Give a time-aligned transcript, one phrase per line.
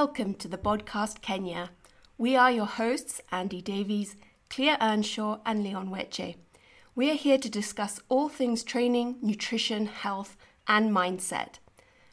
[0.00, 1.70] Welcome to the Bodcast Kenya.
[2.18, 4.16] We are your hosts, Andy Davies,
[4.50, 6.34] Clea Earnshaw, and Leon Weche.
[6.96, 10.36] We are here to discuss all things training, nutrition, health,
[10.66, 11.60] and mindset.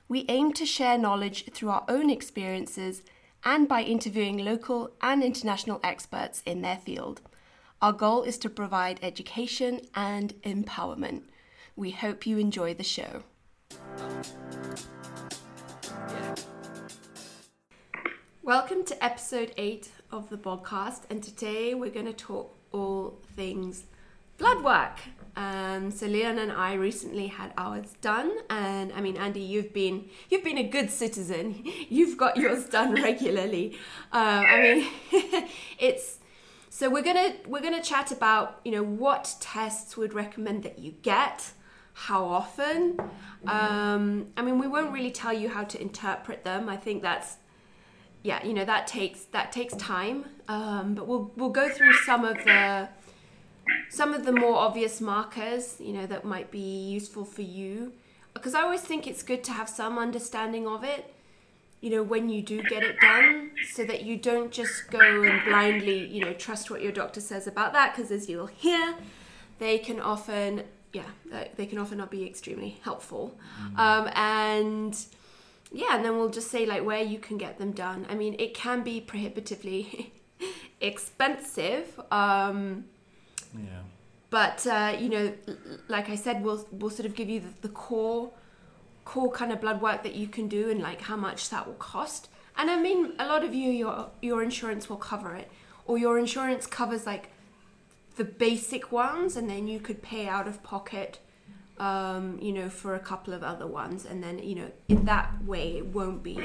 [0.08, 3.02] We aim to share knowledge through our own experiences
[3.44, 7.22] and by interviewing local and international experts in their field.
[7.82, 11.24] Our goal is to provide education and empowerment.
[11.76, 13.24] We hope you enjoy the show.
[18.44, 23.84] Welcome to episode 8 of the Bodcast, and today we're going to talk all things
[24.40, 24.98] blood work.
[25.36, 30.10] Um, so Leon and I recently had ours done, and I mean, Andy, you've been
[30.32, 31.64] you've been a good citizen.
[31.90, 33.78] You've got yours done regularly.
[34.12, 34.62] Uh, I
[35.12, 36.18] mean, it's
[36.72, 40.94] so we're gonna we're gonna chat about you know what tests would recommend that you
[41.04, 41.52] get,
[41.94, 43.00] how often.
[43.46, 46.70] Um, I mean, we won't really tell you how to interpret them.
[46.70, 47.36] I think that's
[48.24, 50.26] yeah, you know that takes that takes time.
[50.48, 52.90] Um, but we'll we'll go through some of the
[53.90, 57.94] some of the more obvious markers, you know, that might be useful for you.
[58.34, 61.14] Because I always think it's good to have some understanding of it,
[61.82, 65.44] you know, when you do get it done, so that you don't just go and
[65.46, 67.96] blindly, you know, trust what your doctor says about that.
[67.96, 68.96] Because as you'll hear,
[69.60, 70.64] they can often,
[70.94, 71.04] yeah,
[71.56, 73.38] they can often not be extremely helpful.
[73.74, 73.78] Mm.
[73.78, 75.06] Um, and
[75.72, 78.06] yeah, and then we'll just say like where you can get them done.
[78.10, 80.14] I mean, it can be prohibitively
[80.82, 82.00] expensive.
[82.12, 82.86] Um,
[83.56, 83.82] yeah.
[84.30, 85.34] But uh, you know,
[85.88, 88.32] like I said, we'll we'll sort of give you the, the core
[89.06, 91.74] core kind of blood work that you can do and like how much that will
[91.76, 92.30] cost.
[92.58, 95.50] And I mean, a lot of you, your your insurance will cover it,
[95.86, 97.30] or your insurance covers like
[98.18, 101.20] the basic ones, and then you could pay out of pocket
[101.78, 104.06] um, you know, for a couple of other ones.
[104.06, 106.40] And then, you know, in that way, it won't be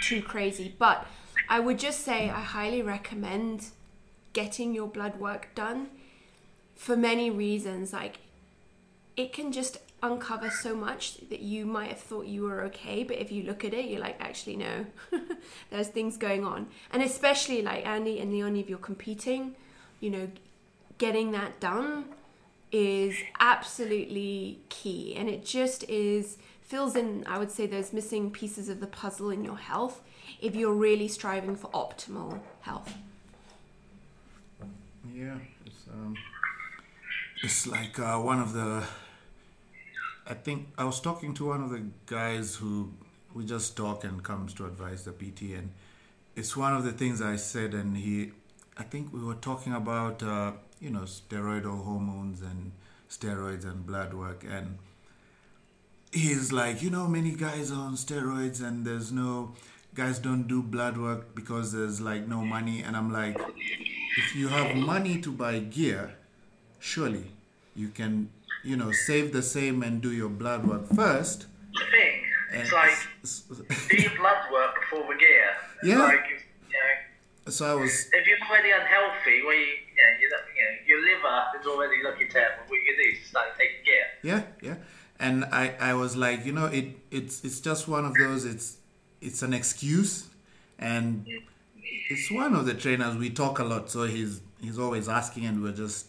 [0.00, 0.74] too crazy.
[0.78, 1.06] But
[1.48, 3.66] I would just say I highly recommend
[4.32, 5.88] getting your blood work done
[6.74, 7.92] for many reasons.
[7.92, 8.18] Like,
[9.16, 13.18] it can just uncover so much that you might have thought you were okay, but
[13.18, 14.86] if you look at it, you're like, actually, no,
[15.70, 16.68] there's things going on.
[16.92, 19.56] And especially like Andy and leonie if you're competing,
[20.00, 20.28] you know,
[20.98, 22.04] getting that done
[22.70, 28.68] is absolutely key and it just is fills in i would say those missing pieces
[28.68, 30.02] of the puzzle in your health
[30.40, 32.94] if you're really striving for optimal health.
[35.12, 36.16] Yeah it's um
[37.42, 38.84] it's like uh, one of the
[40.26, 42.92] i think i was talking to one of the guys who
[43.34, 45.70] we just talk and comes to advise the pt and
[46.36, 48.32] it's one of the things i said and he
[48.76, 52.72] i think we were talking about uh, you know steroidal hormones and
[53.08, 54.44] steroids and blood work.
[54.48, 54.78] And
[56.12, 59.54] he's like you know many guys are on steroids and there's no
[59.94, 62.82] guys don't do blood work because there's like no money.
[62.82, 63.38] And i'm like
[64.18, 66.14] if you have money to buy gear
[66.80, 67.26] surely
[67.74, 68.30] you can
[68.64, 71.46] you know save the same and do your blood work first.
[71.74, 72.22] The thing
[72.52, 72.92] it's like
[73.90, 75.50] do your blood work before the gear.
[75.84, 76.02] Yeah.
[76.02, 76.24] Like,
[76.68, 76.76] you
[77.46, 79.74] know, so i was if you're already unhealthy where you
[80.20, 80.36] you know,
[80.86, 82.62] your liver uh, is already looking terrible.
[82.66, 84.06] what you do, is start taking care.
[84.22, 84.76] Yeah, yeah.
[85.20, 88.44] And I, I was like, you know, it, it's, it's just one of those.
[88.44, 88.76] It's,
[89.20, 90.28] it's an excuse,
[90.78, 91.26] and
[92.08, 93.16] it's one of the trainers.
[93.16, 96.06] We talk a lot, so he's, he's always asking, and we're just,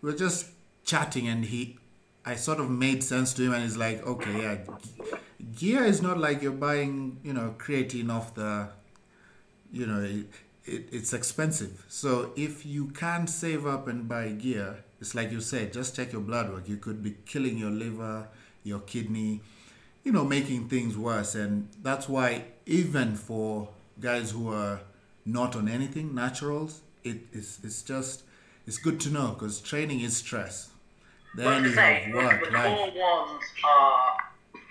[0.00, 0.46] we're just
[0.84, 1.76] chatting, and he,
[2.24, 4.58] I sort of made sense to him, and he's like, okay, yeah,
[5.56, 8.68] gear is not like you're buying, you know, creatine off the,
[9.70, 10.24] you know,
[10.66, 11.84] it, it's expensive.
[11.88, 16.12] So if you can't save up and buy gear, it's like you said, just check
[16.12, 16.68] your blood work.
[16.68, 18.28] You could be killing your liver,
[18.62, 19.40] your kidney,
[20.02, 21.34] you know, making things worse.
[21.34, 23.68] And that's why even for
[24.00, 24.80] guys who are
[25.26, 28.22] not on anything, naturals, it is it's just
[28.66, 30.70] it's good to know because training is stress.
[31.36, 32.78] Then you have work, the life.
[32.78, 34.16] core ones are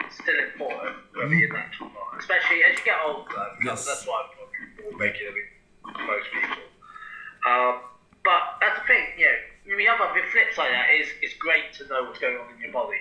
[0.10, 1.40] still important, mm.
[1.40, 1.92] you're natural.
[2.18, 3.28] Especially as you get older.
[3.64, 3.86] Yes.
[3.86, 4.26] That's why
[4.90, 5.42] I'm regularly
[5.86, 6.64] most people.
[7.44, 7.84] Um,
[8.24, 9.38] but that's the thing, you know,
[9.78, 12.52] the other the flip side of that is it's great to know what's going on
[12.56, 13.00] in your body.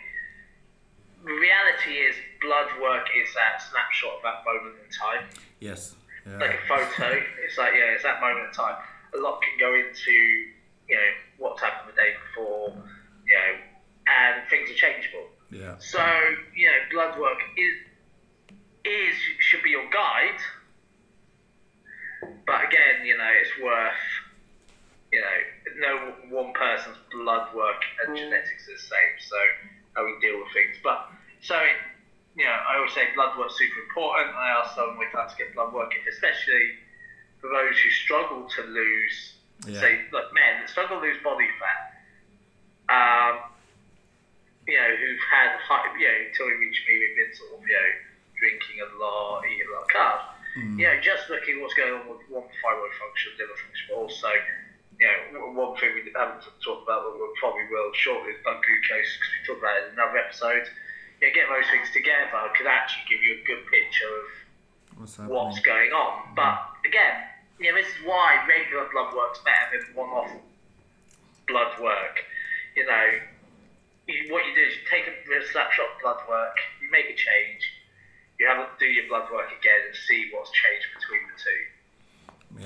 [1.25, 5.27] The reality is blood work is that snapshot of that moment in time.
[5.61, 5.95] Yes.
[6.27, 6.39] Yeah.
[6.39, 7.19] Like a photo.
[7.45, 8.79] it's like yeah, it's that moment in time.
[9.15, 10.15] A lot can go into,
[10.89, 12.75] you know, what's happened the day before,
[13.27, 13.53] you know,
[14.07, 15.27] and things are changeable.
[15.51, 15.79] Yeah.
[15.79, 16.03] So,
[16.57, 17.75] you know, blood work is
[18.85, 20.41] is should be your guide
[22.47, 24.03] but again, you know, it's worth,
[25.13, 25.39] you know,
[25.79, 25.93] no
[26.31, 28.19] one person's blood work and mm.
[28.19, 29.37] genetics is the same, so
[29.95, 30.77] how we deal with things.
[30.83, 31.11] But
[31.41, 31.57] so
[32.37, 34.33] you know, I always say blood work's super important.
[34.33, 36.81] I ask someone with that to get blood work, especially
[37.41, 39.37] for those who struggle to lose,
[39.69, 39.81] yeah.
[39.81, 41.93] say, like men that struggle to lose body fat.
[42.89, 43.53] Um,
[44.67, 47.67] you know, who've had high, you know, until we reach me, we've been sort of,
[47.67, 47.91] you know,
[48.39, 50.32] drinking a lot, eating a lot of carbs.
[50.57, 50.79] Mm.
[50.79, 54.29] You know, just looking what's going on with one thyroid function, liver function, but also,
[55.01, 58.61] you know, one thing we haven't talked about, but we probably will shortly is blood
[58.61, 60.69] glucose, because we talked about it in another episode.
[61.21, 64.27] You know, get those things together could actually give you a good picture of
[65.01, 66.33] what's, what's going on.
[66.33, 66.37] Mm.
[66.37, 67.25] But again,
[67.59, 70.31] you know, this is why regular blood work's better than one-off
[71.49, 72.21] blood work.
[72.77, 73.07] You know,
[74.07, 77.07] you, what you do is you take a, a snapshot of blood work, you make
[77.07, 77.63] a change,
[78.43, 81.63] you have to do your blood work again and see what's changed between the two.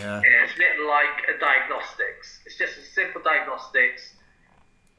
[0.01, 0.25] Yeah.
[0.25, 2.41] And it's a bit like a diagnostics.
[2.49, 4.17] It's just a simple diagnostics.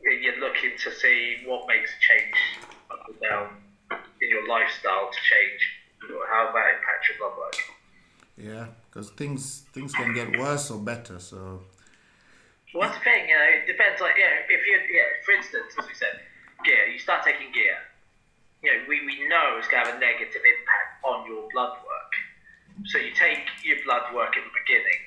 [0.06, 2.38] You're looking to see what makes a change
[2.94, 3.46] up and down
[4.22, 5.62] in your lifestyle to change
[6.30, 7.58] how that impacts your blood work.
[8.38, 11.18] Yeah, because things things can get worse or better.
[11.18, 11.66] So.
[12.76, 13.50] Well, that's the thing, you know.
[13.58, 14.00] It depends.
[14.00, 16.22] Like, yeah, if you, yeah, for instance, as we said,
[16.64, 16.86] gear.
[16.86, 17.82] You start taking gear.
[18.64, 21.78] You know, we, we know it's going to have a negative impact on your blood
[21.86, 22.14] work.
[22.86, 25.02] So you take your blood work in the beginning.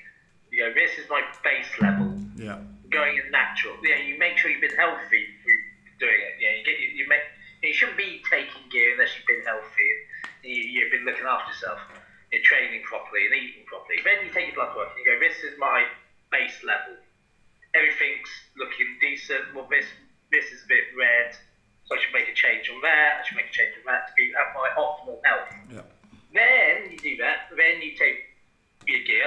[0.50, 2.14] You go, this is my base level.
[2.34, 2.58] Yeah.
[2.90, 3.74] Going in natural.
[3.82, 5.60] Yeah, you make sure you've been healthy through
[6.02, 6.34] doing it.
[6.42, 7.22] Yeah, you get you, you make.
[7.62, 9.90] You shouldn't be taking gear unless you've been healthy
[10.42, 11.78] and you, you've been looking after yourself.
[12.32, 14.00] You're training properly and eating properly.
[14.00, 15.84] Then you take your blood work and you go, this is my
[16.32, 16.96] base level.
[17.76, 19.54] Everything's looking decent.
[19.54, 19.86] Well, this
[20.32, 21.36] this is a bit red
[21.90, 23.18] so I should make a change on that.
[23.18, 25.50] I should make a change on that to be at my optimal health.
[25.74, 25.82] Yeah.
[26.30, 27.50] Then you do that.
[27.50, 28.30] Then you take
[28.86, 29.26] your gear.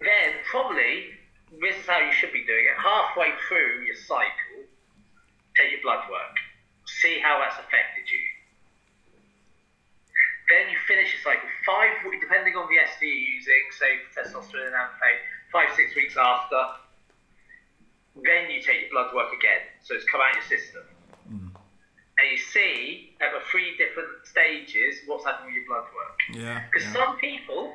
[0.00, 1.12] Then probably
[1.60, 2.80] this is how you should be doing it.
[2.80, 4.64] Halfway through your cycle,
[5.52, 6.36] take your blood work.
[6.88, 8.24] See how that's affected you.
[10.48, 14.80] Then you finish your cycle five, depending on the SD you're using, say testosterone and
[14.80, 15.20] amphetamine,
[15.52, 16.56] five six weeks after
[18.16, 20.82] then you take your blood work again, so it's come out your system.
[21.28, 21.48] Mm.
[21.52, 26.16] And you see at the three different stages what's happening with your blood work.
[26.36, 26.62] Yeah.
[26.68, 26.92] Because yeah.
[26.92, 27.72] some people,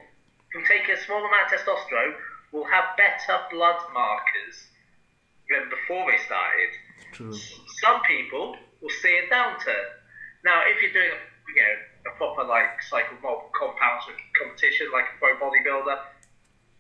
[0.54, 2.14] from taking a small amount of testosterone,
[2.54, 4.70] will have better blood markers
[5.50, 6.72] than before they started.
[7.12, 7.34] True.
[7.82, 9.90] Some people will see a downturn.
[10.46, 11.20] Now, if you're doing a,
[11.50, 11.76] you know,
[12.08, 14.06] a proper like cycle multiple compounds
[14.38, 15.98] competition, like a pro bodybuilder,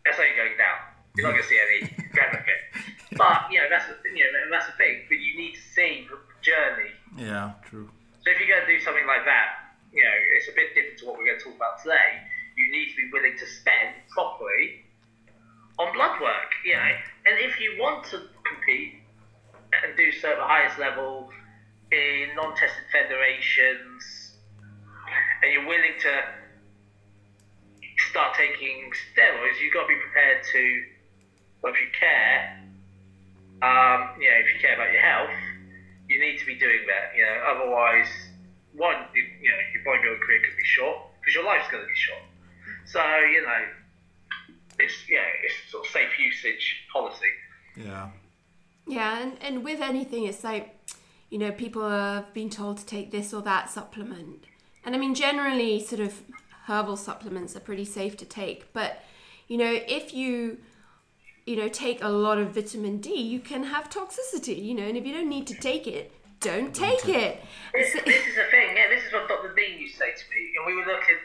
[0.05, 0.77] that's only going down.
[1.15, 2.61] You're not going to see any benefit.
[3.15, 5.07] But you know that's the, you know that's the thing.
[5.07, 6.91] But you need to see the journey.
[7.15, 7.89] Yeah, true.
[8.23, 10.99] So if you're going to do something like that, you know it's a bit different
[10.99, 12.19] to what we're going to talk about today.
[12.57, 14.83] You need to be willing to spend properly
[15.79, 16.51] on blood work.
[16.65, 16.91] You know,
[17.31, 18.99] and if you want to compete
[19.83, 21.29] and do so at the highest level
[21.91, 24.35] in non-tested federations,
[25.41, 26.13] and you're willing to
[28.11, 30.83] start taking steroids, you've got to be prepared to
[31.61, 32.63] but if you care,
[33.61, 35.37] um, you know, if you care about your health,
[36.07, 37.15] you need to be doing that.
[37.15, 38.07] You know, otherwise,
[38.75, 41.87] one, you, you know, your bodybuilding career could be short because your life's going to
[41.89, 42.23] be short.
[42.85, 43.61] So you know,
[44.79, 47.31] it's yeah, it's sort of safe usage policy.
[47.75, 48.09] Yeah.
[48.87, 50.73] Yeah, and, and with anything, it's like,
[51.29, 54.45] you know, people have been told to take this or that supplement.
[54.85, 56.21] And I mean, generally, sort of
[56.67, 58.71] herbal supplements are pretty safe to take.
[58.71, 59.03] But,
[59.49, 60.59] you know, if you
[61.47, 64.97] you know, take a lot of vitamin D, you can have toxicity, you know, and
[64.97, 66.11] if you don't need to take it,
[66.41, 67.41] don't take it.
[67.73, 69.53] This, this is the thing, yeah, this is what Dr.
[69.55, 70.57] Dean used to say to me.
[70.57, 71.15] And we were looking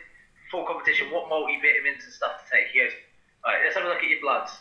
[0.50, 2.69] for competition, what multivitamins and stuff to take.
[2.71, 2.93] He goes,
[3.43, 4.52] all right, let's have a look at your bloods.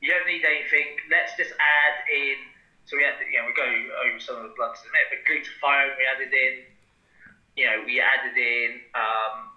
[0.00, 2.40] You don't need anything, let's just add in.
[2.88, 5.08] So we had, you know, we go over some of the bloods in a minute,
[5.12, 6.54] but glutathione we added in.
[7.54, 9.54] You know, we added in um,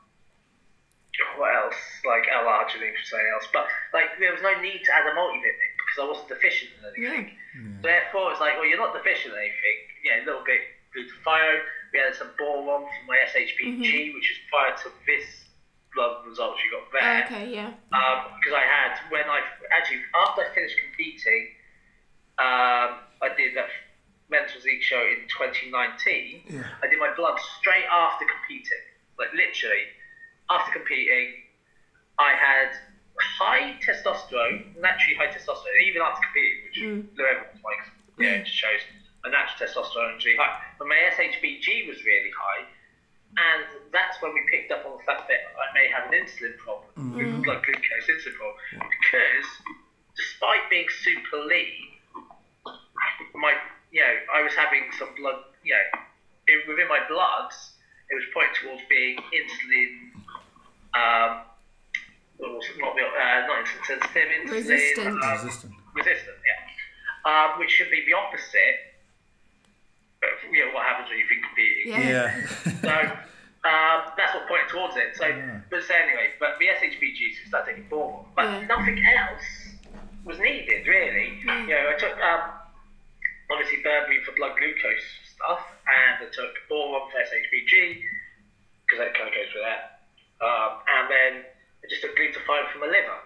[1.38, 1.80] what else?
[2.06, 3.48] Like L-arginine for something else.
[3.52, 6.82] But like there was no need to add a multivitamin because I wasn't deficient in
[6.86, 7.36] anything.
[7.36, 7.60] Yeah.
[7.60, 7.82] Yeah.
[7.82, 9.78] Therefore, it's like, well, you're not deficient in anything.
[10.06, 10.62] Yeah, a little bit
[10.94, 11.64] good to fire.
[11.92, 14.16] We added some boron from my SHBG, mm-hmm.
[14.16, 15.26] which is prior to this
[15.94, 17.26] blood results you got there.
[17.26, 17.74] okay, yeah.
[17.90, 19.42] Because um, I had when I
[19.74, 21.58] actually after I finished competing,
[22.38, 23.74] um, I did that
[24.30, 26.46] mental physique show in 2019.
[26.46, 26.62] Yeah.
[26.84, 28.86] I did my blood straight after competing,
[29.18, 29.90] like literally
[30.50, 31.34] after competing,
[32.18, 32.74] I had
[33.20, 37.06] high testosterone, naturally high testosterone, even after competing, which mm.
[37.20, 37.82] everyone's like,
[38.18, 38.82] yeah, it just shows
[39.24, 40.60] my natural testosterone is really high.
[40.78, 42.64] But my SHBG was really high,
[43.38, 46.58] and that's when we picked up on the fact that I may have an insulin
[46.58, 47.44] problem, mm.
[47.44, 49.48] blood glucose insulin problem, because
[50.16, 52.00] despite being super lean,
[53.36, 53.54] my
[53.92, 56.00] you know I was having some blood you know
[56.68, 57.56] within my bloods,
[58.10, 60.09] it was pointing towards being insulin.
[61.00, 61.32] Um,
[62.40, 65.08] not, uh, not insulin sensitive, insulin resistant.
[65.24, 65.74] Um, resistant.
[65.96, 66.60] Resistant, yeah.
[67.28, 68.78] Um, which should be the opposite.
[70.22, 71.86] But, you know what happens when you've been competing.
[71.88, 72.28] Yeah.
[72.84, 73.16] Yeah.
[73.62, 75.16] So um, that's what pointed towards it.
[75.20, 75.60] So, Yeah.
[75.70, 78.68] but so anyway, but the SHBGs we started taking boron, but Yeah.
[78.68, 79.76] nothing else
[80.24, 81.40] was needed really.
[81.44, 81.62] Yeah.
[81.64, 82.56] You know, I took um,
[83.52, 85.04] obviously berberine for blood glucose
[85.36, 88.00] stuff, and I took boron for SHBG
[88.88, 89.99] because that kind of goes with that,
[90.42, 91.32] um, and then
[91.84, 93.20] I just took glutathione from my liver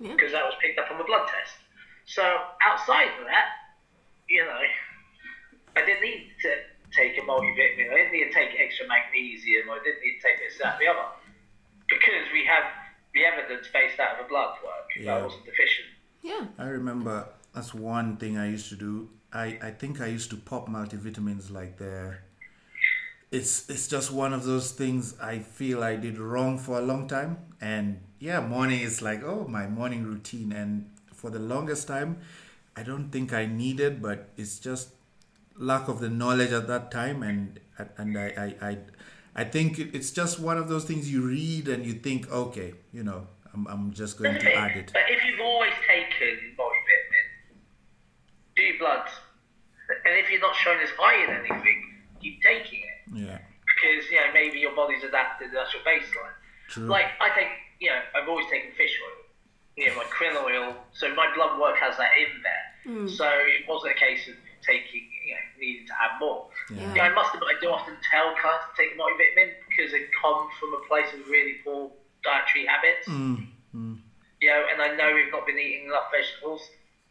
[0.00, 0.12] Yeah.
[0.14, 1.54] because that was picked up on the blood test.
[2.06, 2.22] So
[2.66, 3.48] outside of that,
[4.28, 4.60] you know,
[5.76, 6.50] I didn't need to
[6.92, 7.90] take a multivitamin.
[7.90, 9.70] I didn't need to take extra magnesium.
[9.70, 11.08] I didn't need to take this, that, the other,
[11.88, 12.64] because we have
[13.14, 15.16] the evidence based out of the blood work that Yeah.
[15.16, 15.88] I wasn't deficient.
[16.22, 16.46] Yeah.
[16.58, 19.08] I remember that's one thing I used to do.
[19.32, 22.24] I, I think I used to pop multivitamins like they're
[23.32, 27.08] it's it's just one of those things I feel I did wrong for a long
[27.08, 27.38] time.
[27.60, 32.18] And yeah, morning is like, oh my morning routine and for the longest time
[32.76, 34.90] I don't think I needed, but it's just
[35.56, 37.58] lack of the knowledge at that time and
[37.96, 38.78] and I, I, I
[39.34, 43.02] I think it's just one of those things you read and you think, okay, you
[43.02, 44.90] know, I'm, I'm just going to add it.
[44.92, 47.56] But if you've always taken multivitamin,
[48.56, 49.10] do your bloods,
[50.04, 51.91] and if you're not showing as high in anything,
[52.22, 52.98] keep taking it.
[53.12, 55.50] Yeah, because you know maybe your body's adapted.
[55.52, 56.36] That's your baseline.
[56.68, 56.86] true.
[56.86, 59.18] Like I take, you know, I've always taken fish oil,
[59.76, 60.76] you know, my krill oil.
[60.92, 62.64] So my blood work has that in there.
[63.08, 64.34] So it wasn't a case of
[64.66, 66.50] taking, you know, needing to have more.
[66.70, 66.94] Yeah.
[66.94, 70.06] Yeah, I must admit, I do often tell clients to take a multivitamin because they
[70.18, 71.90] come from a place of really poor
[72.26, 73.06] dietary habits.
[73.06, 73.98] Mm, mm.
[74.42, 76.62] You know, and I know we've not been eating enough vegetables.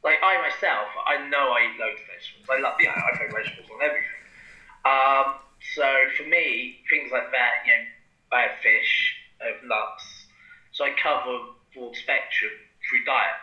[0.03, 2.47] Like I myself, I know I eat loads of vegetables.
[2.51, 4.20] I love, you know, I throw vegetables on everything.
[4.85, 5.35] Um,
[5.75, 5.85] so
[6.17, 7.85] for me, things like that, you know,
[8.31, 10.25] I have fish, I have nuts,
[10.71, 12.51] so I cover broad spectrum
[12.89, 13.39] through diet.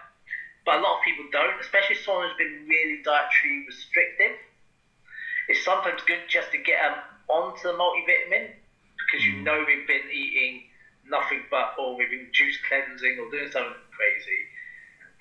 [0.65, 4.35] But a lot of people don't, especially someone who's been really dietary restrictive.
[5.49, 8.53] It's sometimes good just to get them onto the multivitamin
[9.09, 10.69] because you know they've been eating
[11.09, 14.45] nothing but, or we've been juice cleansing or doing something crazy.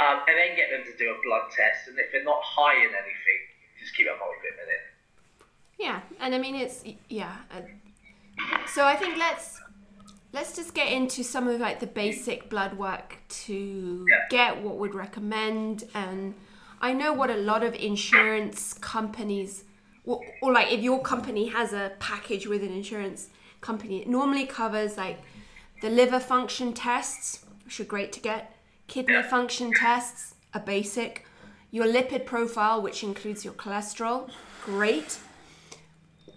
[0.04, 2.76] Um, and then get them to do a blood test, and if they're not high
[2.76, 3.42] in anything,
[3.80, 4.97] just keep that multivitamin in.
[5.78, 7.36] Yeah, and I mean it's yeah.
[7.52, 7.62] uh,
[8.68, 9.60] So I think let's
[10.34, 14.94] let's just get into some of like the basic blood work to get what would
[14.94, 16.34] recommend and
[16.80, 19.64] I know what a lot of insurance companies
[20.06, 23.30] or, or like if your company has a package with an insurance
[23.62, 25.20] company it normally covers like
[25.82, 28.56] the liver function tests which are great to get
[28.88, 31.26] kidney function tests a basic
[31.72, 34.30] your lipid profile which includes your cholesterol
[34.64, 35.18] great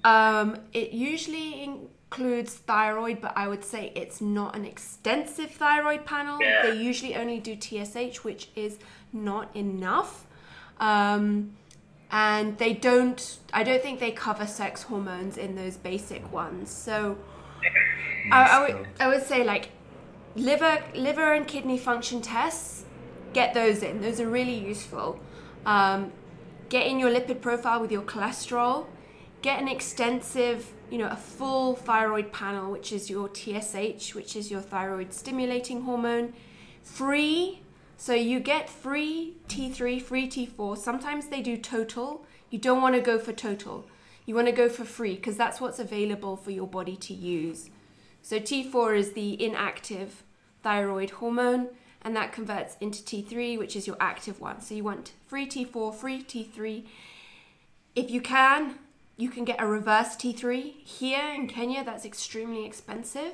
[0.04, 6.38] um, it usually includes thyroid, but I would say it's not an extensive thyroid panel.
[6.40, 6.62] Yeah.
[6.62, 8.78] They usually only do TSH, which is
[9.12, 10.26] not enough.
[10.78, 11.52] Um,
[12.10, 16.70] and they don't, I don't think they cover sex hormones in those basic ones.
[16.70, 17.18] So
[18.32, 19.70] I, I, would, I would say, like,
[20.34, 22.84] liver, liver and kidney function tests,
[23.32, 24.00] get those in.
[24.00, 25.20] Those are really useful.
[25.64, 26.12] Um,
[26.68, 28.86] get in your lipid profile with your cholesterol
[29.42, 34.50] get an extensive you know a full thyroid panel which is your tsh which is
[34.50, 36.32] your thyroid stimulating hormone
[36.82, 37.62] free.
[37.96, 42.24] So you get free t3 free t4 sometimes they do total.
[42.50, 43.86] You don't want to go for total.
[44.26, 47.70] You want to go for free because that's what's available for your body to use.
[48.22, 50.22] So t4 is the inactive
[50.62, 51.68] thyroid hormone
[52.02, 54.60] and that converts into T3, which is your active one.
[54.60, 56.84] So you want free T4, free T3.
[57.94, 58.78] If you can,
[59.20, 60.72] you can get a reverse T3.
[60.84, 63.32] Here in Kenya, that's extremely expensive.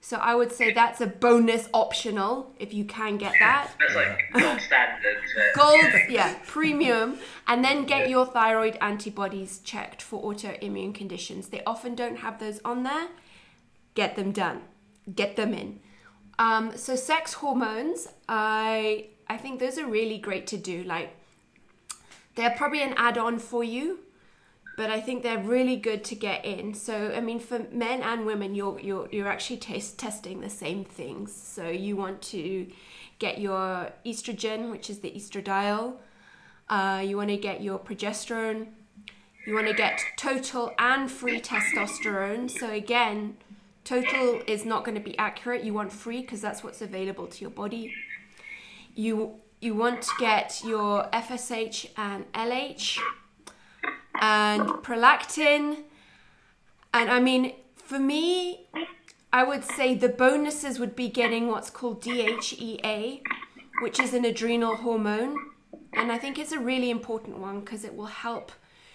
[0.00, 3.70] So I would say that's a bonus optional if you can get that.
[3.80, 5.16] That's like gold standard.
[5.16, 11.48] uh, Gold, yeah, premium, and then get your thyroid antibodies checked for autoimmune conditions.
[11.48, 13.08] They often don't have those on there.
[13.94, 14.60] Get them done.
[15.12, 15.80] Get them in.
[16.38, 20.84] Um, so sex hormones, I I think those are really great to do.
[20.84, 21.10] Like
[22.36, 23.98] they're probably an add-on for you,
[24.78, 26.72] but I think they're really good to get in.
[26.72, 30.84] So I mean, for men and women, you're you're you're actually test, testing the same
[30.84, 31.34] things.
[31.34, 32.68] So you want to
[33.18, 35.96] get your estrogen, which is the estradiol.
[36.68, 38.68] Uh, you want to get your progesterone.
[39.44, 42.48] You want to get total and free testosterone.
[42.48, 43.36] So again,
[43.82, 45.64] total is not going to be accurate.
[45.64, 47.92] You want free because that's what's available to your body.
[48.94, 53.00] You you want to get your FSH and LH
[54.20, 55.84] and prolactin
[56.94, 58.66] And I mean, for me,
[59.32, 63.20] I would say the bonuses would be getting what's called DHEA,
[63.82, 65.36] which is an adrenal hormone.
[65.92, 68.52] And I think it's a really important one because it will help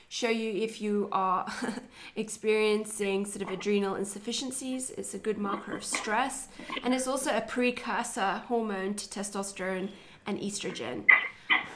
[0.10, 1.52] show you if you are
[2.16, 4.92] experiencing sort of adrenal insufficiencies.
[4.92, 6.50] It's a good marker of stress.
[6.84, 9.90] And it's also a precursor hormone to testosterone
[10.26, 11.06] and estrogen.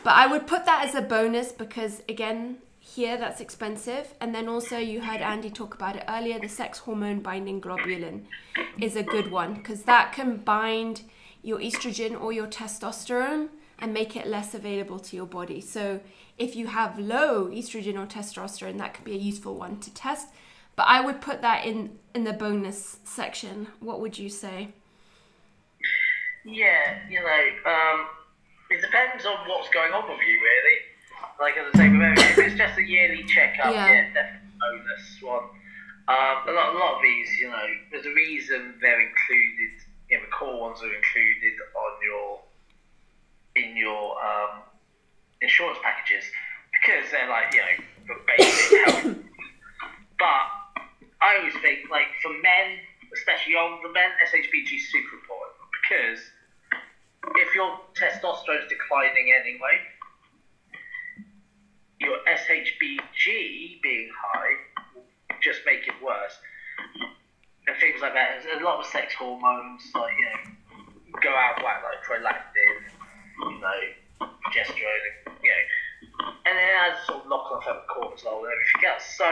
[0.03, 2.57] But I would put that as a bonus because, again,
[2.97, 4.15] here that's expensive.
[4.19, 8.23] And then also, you heard Andy talk about it earlier the sex hormone binding globulin
[8.81, 11.03] is a good one because that can bind
[11.43, 15.61] your estrogen or your testosterone and make it less available to your body.
[15.61, 16.01] So,
[16.39, 20.29] if you have low estrogen or testosterone, that could be a useful one to test.
[20.75, 23.67] But I would put that in in the bonus section.
[23.79, 24.69] What would you say?
[26.43, 28.07] Yeah, you know, um,
[28.71, 30.86] it depends on what's going on with you, really.
[31.39, 35.43] Like as I say, if it's just a yearly checkup, yeah, yeah definitely bonus one.
[36.07, 39.73] Um, a lot, a lot of these, you know, there's a reason they're included.
[40.09, 42.39] You know, the core ones are included on your
[43.57, 44.63] in your um,
[45.41, 46.23] insurance packages
[46.71, 47.75] because they're like you know
[48.07, 49.17] the basic health.
[50.17, 50.45] But
[51.21, 52.79] I always think like for men,
[53.13, 56.19] especially older men, SHBG is super important because
[57.35, 59.75] if your testosterone is declining anyway,
[61.99, 64.53] your SHBG being high
[64.95, 65.05] will
[65.41, 66.37] just make it worse.
[67.67, 68.43] And things like that.
[68.59, 72.77] A lot of sex hormones, like, you know, go out like, like prolactin,
[73.51, 75.63] you know, progesterone, you know,
[76.45, 79.03] and then it has sort of knock on effect cortisol and everything else.
[79.17, 79.27] So,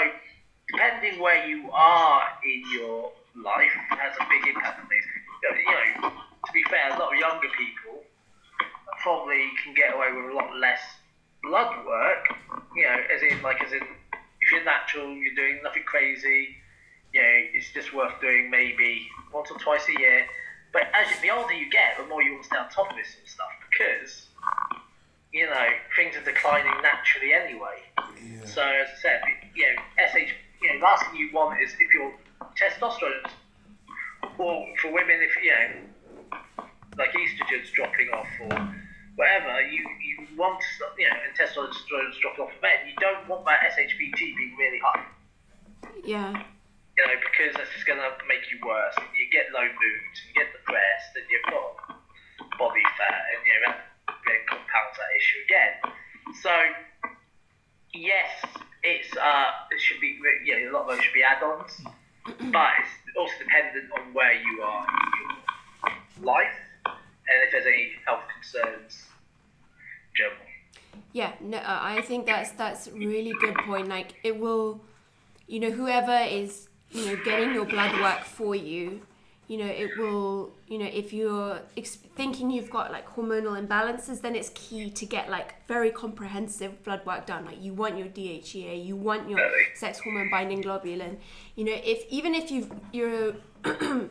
[0.68, 5.06] depending where you are in your life, has a big impact on these.
[5.44, 8.04] You know, to be fair, a lot of younger people
[9.02, 10.82] probably can get away with a lot less
[11.48, 12.28] blood work.
[12.76, 16.56] You know, as in like as in if you're natural, you're doing nothing crazy.
[17.14, 20.26] You know, it's just worth doing maybe once or twice a year.
[20.74, 22.92] But as you, the older you get, the more you want to stay on top
[22.92, 24.28] of this sort of stuff because
[25.32, 27.80] you know things are declining naturally anyway.
[27.98, 28.46] Yeah.
[28.46, 29.22] So as I said,
[29.56, 32.12] you know, SH, you know, the last thing you want is if your
[32.60, 33.30] testosterone,
[34.38, 36.66] or for women, if you know,
[36.98, 38.76] like estrogen's dropping off, or
[39.16, 40.60] whatever, you, you want,
[41.00, 45.06] you know, and testosterone's dropped off men, you don't want that SHBG being really high.
[46.04, 46.32] Yeah.
[46.98, 48.96] You know, because that's just going to make you worse.
[48.98, 51.96] And you get low mood, and you get depressed, and you've got
[52.60, 55.74] body fat, and, you know, that then compounds that issue again.
[56.44, 56.54] So,
[57.94, 58.32] yes,
[58.84, 61.82] it's, uh, it should be, you know, a lot of those should be add-ons,
[62.52, 66.65] but it's also dependent on where you are in your life
[67.28, 69.06] and if there's any health concerns
[70.16, 70.38] general.
[71.14, 73.88] Yeah, no, uh, I think that's that's really good point.
[73.88, 74.82] Like it will,
[75.48, 79.02] you know, whoever is you know getting your blood work for you,
[79.48, 84.22] you know, it will, you know, if you're ex- thinking you've got like hormonal imbalances,
[84.22, 87.46] then it's key to get like very comprehensive blood work done.
[87.46, 89.40] Like you want your DHEA, you want your
[89.76, 91.18] sex hormone binding globulin.
[91.56, 93.36] You know, if even if you've you're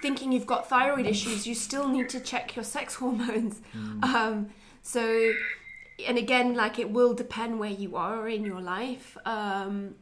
[0.00, 3.60] thinking you've got thyroid issues, you still need to check your sex hormones.
[3.76, 4.04] Mm.
[4.04, 4.50] Um,
[4.82, 5.32] so,
[6.06, 9.16] and again, like it will depend where you are in your life.
[9.24, 9.94] Um,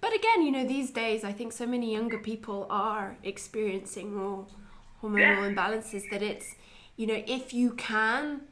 [0.00, 4.46] but again, you know, these days, I think so many younger people are experiencing more
[5.02, 6.56] hormonal imbalances that it's,
[6.96, 8.42] you know, if you can,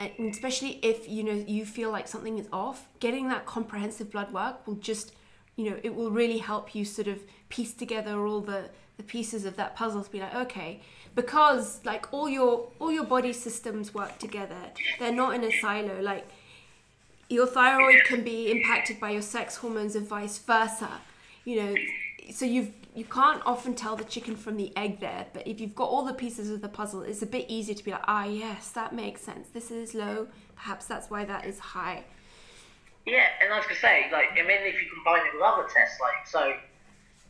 [0.00, 4.32] and especially if you know you feel like something is off, getting that comprehensive blood
[4.32, 5.14] work will just,
[5.54, 9.44] you know, it will really help you sort of piece together all the the pieces
[9.44, 10.80] of that puzzle to be like okay
[11.14, 16.00] because like all your all your body systems work together they're not in a silo
[16.00, 16.26] like
[17.28, 21.00] your thyroid can be impacted by your sex hormones and vice versa
[21.46, 21.74] you know.
[22.32, 25.74] So you've you can't often tell the chicken from the egg there but if you've
[25.74, 28.24] got all the pieces of the puzzle it's a bit easier to be like ah
[28.24, 29.48] yes that makes sense.
[29.48, 32.04] This is low perhaps that's why that is high.
[33.06, 35.68] Yeah and i was gonna say like i mean if you combine it with other
[35.72, 36.54] tests like so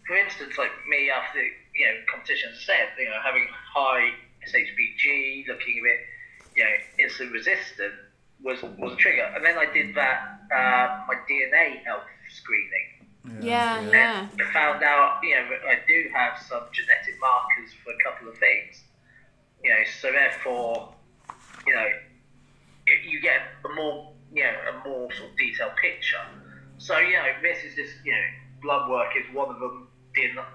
[0.07, 4.11] for instance, like me after you know competitions said, you know, having high
[4.47, 6.01] SHBG, looking a bit,
[6.55, 7.95] you know, insulin resistant
[8.43, 9.31] was was a trigger.
[9.35, 13.43] And then I did that uh, my DNA health screening.
[13.43, 13.91] Yeah, yeah.
[14.39, 14.47] yeah.
[14.47, 18.39] I found out, you know, I do have some genetic markers for a couple of
[18.39, 18.83] things.
[19.65, 20.95] You know, so therefore,
[21.67, 21.87] you know,
[23.09, 26.23] you get a more, you know, a more sort of detailed picture.
[26.79, 28.27] So, you know, this is just, you know,
[28.63, 29.89] blood work is one of them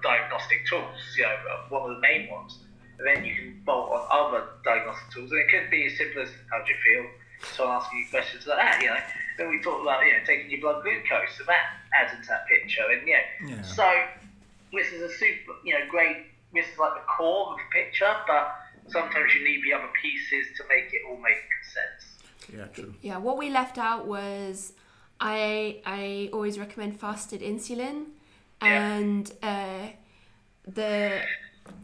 [0.02, 2.60] diagnostic tools, you know, uh, one of the main ones.
[2.97, 6.21] And then you can bolt on other diagnostic tools, and it could be as simple
[6.21, 7.10] as how do you feel?
[7.56, 8.97] So asking you questions like that, you know.
[9.38, 12.45] Then we talked about you know taking your blood glucose, and that adds into that
[12.47, 13.17] picture, and yeah.
[13.47, 13.62] yeah.
[13.63, 13.89] So
[14.71, 16.17] this is a super, you know, great.
[16.54, 18.56] This is like the core of the picture, but
[18.88, 21.41] sometimes you need the other pieces to make it all make
[21.74, 22.21] sense.
[22.56, 22.93] Yeah, true.
[23.02, 24.74] Yeah, what we left out was
[25.19, 28.06] I I always recommend fasted insulin
[28.63, 28.95] Yeah.
[28.97, 29.88] and uh,
[30.67, 31.21] the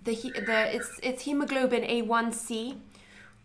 [0.04, 2.78] the the it's it's hemoglobin A1C.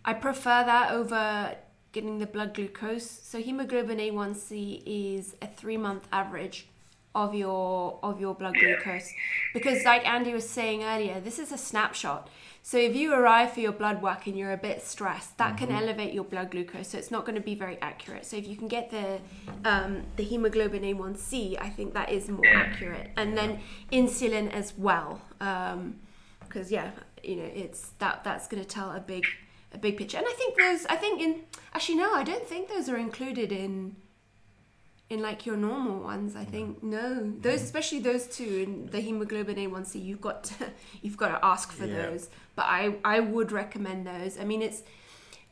[0.05, 1.55] I prefer that over
[1.93, 3.09] getting the blood glucose.
[3.09, 6.67] So hemoglobin A1C is a 3 month average
[7.15, 8.77] of your of your blood Yeah.
[8.77, 9.13] glucose
[9.53, 12.29] because like Andy was saying earlier, this is a snapshot.
[12.65, 15.69] So if you arrive for your blood work and you're a bit stressed, that can
[15.69, 15.79] mm-hmm.
[15.79, 16.89] elevate your blood glucose.
[16.89, 18.25] So it's not going to be very accurate.
[18.25, 19.19] So if you can get the
[19.65, 23.11] um, the hemoglobin A1C, I think that is more accurate.
[23.17, 25.97] And then insulin as well, um,
[26.41, 26.93] because yeah,
[27.25, 29.25] you know it's that that's going to tell a big
[29.73, 30.19] a big picture.
[30.19, 31.41] And I think those, I think in
[31.75, 33.97] actually no, I don't think those are included in
[35.13, 37.65] in like your normal ones i think no those mm-hmm.
[37.65, 40.55] especially those two in the hemoglobin a1c you've got to
[41.03, 42.07] you've got to ask for Yeah.
[42.07, 44.39] those but i i would recommend those.
[44.39, 44.83] I mean it's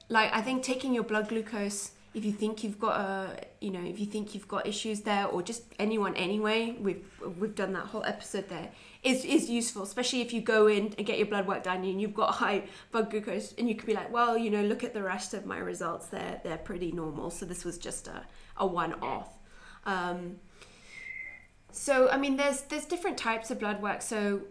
[0.09, 3.85] like i think taking your blood glucose if you think you've got a you know
[3.85, 7.05] if you think you've got issues there or just anyone anyway we've
[7.39, 8.69] we've done that whole episode there
[9.05, 12.01] is is useful especially if you go in and get your blood work done and
[12.01, 14.93] you've got high blood glucose and you could be like well you know look at
[14.93, 17.31] the rest of my results they're they're pretty normal.
[17.31, 18.25] So this was just a,
[18.57, 19.39] a one-off.
[19.87, 20.37] Um,
[21.73, 24.03] so I mean, there's there's different types of blood work.
[24.03, 24.43] So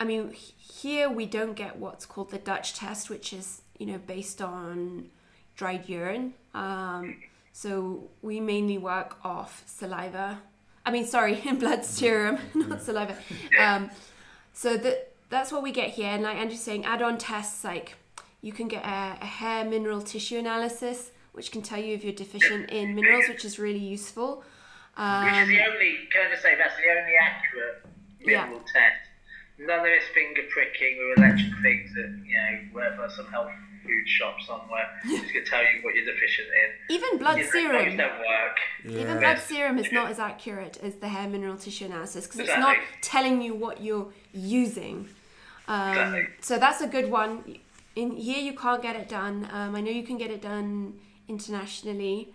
[0.00, 3.98] I mean, here we don't get what's called the Dutch test, which is you know
[3.98, 5.10] based on
[5.56, 6.34] dried urine.
[6.54, 7.16] Um,
[7.52, 10.40] so we mainly work off saliva.
[10.86, 13.14] I mean, sorry, in blood serum, not saliva.
[13.58, 13.90] Um,
[14.54, 16.08] so that that's what we get here.
[16.08, 17.94] And like Andrew's saying, add-on tests like
[18.40, 22.14] you can get a, a hair mineral tissue analysis, which can tell you if you're
[22.14, 24.36] deficient in minerals, which is really useful.
[24.36, 27.84] Which is Um, the only, can I just say, that's the only accurate
[28.20, 28.44] Yeah.
[28.46, 29.09] mineral test.
[29.60, 33.50] None of this finger pricking or electric things that, you know, wherever some health
[33.84, 36.94] food shop somewhere is going to tell you what you're deficient in.
[36.96, 37.88] even blood You serum.
[37.88, 38.56] Those don't work.
[38.88, 42.58] Even blood serum is not as accurate as the hair mineral tissue analysis because it's
[42.58, 45.08] not telling you what you're using.
[45.68, 46.26] Um, Exactly.
[46.40, 47.58] so that's a good one.
[47.96, 49.48] In here, you can't get it done.
[49.52, 50.94] Um, I know you can get it done
[51.28, 52.32] internationally.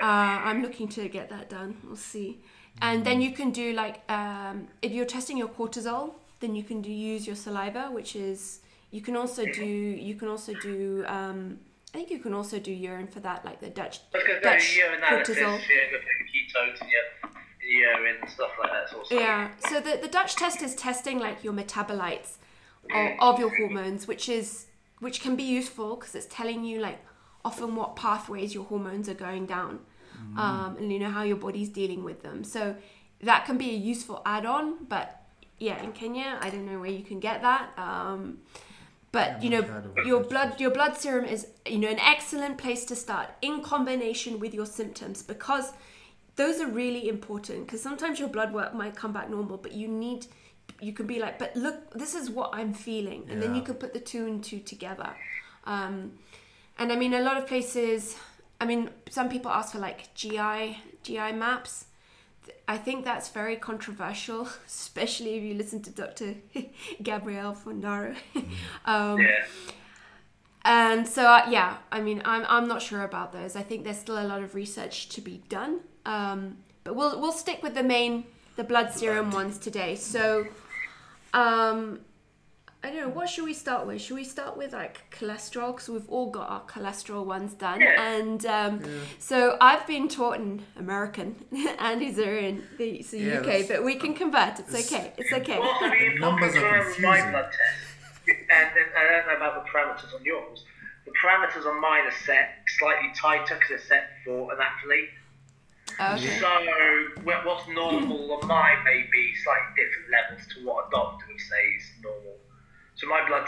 [0.00, 0.06] Yeah.
[0.06, 1.76] Uh, I'm looking to get that done.
[1.84, 2.38] We'll see.
[2.80, 6.82] And then you can do like um, if you're testing your cortisol, then you can
[6.82, 11.58] do use your saliva, which is you can also do you can also do um,
[11.94, 14.40] I think you can also do urine for that, like the Dutch I was going
[14.40, 15.40] to Dutch say, analysis, cortisol.
[15.40, 15.56] you know,
[15.92, 17.02] the ketones in your,
[17.62, 18.96] in your urine stuff like that.
[18.96, 19.50] Also Yeah.
[19.68, 22.36] So the, the Dutch test is testing like your metabolites
[22.94, 24.66] of, of your hormones, which is
[25.00, 26.98] which can be useful because it's telling you like
[27.44, 29.80] often what pathways your hormones are going down,
[30.36, 32.42] um, and you know how your body's dealing with them.
[32.44, 32.76] So
[33.20, 34.84] that can be a useful add-on.
[34.88, 35.21] But
[35.62, 37.70] yeah, in Kenya, I don't know where you can get that.
[37.78, 38.38] Um,
[39.12, 40.06] but you know, heard of it.
[40.06, 44.40] your blood your blood serum is you know an excellent place to start in combination
[44.40, 45.72] with your symptoms because
[46.36, 49.86] those are really important because sometimes your blood work might come back normal, but you
[49.86, 50.26] need
[50.80, 53.74] you can be like, but look, this is what I'm feeling, and then you can
[53.74, 55.14] put the two and two together.
[55.64, 56.18] Um,
[56.78, 58.16] and I mean, a lot of places.
[58.60, 61.86] I mean, some people ask for like GI GI maps.
[62.68, 66.34] I think that's very controversial, especially if you listen to Dr.
[67.02, 68.14] Gabrielle Fondaro.
[68.84, 69.44] um, Yeah.
[70.64, 73.56] and so, uh, yeah, I mean, I'm, I'm not sure about those.
[73.56, 75.80] I think there's still a lot of research to be done.
[76.06, 78.24] Um, but we'll we'll stick with the main
[78.56, 79.94] the blood serum ones today.
[79.94, 80.46] So,
[81.32, 82.00] um,
[82.84, 83.08] I don't know.
[83.10, 84.02] What should we start with?
[84.02, 85.72] Should we start with like cholesterol?
[85.72, 87.80] Because we've all got our cholesterol ones done.
[87.80, 88.02] Yeah.
[88.02, 88.82] And um,
[89.20, 91.36] so I've been taught in American,
[91.78, 94.58] and these are in the so Yeah, UK, but we can convert.
[94.58, 95.12] It's okay.
[95.16, 95.60] It's okay.
[95.60, 97.30] Well, I mean, numbers numbers are are my confusing.
[97.30, 100.64] blood test, and, and I don't know about the parameters on yours.
[101.04, 105.10] The parameters on mine are set slightly tighter because they're set for an athlete.
[106.00, 106.38] Okay.
[106.40, 111.40] So what's normal on mine may be slightly different levels to what a doctor would
[111.40, 112.36] say is normal.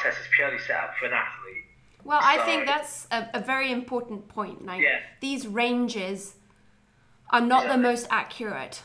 [0.04, 1.64] So my blood test is purely set up for an athlete.
[2.04, 4.64] Well, I think that's a, a very important point.
[4.66, 5.00] Like Yeah.
[5.20, 6.34] these ranges
[7.30, 8.82] are not the most accurate.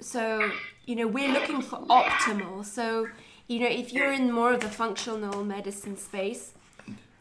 [0.00, 0.50] So,
[0.84, 2.64] you know, we're looking for optimal.
[2.64, 3.08] So,
[3.48, 6.52] you know, if you're in more of the functional medicine space,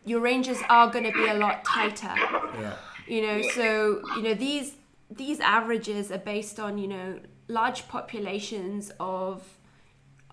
[0.05, 2.13] your ranges are going to be a lot tighter.
[2.59, 2.75] Yeah.
[3.07, 4.73] You know, so, you know, these
[5.09, 9.41] these averages are based on, you know, large populations of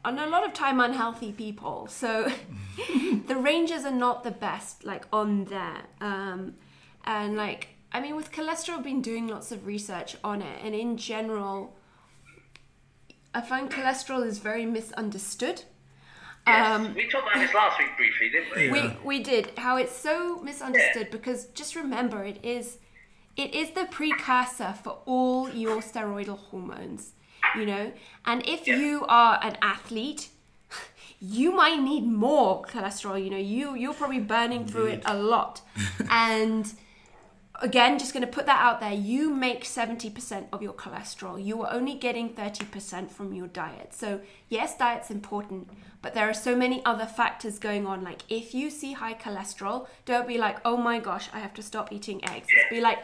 [0.05, 1.87] and a lot of time unhealthy people.
[1.89, 2.31] So
[3.27, 5.83] the ranges are not the best like on there.
[6.01, 6.55] Um,
[7.05, 10.75] and like I mean with cholesterol I've been doing lots of research on it and
[10.75, 11.77] in general
[13.35, 15.63] I find cholesterol is very misunderstood.
[16.47, 18.67] Yes, Um, we talked about this last week briefly, didn't we?
[18.67, 18.97] Yeah.
[19.03, 22.79] We we did how it's so misunderstood because just remember it is
[23.37, 27.13] it is the precursor for all your steroidal hormones,
[27.59, 27.93] you know.
[28.27, 28.77] And if Yeah.
[28.77, 30.29] you are an athlete,
[31.21, 33.23] you might need more cholesterol.
[33.23, 35.61] You know, you you're probably burning through it a lot,
[36.11, 36.73] and
[37.63, 38.93] again, just going to put that out there.
[38.93, 41.43] You make 70% of your cholesterol.
[41.43, 43.95] You are only getting 30% from your diet.
[43.95, 45.69] So, yes, diet's important,
[46.03, 48.03] but there are so many other factors going on.
[48.03, 51.63] Like, if you see high cholesterol, don't be like, oh my gosh, I have to
[51.63, 52.49] stop eating eggs.
[52.71, 52.99] Be like,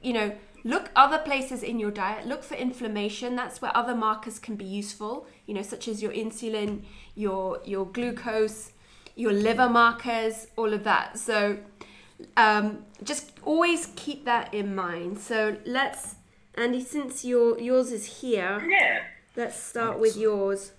[0.00, 0.32] you know,
[0.64, 2.26] look other places in your diet.
[2.26, 3.36] Look for inflammation.
[3.36, 6.82] That's where other markers can be useful, you know, such as your insulin,
[7.14, 8.72] your, your glucose,
[9.14, 11.18] your liver markers, all of that.
[11.18, 11.58] So,
[12.36, 15.18] um, just always keep that in mind.
[15.18, 16.16] So let's,
[16.54, 19.02] Andy, since your yours is here, Yeah.
[19.36, 20.72] let's start with yours.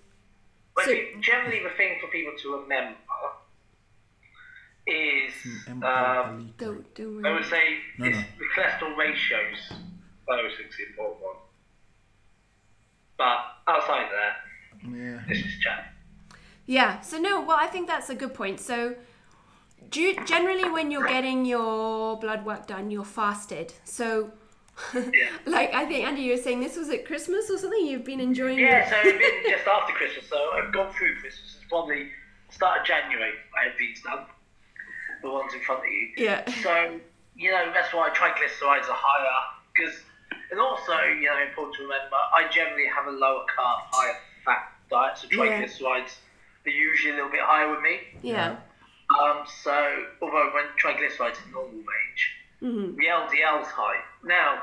[0.76, 2.98] But So- generally, the thing for people to remember
[4.90, 5.34] is
[5.68, 8.24] M- um, Don't, don't I would say No, it's no.
[8.38, 9.58] the cholesterol ratios.
[10.28, 11.36] Those is the important one.
[13.18, 15.20] But outside of that, Yeah.
[15.28, 15.94] this is chat.
[16.66, 17.02] Yeah.
[17.02, 18.60] So no, well, I think that's a good point.
[18.60, 18.96] So,
[19.90, 23.74] do you, generally when you're getting your blood work done, you're fasted.
[23.84, 24.32] So,
[24.94, 25.02] Yeah.
[25.46, 27.86] like I think Andy, you were saying this was at Christmas or something.
[27.86, 28.60] You've been enjoying.
[28.60, 31.56] Yeah, so it's been just after Christmas, so I've gone through Christmas.
[31.58, 32.10] It's probably
[32.52, 33.34] start of January.
[33.66, 34.26] Everything's done.
[35.22, 36.10] The ones in front of you.
[36.18, 36.50] Yeah.
[36.64, 37.00] So
[37.36, 39.40] you know that's why triglycerides are higher
[39.76, 39.96] because,
[40.52, 44.72] and also you know important to remember, I generally have a lower carb, higher fat
[44.90, 45.38] diet, so Yeah.
[45.62, 46.16] triglycerides
[46.66, 48.00] are usually a little bit higher with me.
[48.22, 48.58] Yeah.
[49.20, 52.22] Um, so although when triglycerides is normal range,
[52.60, 54.02] hmm the LDL's high.
[54.24, 54.62] Now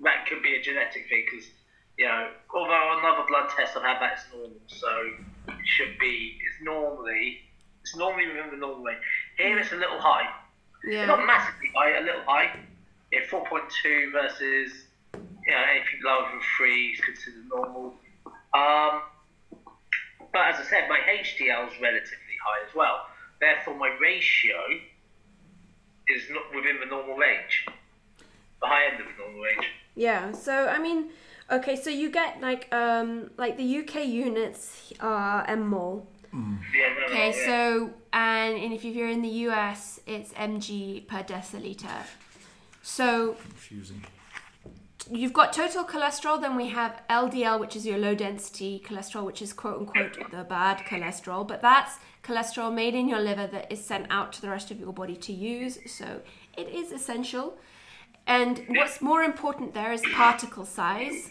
[0.00, 1.48] that could be a genetic thing because
[1.96, 4.88] you know although another blood test I've had that's normal, so
[5.48, 7.38] it should be it's normally
[7.82, 8.98] it's normally within the normal range.
[9.36, 10.28] Here it's a little high.
[10.84, 11.06] Yeah.
[11.06, 12.56] Not massively high, a little high.
[13.12, 15.20] Yeah, 4.2 versus you
[15.52, 17.94] know, anything lower than 3 is considered normal.
[18.54, 19.02] Um,
[20.32, 23.06] but as I said, my HDL is relatively high as well.
[23.40, 24.56] Therefore, my ratio
[26.08, 27.66] is not within the normal range,
[28.60, 29.66] the high end of the normal range.
[29.94, 30.32] Yeah.
[30.32, 31.10] So I mean,
[31.50, 31.76] okay.
[31.76, 36.06] So you get like um like the UK units are mmol.
[36.34, 37.32] No, Okay.
[37.32, 42.02] So and, and if you're in the US, it's mg per deciliter.
[42.82, 44.04] So Confusing.
[45.10, 46.40] you've got total cholesterol.
[46.40, 50.44] Then we have LDL, which is your low density cholesterol, which is quote unquote the
[50.44, 51.46] bad cholesterol.
[51.46, 54.80] But that's cholesterol made in your liver that is sent out to the rest of
[54.80, 55.78] your body to use.
[55.86, 56.20] So
[56.56, 57.56] it is essential.
[58.26, 61.30] And what's more important there is particle size,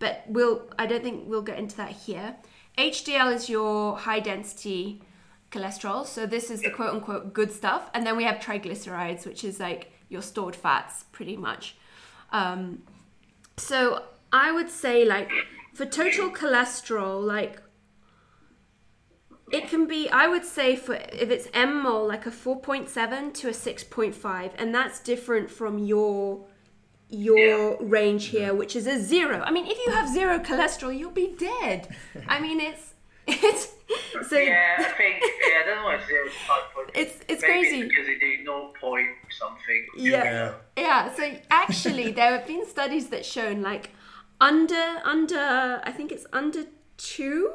[0.00, 2.36] but we'll I don't think we'll get into that here.
[2.78, 5.02] HDL is your high density
[5.50, 9.44] cholesterol, so this is the quote unquote good stuff, and then we have triglycerides, which
[9.44, 11.76] is like your stored fats, pretty much.
[12.32, 12.82] Um,
[13.56, 15.30] so I would say like
[15.72, 17.60] for total cholesterol, like
[19.52, 23.52] it can be i would say for if it's mmol like a 4.7 to a
[23.52, 26.46] 6.5 and that's different from your
[27.10, 29.40] your range here which is a zero.
[29.44, 31.88] I mean if you have zero cholesterol you'll be dead.
[32.28, 32.94] I mean it's
[33.26, 33.68] it's
[34.28, 36.28] so yeah, I think yeah, I don't know why zero
[36.74, 36.90] point.
[36.94, 37.80] It's- it's crazy.
[37.80, 39.86] It's because they do zero point something.
[39.96, 40.52] yeah.
[40.76, 41.14] Yeah.
[41.14, 43.90] So actually there have been studies that shown like
[44.40, 46.64] under under i think it's under
[46.96, 47.52] two.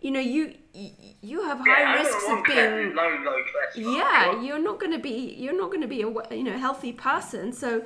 [0.00, 0.90] You know you you-
[1.22, 3.96] you have high Yeah, risks of being low, low cholesterol.
[3.96, 6.92] yeah you're not going to be you're not going to be a you know healthy
[6.92, 7.52] person.
[7.52, 7.84] So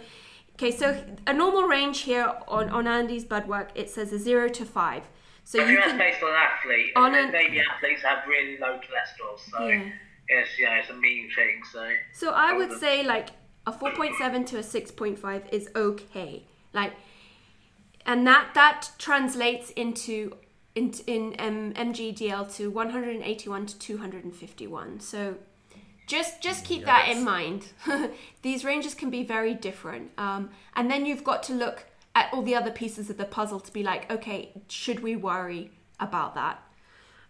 [0.59, 4.49] okay so a normal range here on on andy's blood work it says a zero
[4.49, 5.05] to five
[5.45, 6.93] so you that's can based on an athlete.
[6.95, 9.89] On and a- maybe athletes have really low cholesterol, so Yeah.
[10.29, 11.63] it's know it's a mean thing.
[11.73, 13.29] So so i would say like
[13.67, 16.43] a 4.7 to a 6.5 is okay
[16.75, 16.93] like
[18.05, 20.37] and that that translates into
[20.75, 25.37] in, in um, mgdl to 181 to 251 so
[26.09, 27.69] just just keep that in mind.
[28.43, 32.43] These ranges can be very different um, and then you've got to look at all
[32.43, 36.63] the other pieces of the puzzle to be like okay should we worry about that?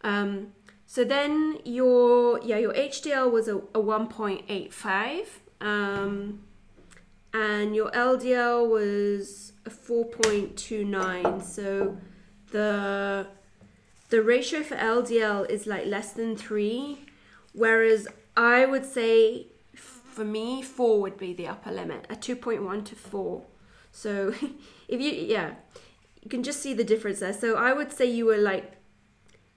[0.03, 0.53] Um,
[0.87, 5.27] so then your yeah your hdl was a, a 1.85
[5.61, 6.41] um,
[7.35, 11.99] and your ldl was a 4.29 so
[12.53, 13.27] the
[14.09, 17.05] the ratio for ldl is like less than three
[17.53, 19.47] whereas i would say
[20.19, 23.45] for me four would be the upper limit a 2.1 to four.
[23.93, 24.35] So
[24.89, 25.55] if you yeah
[26.21, 27.33] you can just see the difference there.
[27.33, 28.73] So I would say you were like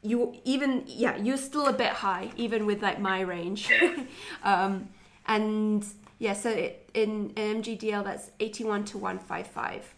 [0.04, 3.70] you even yeah you're still a bit high even with like my range.
[4.44, 4.90] Um,
[5.26, 5.86] and
[6.20, 9.94] yeah so it, in, in mgdl that's 81 to 155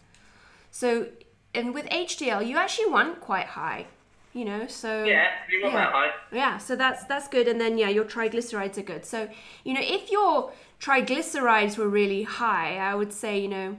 [0.70, 1.06] so
[1.54, 3.86] and with hdl you actually want quite high
[4.34, 5.84] you know so yeah you want yeah.
[5.84, 9.06] that high yeah so that's that's good and then yeah your triglycerides are good.
[9.06, 9.28] So
[9.64, 13.76] you know if your triglycerides were really high i would say you know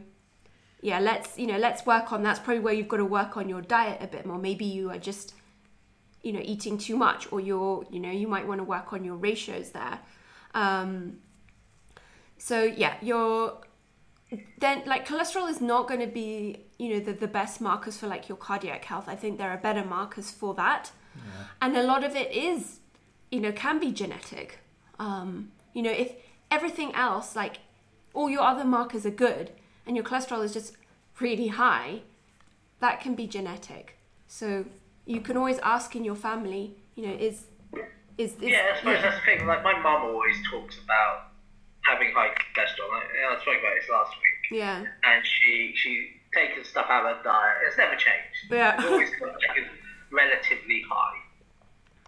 [0.86, 3.50] yeah let's you know let's work on that's probably where you've got to work on
[3.50, 4.38] your diet a bit more.
[4.38, 5.34] Maybe you are just
[6.22, 9.04] you know eating too much or you're you know you might want to work on
[9.04, 10.00] your ratios there.
[10.54, 11.18] Um,
[12.38, 13.58] so yeah your
[14.60, 18.08] then like cholesterol is not going to be you know the, the best markers for
[18.08, 21.46] like your cardiac health i think there are better markers for that yeah.
[21.62, 22.80] and a lot of it is
[23.32, 24.60] you know can be genetic
[25.00, 26.14] um, you know if
[26.52, 27.58] everything else like
[28.14, 29.52] all your other markers are good
[29.86, 30.76] and your cholesterol is just
[31.20, 32.02] really high
[32.80, 34.66] that can be genetic so
[35.06, 37.46] you can always ask in your family, you know, is
[38.18, 39.02] is, is yeah, I suppose yeah.
[39.02, 39.48] that's the thing.
[39.48, 41.32] Like my mum always talks about
[41.86, 42.90] having high cholesterol.
[42.92, 44.60] I, I spoke about this last week.
[44.60, 44.84] Yeah.
[45.04, 47.58] And she she taken stuff out of her diet.
[47.68, 48.52] It's never changed.
[48.52, 48.76] Yeah.
[48.76, 49.10] It's always
[50.12, 51.18] relatively high.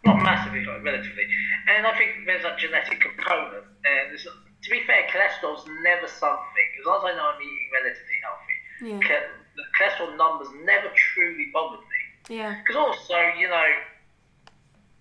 [0.05, 1.25] Not massively high, relatively.
[1.67, 3.65] And I think there's a genetic component.
[3.85, 6.67] And to be fair, cholesterol's never something.
[6.79, 9.27] As long as I know I'm eating relatively healthy, yeah.
[9.55, 12.37] the cholesterol numbers never truly bothered me.
[12.37, 12.59] Yeah.
[12.61, 13.67] Because also, you know,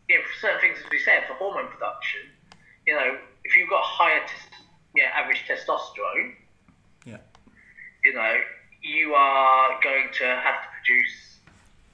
[0.09, 2.21] you know, certain things, as we said, for hormone production,
[2.87, 4.23] you know, if you've got higher,
[4.97, 6.35] tes- yeah, average testosterone,
[7.05, 7.19] yeah,
[8.05, 8.35] you know,
[8.83, 11.39] you are going to have to produce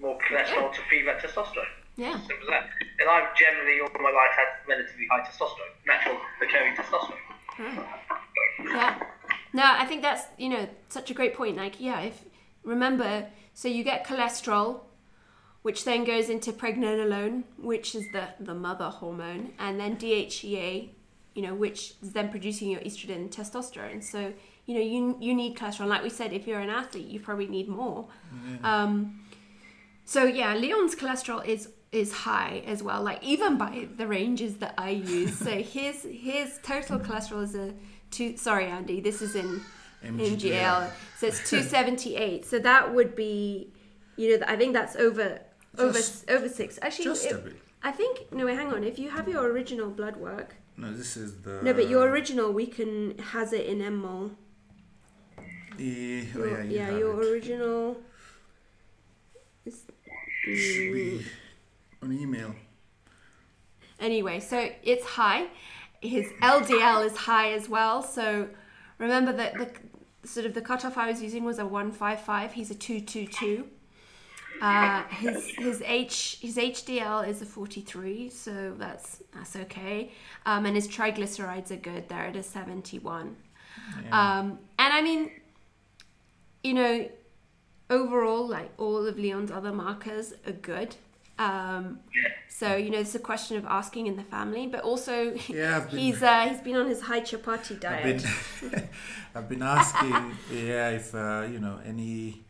[0.01, 0.73] more cholesterol yeah.
[0.73, 1.65] to feed that testosterone.
[1.97, 2.13] Yeah.
[2.13, 2.71] Simple as that.
[3.01, 7.19] And I've generally all my life had relatively high testosterone, natural occurring testosterone.
[7.49, 7.81] Hmm.
[8.65, 9.03] Yeah.
[9.53, 11.57] No, I think that's you know such a great point.
[11.57, 12.25] Like, yeah, if
[12.63, 14.83] remember, so you get cholesterol
[15.63, 20.91] which then goes into pregnenolone, which is the, the mother hormone, and then DHEA,
[21.35, 24.03] you know, which is then producing your estrogen and testosterone.
[24.03, 24.33] So,
[24.67, 25.87] you know, you, you need cholesterol.
[25.89, 28.07] Like we said, if you're an athlete, you probably need more.
[28.63, 28.83] Yeah.
[28.83, 29.23] Um,
[30.05, 34.75] so yeah, Leon's cholesterol is is high as well, like even by the ranges that
[34.79, 35.37] I use.
[35.37, 37.75] so his his total cholesterol is a
[38.11, 38.37] two.
[38.37, 39.61] Sorry, Andy, this is in
[40.05, 40.39] MGL.
[40.39, 40.91] MGL.
[41.19, 42.45] So it's two seventy eight.
[42.45, 43.73] So that would be,
[44.17, 45.41] you know, I think that's over
[45.79, 46.79] over over six.
[46.83, 47.57] Actually, just it, a bit.
[47.83, 48.47] I think no.
[48.47, 48.85] Wait, hang on.
[48.85, 50.57] If you have your original blood work.
[50.77, 51.61] No, this is the.
[51.63, 54.33] No, but your original we can has it in mmol.
[55.79, 57.29] Yeah, oh your, yeah, yeah, your it.
[57.29, 57.97] original.
[59.65, 59.85] Is,
[60.43, 61.25] should be
[62.03, 62.55] on email.
[64.01, 65.47] Anyway, so it's high.
[66.01, 68.03] His LDL is high as well.
[68.03, 68.49] So
[68.99, 69.71] remember that the
[70.29, 72.55] sort of the cutoff I was using was a one five five.
[72.55, 73.69] He's a two two two.
[74.63, 80.13] Uh, his his H his HDL is a 43, so that's that's okay.
[80.47, 82.09] Um, and his triglycerides are good.
[82.09, 83.35] They're at a 71.
[84.05, 84.39] Yeah.
[84.39, 85.33] Um, and I mean,
[86.63, 87.09] you know,
[87.91, 90.95] overall, like all of Leon's other markers are good.
[91.41, 91.99] Um,
[92.49, 95.99] so you know, it's a question of asking in the family, but also yeah, been,
[95.99, 98.25] he's uh, he's been on his high chapati diet.
[98.25, 98.89] I've been,
[99.35, 102.45] I've been asking, yeah, if uh, you know any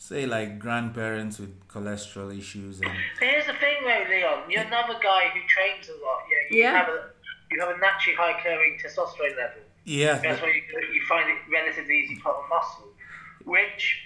[0.00, 4.42] say like grandparents with cholesterol issues and here's the thing though leon.
[4.48, 6.22] You're another guy who trains a lot.
[6.30, 6.72] Yeah you yeah.
[6.72, 7.10] have a
[7.50, 9.62] you have a naturally high occurring testosterone level.
[9.84, 10.14] Yeah.
[10.22, 10.62] That's why you,
[10.94, 12.88] you find it relatively easy to put on muscle
[13.44, 14.00] which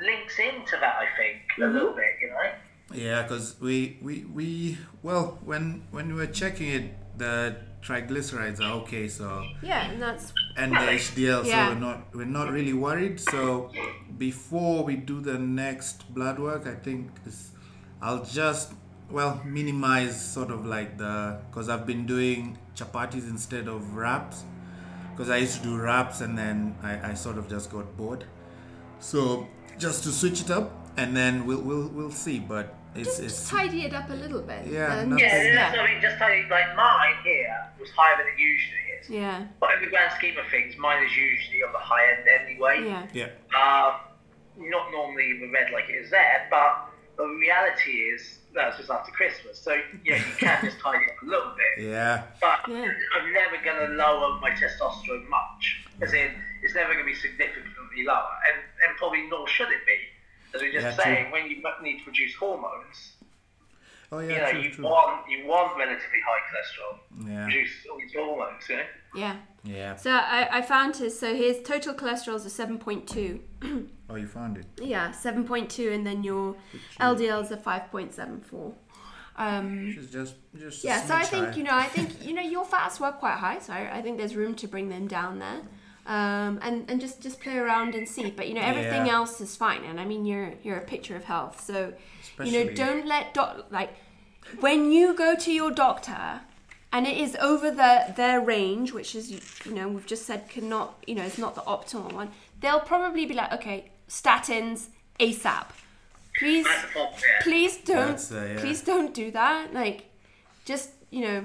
[0.00, 1.74] links into that i think a mm-hmm.
[1.74, 2.52] little bit you know?
[2.94, 8.72] Yeah because we, we we well when when we were checking it the triglycerides are
[8.80, 11.68] okay so yeah and that's and the hdl yeah.
[11.68, 13.70] so we're not we're not really worried so
[14.18, 17.10] before we do the next blood work, I think
[18.02, 18.72] I'll just
[19.10, 24.44] well minimize sort of like the because I've been doing chapatis instead of wraps
[25.12, 28.24] because I used to do wraps and then I, I sort of just got bored.
[29.00, 29.46] So
[29.78, 32.38] just to switch it up and then we'll we'll we'll see.
[32.40, 34.66] But it's just, it's just tidy it up a little bit.
[34.66, 35.54] Yeah, yeah.
[35.54, 39.08] That's, I mean, just tidy like mine here was higher than it usually is.
[39.08, 39.46] Yeah.
[39.60, 42.84] But in the grand scheme of things, mine is usually on the high end anyway.
[42.84, 43.06] Yeah.
[43.12, 43.30] Yeah.
[43.56, 44.00] Um,
[44.58, 49.12] not normally the red like it is there, but the reality is that's just after
[49.12, 49.58] Christmas.
[49.58, 51.84] So yeah, you can just tidy up a little bit.
[51.86, 52.22] Yeah.
[52.40, 52.92] But yeah.
[53.16, 55.84] I'm never going to lower my testosterone much.
[56.00, 56.30] As in,
[56.62, 59.98] it's never going to be significantly lower, and and probably nor should it be.
[60.54, 61.32] As we are just yeah, saying, true.
[61.32, 63.12] when you need to produce hormones.
[64.10, 64.84] Oh yeah, you know, true, you true.
[64.84, 67.28] want you want relatively high cholesterol.
[67.28, 67.44] Yeah.
[67.44, 68.82] Reduce all these hormones, you know.
[69.14, 69.36] Yeah.
[69.64, 69.96] Yeah.
[69.96, 73.40] So I, I found his so his total cholesterol is a seven point two.
[74.10, 74.64] Oh, you found it.
[74.80, 76.56] Yeah, seven point two, and then your
[76.98, 78.72] LDL is a five point seven four.
[79.36, 80.82] Um, Which just just.
[80.82, 81.54] yeah, so I think high.
[81.54, 84.16] you know, I think you know your fats were quite high, so I, I think
[84.16, 85.60] there's room to bring them down there,
[86.08, 88.30] um, and and just just play around and see.
[88.30, 89.14] But you know, everything Yeah.
[89.18, 91.92] else is fine, and I mean, you're you're a picture of health, so
[92.42, 93.90] you know, don't let doc like
[94.60, 96.40] when you go to your doctor.
[96.90, 99.30] And it is over the, their range, which is,
[99.66, 102.30] you know, we've just said cannot, you know, it's not the optimal one.
[102.62, 104.86] They'll probably be like, okay, statins
[105.20, 105.66] ASAP.
[106.38, 107.14] Please, That's the problem.
[107.20, 107.42] Yeah.
[107.42, 108.60] please don't uh, yeah.
[108.60, 110.06] please don't do that like
[110.64, 111.44] just you know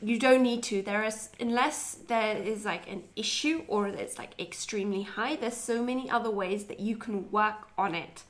[0.00, 0.82] you don't need to.
[0.82, 5.82] There is unless there is like an issue or it's like extremely high there's so
[5.82, 8.22] many other ways that you can work on it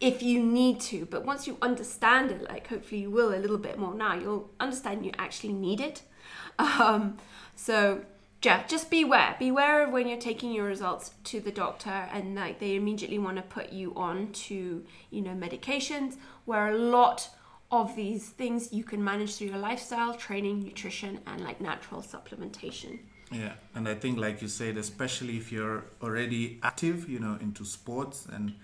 [0.00, 1.06] if you need to.
[1.06, 4.50] But once you understand it like hopefully you will a little bit more now you'll
[4.60, 6.02] understand you actually need it.
[6.58, 7.16] Um,
[7.56, 8.02] so
[8.42, 9.36] yeah just beware.
[9.38, 13.36] Beware of when you're taking your results to the doctor and like they immediately want
[13.36, 17.30] to put you on to you know medications where a lot
[17.70, 22.98] of these things you can manage through your lifestyle training nutrition and like natural supplementation
[23.32, 27.64] Yeah, and I think, like you said, especially if you're already active, you know, into
[27.64, 28.54] sports, and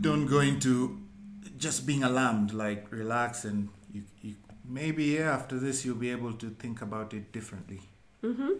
[0.00, 1.02] don't go into
[1.58, 2.52] just being alarmed.
[2.52, 7.14] Like relax, and you, you maybe yeah, after this you'll be able to think about
[7.14, 7.80] it differently.
[8.22, 8.52] Mm-hmm.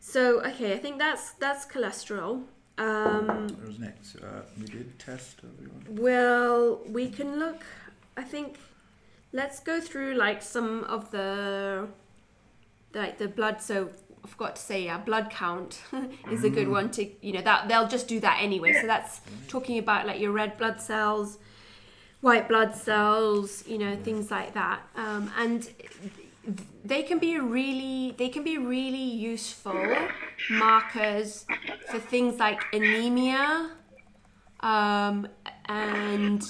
[0.00, 2.44] so okay i think that's that's cholesterol
[2.78, 4.16] um, What was next?
[4.16, 5.84] Uh, we did test everyone.
[5.90, 7.62] Well, we can look.
[8.16, 8.58] I think
[9.32, 11.88] let's go through like some of the
[12.94, 13.60] like the blood.
[13.60, 13.90] So
[14.24, 15.82] I forgot to say, yeah, blood count
[16.30, 18.74] is a good one to you know that they'll just do that anyway.
[18.80, 21.38] So that's talking about like your red blood cells,
[22.20, 24.82] white blood cells, you know, things like that.
[24.96, 25.68] Um, and
[26.84, 29.96] they can be really they can be really useful
[30.50, 31.46] markers
[31.88, 33.70] for things like anemia
[34.60, 35.28] um,
[35.66, 36.42] and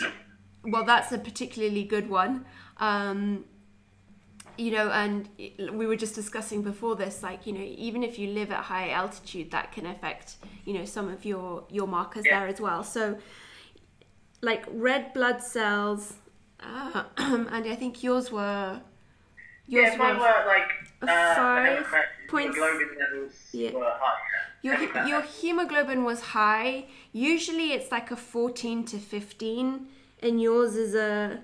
[0.64, 2.44] well that's a particularly good one
[2.78, 3.44] um,
[4.58, 5.28] you know and
[5.72, 8.90] we were just discussing before this like you know even if you live at high
[8.90, 12.40] altitude that can affect you know some of your your markers Yeah.
[12.40, 13.18] there as well so
[14.40, 16.14] like red blood cells
[16.60, 18.80] uh, and i think yours were
[19.66, 20.70] yours Yeah, mine were were like
[21.02, 21.86] uh, five
[22.28, 23.72] points- levels Yeah.
[23.72, 24.18] were high.
[24.62, 26.86] your, your hemoglobin was high.
[27.12, 29.86] Usually it's like a 14 to 15,
[30.22, 31.40] and yours is a.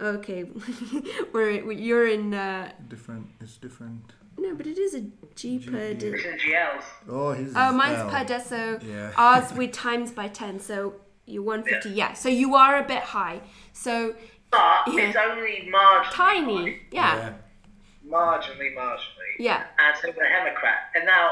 [0.00, 0.42] Okay,
[1.32, 2.34] where you're in.
[2.34, 3.26] Uh, Different.
[3.40, 4.12] It's different.
[4.38, 5.02] no, but it is a
[5.34, 5.94] G per.
[5.94, 6.84] G- De- It's in GLs.
[7.08, 7.52] Oh, his.
[7.54, 8.10] oh, mine's L.
[8.10, 8.82] per deso.
[8.82, 9.12] Yeah.
[9.16, 10.94] Ours we times by 10, so
[11.26, 11.90] you're 150.
[11.90, 13.40] Yeah, so you are a bit high.
[13.72, 14.14] So
[14.50, 15.02] But Yeah.
[15.08, 16.10] it's only marginally.
[16.10, 16.78] tiny.
[16.90, 17.32] Yeah.
[18.06, 19.32] Marginally, marginally.
[19.38, 19.64] Yeah.
[19.78, 20.90] And so we're a Democrat.
[20.96, 21.30] And now,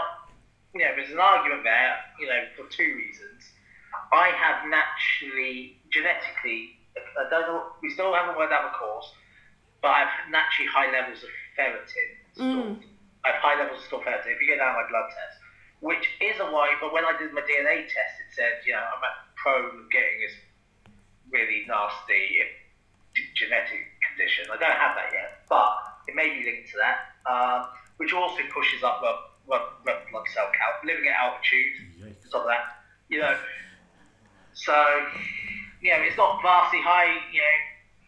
[0.75, 3.51] you know, there's an argument there, you know, for two reasons.
[4.13, 6.80] I have naturally, genetically, I don't know,
[7.83, 9.13] we still haven't worked out the cause,
[9.83, 12.85] but I have naturally high levels of ferritin stored.
[13.25, 14.33] I have high levels of stored ferritin.
[14.35, 15.37] If you go down my blood test,
[15.81, 18.85] which is a why, but when I did my DNA test, it said, you know,
[18.85, 20.37] I'm at prone of getting this
[21.33, 22.45] really nasty
[23.35, 24.47] genetic condition.
[24.53, 25.73] I don't have that yet, but
[26.09, 29.13] it may be linked to that, um, which also pushes up the
[29.51, 32.29] red, red blood cell count, living at altitude, Yikes.
[32.29, 33.37] stuff like that, you know.
[34.53, 34.75] So,
[35.81, 37.57] you know, it's not vastly high, you know,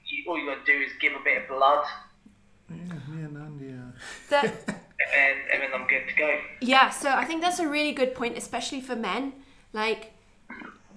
[0.06, 1.84] you, all you got to do is give a bit of blood,
[2.70, 2.76] Yeah,
[3.08, 3.70] me and Andy.
[3.70, 3.92] Uh,
[4.30, 4.44] That,
[5.16, 6.38] and, and then I'm good to go.
[6.60, 9.32] Yeah, so I think that's a really good point, especially for men.
[9.72, 10.12] Like,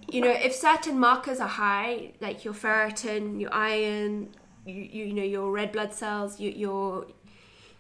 [0.10, 4.30] you know, if certain markers are high, like your ferritin, your iron,
[4.66, 7.08] you, you, you know, your red blood cells, your your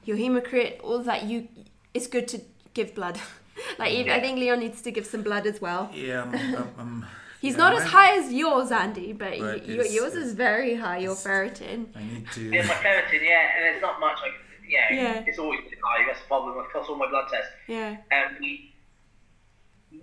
[0.05, 1.47] your hematocrit, all that, you
[1.93, 2.41] it's good to
[2.73, 3.19] give blood.
[3.79, 5.89] like, even, I think Leon needs to give some blood as well.
[5.93, 7.05] yeah, I'm, I'm, I'm,
[7.45, 10.73] He's yeah, not as high as yours, Andy, but, But y- y- yours is very
[10.83, 10.97] high.
[11.07, 11.79] Your ferritin.
[11.95, 12.41] I need to.
[12.41, 14.33] Yeah, my ferritin, yeah, and there's not much, like,
[14.67, 15.23] yeah, Yeah.
[15.27, 16.01] it's always been high.
[16.07, 17.51] That's the problem across all my blood tests.
[17.67, 17.97] Yeah.
[18.11, 18.73] and we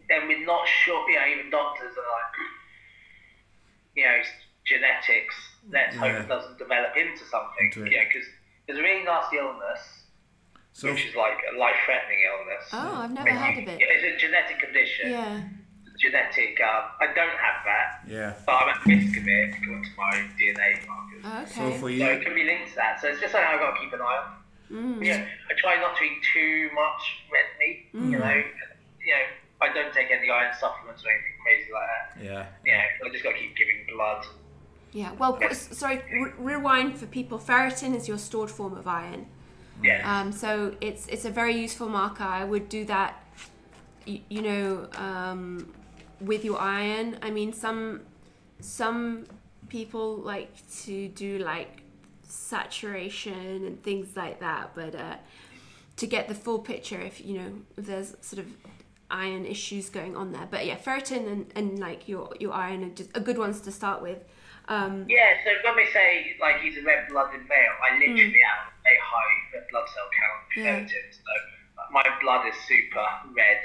[0.09, 1.01] and we're not sure.
[1.11, 2.35] You know, even doctors are like,
[3.97, 4.29] you know, it's
[4.65, 5.35] genetics.
[5.71, 7.65] Let's hope it doesn't develop into something.
[7.75, 8.27] Into yeah, because
[8.67, 9.81] there's a really nasty illness,
[10.73, 12.65] So which is like a life-threatening illness.
[12.73, 13.79] Oh, I've never heard of it.
[13.83, 15.11] It's a genetic condition.
[15.11, 15.41] Yeah.
[16.03, 16.59] Genetic.
[16.61, 18.35] Um, I don't have that, yeah.
[18.45, 21.25] but I'm at risk of it according to my DNA markers.
[21.25, 21.55] Okay.
[21.55, 23.01] So for So you, it can be linked to that.
[23.01, 24.43] So it's just something I've got to keep an eye on.
[24.73, 25.05] Mm.
[25.05, 27.87] Yeah, I try not to eat too much red meat.
[27.95, 28.35] You know,
[29.05, 29.25] you know,
[29.61, 32.25] I don't take any iron supplements or anything crazy like that.
[32.25, 32.47] yeah.
[32.67, 34.27] Yeah, I just got to keep giving blood.
[34.93, 35.13] Yeah.
[35.13, 36.03] Well, sorry.
[36.13, 37.39] Re- rewind for people.
[37.39, 39.27] Ferritin is your stored form of iron.
[39.83, 40.21] Yeah.
[40.21, 42.25] Um, so it's it's a very useful marker.
[42.25, 43.23] I would do that.
[44.05, 45.73] You, you know, um,
[46.25, 47.19] with your iron.
[47.23, 48.03] I mean, some
[48.61, 49.27] some
[49.69, 50.51] people like
[50.83, 51.83] to do like
[52.23, 55.17] saturation and things like that, but uh,
[55.97, 58.47] to get the full picture, if you know, if there's sort of
[59.11, 60.49] iron issues going on there.
[60.51, 63.73] But yeah, ferritin and, and like your your iron are just are good ones to
[63.73, 64.19] start with.
[64.69, 68.49] Um, yeah, so when we say like he's a red blooded male, I literally mm.
[68.49, 70.81] have a high red blood cell count yeah.
[70.81, 71.23] ferritin, so
[71.91, 73.07] my blood is super
[73.37, 73.59] red.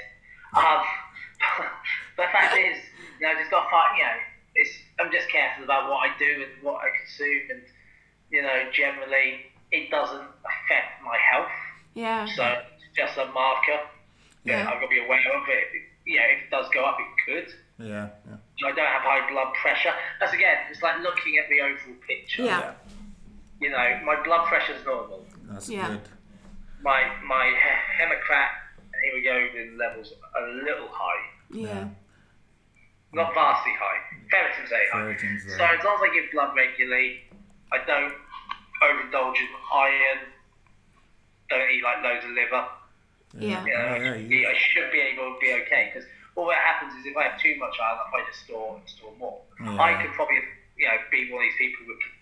[1.42, 1.66] Um,
[2.16, 2.78] the fact is,
[3.20, 3.96] you know, just got fight.
[3.98, 4.18] You know,
[4.54, 7.62] it's I'm just careful about what I do and what I consume, and
[8.30, 11.52] you know, generally it doesn't affect my health.
[11.94, 12.26] Yeah.
[12.26, 13.80] So it's just a marker.
[14.44, 14.68] Yeah.
[14.68, 15.64] I've got to be aware of it.
[16.06, 17.54] Yeah, if it does go up, it could.
[17.86, 18.08] Yeah.
[18.26, 18.66] yeah.
[18.66, 19.92] I don't have high blood pressure.
[20.20, 22.44] That's again, it's like looking at the overall picture.
[22.44, 22.72] Yeah.
[23.60, 25.26] You know, my blood pressure is normal.
[25.50, 25.88] That's yeah.
[25.88, 26.00] good.
[26.82, 27.52] My my
[29.04, 31.24] hematocrit and hemoglobin levels are a little high.
[31.52, 31.88] Yeah.
[33.12, 34.00] Not vastly high.
[34.30, 35.00] Ferritin's very high.
[35.00, 37.20] Ferritin's so as long as I give blood regularly,
[37.72, 38.12] I don't
[38.82, 40.18] overindulge in iron,
[41.48, 42.66] don't eat like loads of liver.
[43.38, 43.64] Yeah.
[43.64, 46.94] You know, oh, yeah, I should be able to be okay because well, what happens
[47.00, 49.40] is if I have too much iron, I just store and store more.
[49.60, 49.76] Yeah.
[49.80, 50.38] I could probably,
[50.76, 52.14] you know, be one of these people who could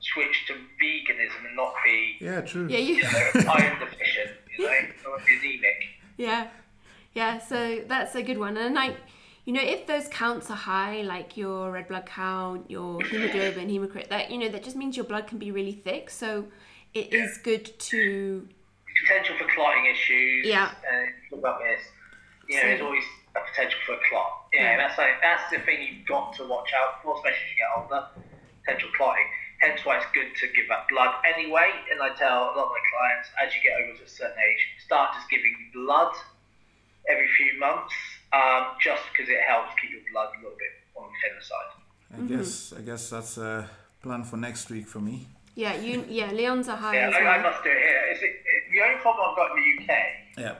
[0.00, 2.66] switch to veganism and not be yeah, true.
[2.68, 6.01] Yeah, you, you know, iron deficient, you know, not be anemic.
[6.22, 6.48] Yeah,
[7.14, 7.38] yeah.
[7.38, 8.96] So that's a good one, and like.
[9.44, 14.08] You know, if those counts are high, like your red blood count, your hemoglobin, hematocrit,
[14.08, 16.10] that you know, that just means your blood can be really thick.
[16.10, 16.44] So
[16.94, 17.24] it yeah.
[17.24, 18.48] is good to
[19.02, 20.46] potential for clotting issues.
[20.46, 20.70] Yeah.
[21.28, 21.80] Talk about this.
[22.48, 23.04] You know, so, there's always
[23.34, 24.46] a potential for a clot.
[24.52, 24.76] Yeah, yeah.
[24.76, 27.82] that's like, that's the thing you've got to watch out for, especially as you get
[27.82, 28.06] older.
[28.64, 29.26] Potential clotting.
[29.62, 31.70] Hence why it's good to give that blood anyway.
[31.90, 34.34] And I tell a lot of my clients, as you get over to a certain
[34.34, 36.12] age, start just giving blood
[37.08, 37.94] every few months,
[38.34, 41.70] um, just because it helps keep your blood a little bit on the thinner side.
[41.78, 42.36] I mm-hmm.
[42.36, 43.70] guess I guess that's a
[44.02, 45.28] plan for next week for me.
[45.54, 46.94] Yeah, you yeah, Leon's a high.
[46.96, 47.38] Yeah, I, well.
[47.38, 48.02] I, must do it here.
[48.10, 49.98] It, it, the only problem I've got in the UK.
[50.38, 50.54] Yeah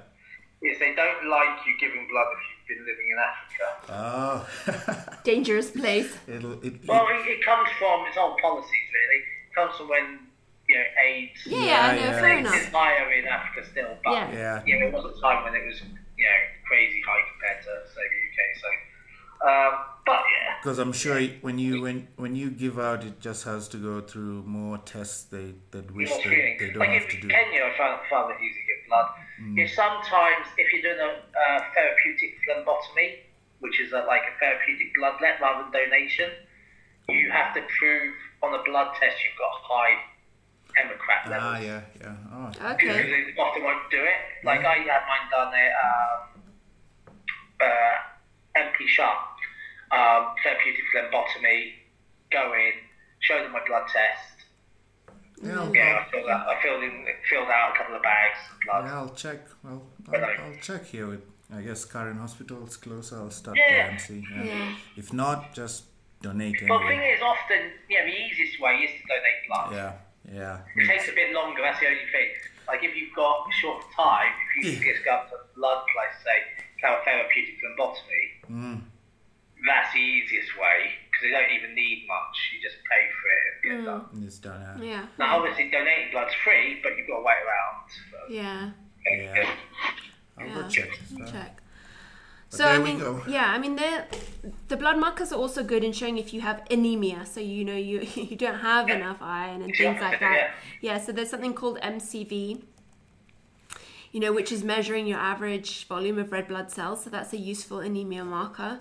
[0.62, 3.66] is they don't like you giving blood if you've been living in Africa.
[3.88, 5.18] Oh.
[5.24, 6.16] Dangerous place.
[6.26, 9.20] It'll, it, well, it, it, comes from its old policies, really.
[9.22, 10.18] It comes from when,
[10.68, 11.40] you know, AIDS.
[11.46, 12.54] Yeah, yeah, yeah, no, fair enough.
[12.54, 14.32] It's higher in Africa still, but, yeah.
[14.32, 14.62] yeah.
[14.66, 17.72] You know, there was a time when it was, you know, crazy high compared to,
[17.92, 18.38] say, the UK.
[18.60, 18.68] So,
[19.46, 19.72] um,
[20.04, 20.56] but yeah.
[20.62, 24.00] Because I'm sure when you when when you give out, it just has to go
[24.00, 27.28] through more tests they that wish they, they don't like have to do.
[27.28, 29.06] Kenya, I found, found that easy to give blood
[29.42, 29.58] Mm.
[29.58, 33.20] Is sometimes if you're doing a uh, therapeutic phlebotomy,
[33.60, 36.30] which is a, like a therapeutic bloodlet rather than donation,
[37.08, 39.98] you have to prove on a blood test you've got high
[40.78, 41.52] hematocrit ah, levels.
[41.52, 42.14] Ah, yeah, yeah.
[42.32, 42.86] Oh, okay.
[42.86, 44.44] Because they often won't do it.
[44.44, 44.70] Like yeah.
[44.70, 46.42] I had mine done at um,
[47.60, 49.31] uh, MP Sharp,
[49.92, 51.74] um, therapeutic phlebotomy,
[52.30, 52.72] go in,
[53.20, 54.32] show them my blood test,
[55.42, 56.46] yeah, yeah, I filled out.
[56.48, 58.38] I filled in, filled out a couple of bags.
[58.70, 59.40] Of yeah, I'll check.
[59.64, 59.82] Well,
[60.14, 61.22] I'll, I'll, check here with.
[61.52, 63.16] I guess Karen Hospital is closer.
[63.16, 63.70] I'll start yeah.
[63.70, 64.24] there and see.
[64.32, 64.44] Yeah.
[64.44, 64.74] yeah.
[64.96, 65.84] If not, just
[66.22, 66.62] donate.
[66.68, 69.72] Well, the thing is, often, yeah, the easiest way is to donate blood.
[69.72, 69.92] Yeah,
[70.32, 70.58] yeah.
[70.76, 71.60] It takes a bit longer.
[71.60, 72.30] That's the only thing.
[72.68, 74.92] Like if you've got a short time, if you yeah.
[74.94, 78.80] just go up to a blood place, say, have a therapeutic phlebotomy, mm.
[79.66, 82.36] That's the easiest way because they don't even need much.
[82.54, 84.10] You just pay for it and get mm.
[84.12, 84.24] done.
[84.24, 84.60] It's done.
[84.82, 84.84] Yeah.
[84.84, 85.06] yeah.
[85.18, 87.76] Now, obviously, donating blood's free, but you've got to wait around.
[88.10, 88.70] For, yeah.
[89.10, 89.50] Yeah.
[90.38, 90.68] I'll yeah.
[90.68, 90.90] check.
[91.30, 91.62] check.
[92.48, 92.98] so I mean,
[93.28, 94.04] yeah, I mean, the
[94.68, 97.26] the blood markers are also good in showing if you have anemia.
[97.26, 98.96] So you know you you don't have yeah.
[98.96, 100.34] enough iron and things like that.
[100.80, 100.94] Yeah.
[100.94, 100.98] yeah.
[100.98, 102.62] So there's something called MCV.
[104.12, 107.04] You know, which is measuring your average volume of red blood cells.
[107.04, 108.80] So that's a useful anemia marker.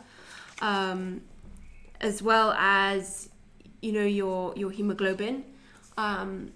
[0.62, 1.22] Um,
[1.99, 3.30] as well as
[3.82, 5.43] you know your your hemoglobin.
[5.97, 6.51] Um,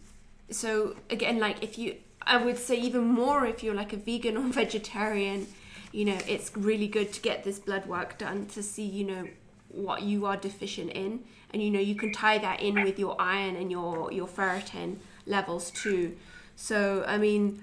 [0.49, 4.37] so again, like if you, I would say even more if you're like a vegan
[4.37, 5.47] or vegetarian,
[5.91, 9.27] you know, it's really good to get this blood work done to see you know
[9.69, 13.15] what you are deficient in, and you know you can tie that in with your
[13.19, 16.15] iron and your your ferritin levels too.
[16.55, 17.61] So I mean,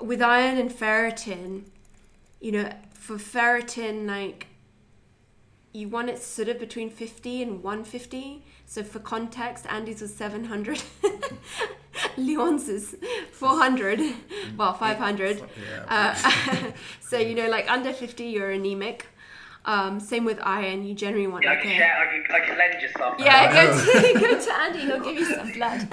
[0.00, 1.64] with iron and ferritin,
[2.40, 4.46] you know, for ferritin like
[5.76, 8.42] you want it sort of between 50 and 150.
[8.64, 10.82] So for context, Andy's was 700.
[12.16, 12.96] Leon's is
[13.32, 14.00] 400.
[14.56, 15.42] Well, 500.
[15.88, 16.14] Uh,
[17.00, 19.06] so, you know, like under 50, you're anemic.
[19.66, 20.84] Um, same with iron.
[20.86, 23.14] You generally want Yeah, I can, a share, I can, I can lend you some.
[23.18, 23.52] yeah.
[23.52, 24.78] Go to, go to Andy.
[24.80, 25.88] He'll give you some blood.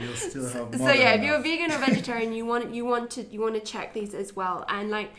[0.00, 1.44] You'll still have so more yeah, than if you're enough.
[1.44, 4.66] vegan or vegetarian, you want you want to you want to check these as well.
[4.68, 5.10] And like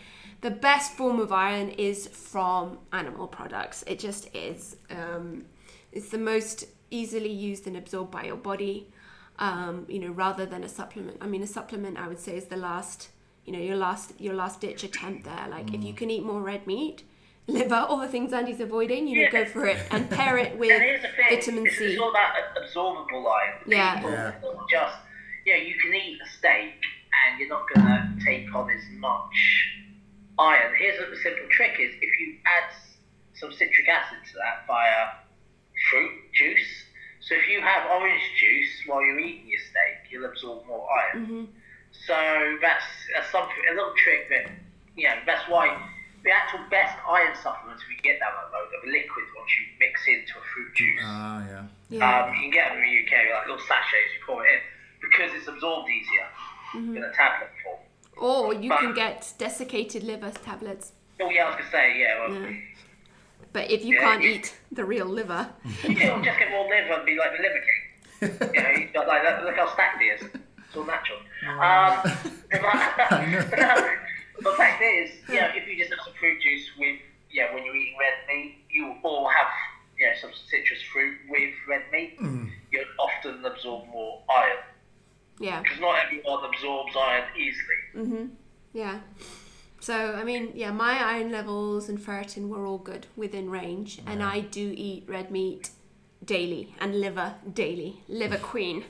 [0.42, 3.84] the best form of iron is from animal products.
[3.88, 4.78] It just is.
[4.90, 5.46] Um,
[5.92, 8.92] it's the most easily used and absorbed by your body.
[9.38, 11.18] Um, you know, rather than a supplement.
[11.22, 13.10] I mean, a supplement I would say is the last.
[13.46, 15.48] You know, your last your last ditch attempt there.
[15.50, 17.02] Like if you can eat more red meat,
[17.48, 20.72] liver, all the things Andy's avoiding, you know, go for it and pair it with
[20.72, 21.86] and here's the thing, vitamin it's, C.
[21.86, 23.58] it's all about absorbable iron.
[23.66, 23.96] Yeah.
[23.96, 24.34] People Yeah.
[24.70, 24.98] just,
[25.46, 26.76] you know, you can eat a steak
[27.28, 29.34] and you're not going to take on as much
[30.40, 30.74] iron.
[30.78, 32.72] Here's a simple trick is if you add
[33.36, 35.20] some citric acid to that via
[35.92, 36.86] fruit juice,
[37.22, 41.26] so if you have orange juice while you're eating your steak, you'll absorb more iron.
[41.26, 41.46] Mm-hmm.
[42.08, 42.16] So
[42.62, 44.50] that's, that's something, a little trick that,
[44.96, 45.68] you know, that's why
[46.24, 50.08] the actual best iron supplements we get down the road are liquid once you mix
[50.08, 51.04] into a fruit juice.
[51.04, 51.64] Ah, yeah.
[51.90, 52.04] Yeah.
[52.04, 54.62] Um, you can get them in the UK, like little sachets, you pour it in,
[55.04, 56.28] because it's absorbed easier
[56.70, 56.98] Mm-hmm.
[56.98, 57.59] in a tablet form.
[58.20, 60.92] Or you can get desiccated liver tablets.
[61.22, 62.58] Oh, yeah, I was going to say, yeah, well, Yeah.
[63.52, 65.50] But if you Yeah, can't you- eat the real liver,
[65.84, 68.52] you'll just get more liver and be like the liver king.
[68.54, 70.22] you know, you've got like, look how stacked he is.
[70.22, 71.18] It's all natural.
[71.48, 72.02] Um,
[74.42, 77.00] the fact is, you know, if you just have some fruit juice with,
[77.32, 79.48] yeah, when you're eating red meat, you all have,
[79.98, 82.18] you know, some citrus fruit with red meat,
[82.72, 84.58] you'll often absorb more iron.
[85.40, 87.76] Yeah, Because not everyone absorbs iron easily.
[87.96, 88.30] Mhm.
[88.74, 89.00] Yeah.
[89.80, 94.22] So I mean, yeah, my iron levels and ferritin were all good within range, and
[94.22, 95.70] I do eat red meat
[96.24, 98.84] daily and liver daily, liver queen,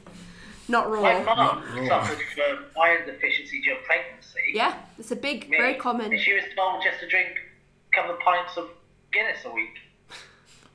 [0.67, 4.39] not My mum suffered from iron deficiency during pregnancy.
[4.53, 6.11] Yeah, it's a big, Me, very common.
[6.11, 7.29] And she was told just to drink
[7.91, 8.69] a couple of pints of
[9.11, 9.75] Guinness a week.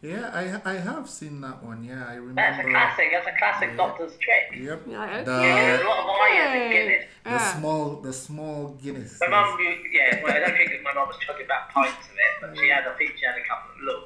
[0.05, 0.43] Yeah, I
[0.73, 1.83] I have seen that one.
[1.83, 2.35] Yeah, I remember.
[2.43, 3.07] That's a classic.
[3.13, 4.45] That's a classic doctor's trick.
[4.61, 4.81] Yep.
[4.87, 6.73] You're The, Yeah, a lot of iron in okay.
[6.77, 7.05] Guinness.
[7.25, 7.55] the Ah.
[7.59, 9.19] small the small Guinness.
[9.21, 12.17] My mum, u- yeah, well, I don't think my mum was chugging back pints of
[12.27, 14.03] it, but she had, I think she had a couple of, look,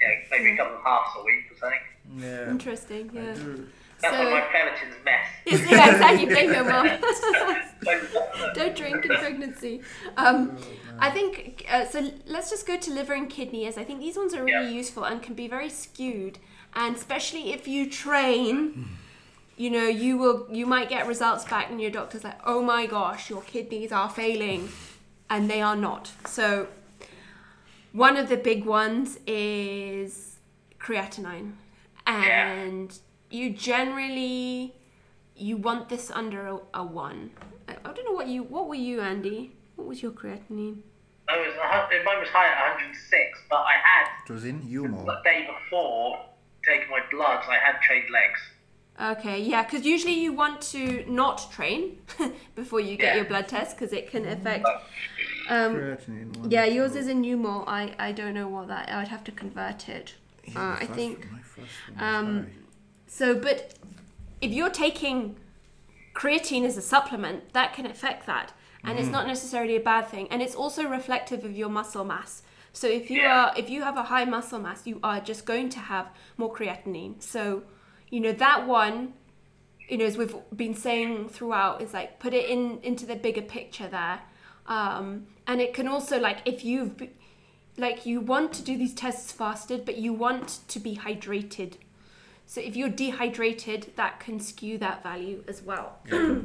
[0.00, 1.84] yeah, maybe a couple of halves a week or something.
[2.24, 2.50] Yeah.
[2.54, 3.34] Interesting, I yeah.
[4.02, 5.26] That's So- my ferritin's mess.
[5.46, 6.26] Yes, yeah, exactly.
[6.26, 6.86] Blame your mum.
[8.54, 9.80] Don't drink in pregnancy.
[10.16, 10.56] Um,
[10.98, 12.10] I think uh, so.
[12.26, 14.78] Let's just go to liver and kidney, as I think these ones are really Yeah.
[14.82, 16.38] useful and can be very skewed,
[16.74, 18.86] and especially if you train.
[19.56, 20.46] You know, you will.
[20.50, 24.08] You might get results back, and your doctor's like, "Oh my gosh, your kidneys are
[24.08, 24.68] failing,"
[25.28, 26.12] and they are not.
[26.26, 26.68] So,
[27.92, 30.36] one of the big ones is
[30.78, 31.52] creatinine,
[32.06, 32.96] and
[33.30, 34.74] you generally
[35.36, 37.30] you want this under a, a one.
[37.68, 38.42] I, I don't know what you.
[38.42, 39.52] What were you, Andy?
[39.76, 40.78] What was your creatinine?
[41.28, 45.06] I was, a mine was high at 106, but I had, It was in Humo.
[45.06, 46.18] the day before
[46.66, 48.40] taking my bloods, I had trained legs.
[49.18, 51.98] Okay, yeah, because usually you want to not train
[52.56, 53.16] before you get Yeah.
[53.16, 54.66] your blood test because it can affect.
[55.48, 57.64] Um, Creatinine yeah, yours is in Numo.
[57.66, 58.90] I I don't know what that.
[58.90, 60.14] I would have to convert it.
[60.44, 61.32] Yeah, Uh, I first- think.
[61.32, 62.50] my first one was Um, high.
[63.12, 63.74] So, but
[64.40, 65.36] if you're taking
[66.14, 68.52] creatine as a supplement, that can affect that,
[68.84, 72.42] and it's not necessarily a bad thing, and it's also reflective of your muscle mass.
[72.72, 73.46] So if you Yeah.
[73.46, 76.06] are if you have a high muscle mass, you are just going to have
[76.38, 77.20] more creatinine.
[77.20, 77.64] So,
[78.10, 79.14] you know that one,
[79.88, 83.42] you know, as we've been saying throughout, is like put it in into the bigger
[83.42, 84.20] picture there,
[84.66, 86.94] um, and it can also like if you've
[87.76, 91.72] like you want to do these tests fasted, but you want to be hydrated.
[92.50, 96.00] So if you're dehydrated, that can skew that value as well.
[96.10, 96.16] Yeah,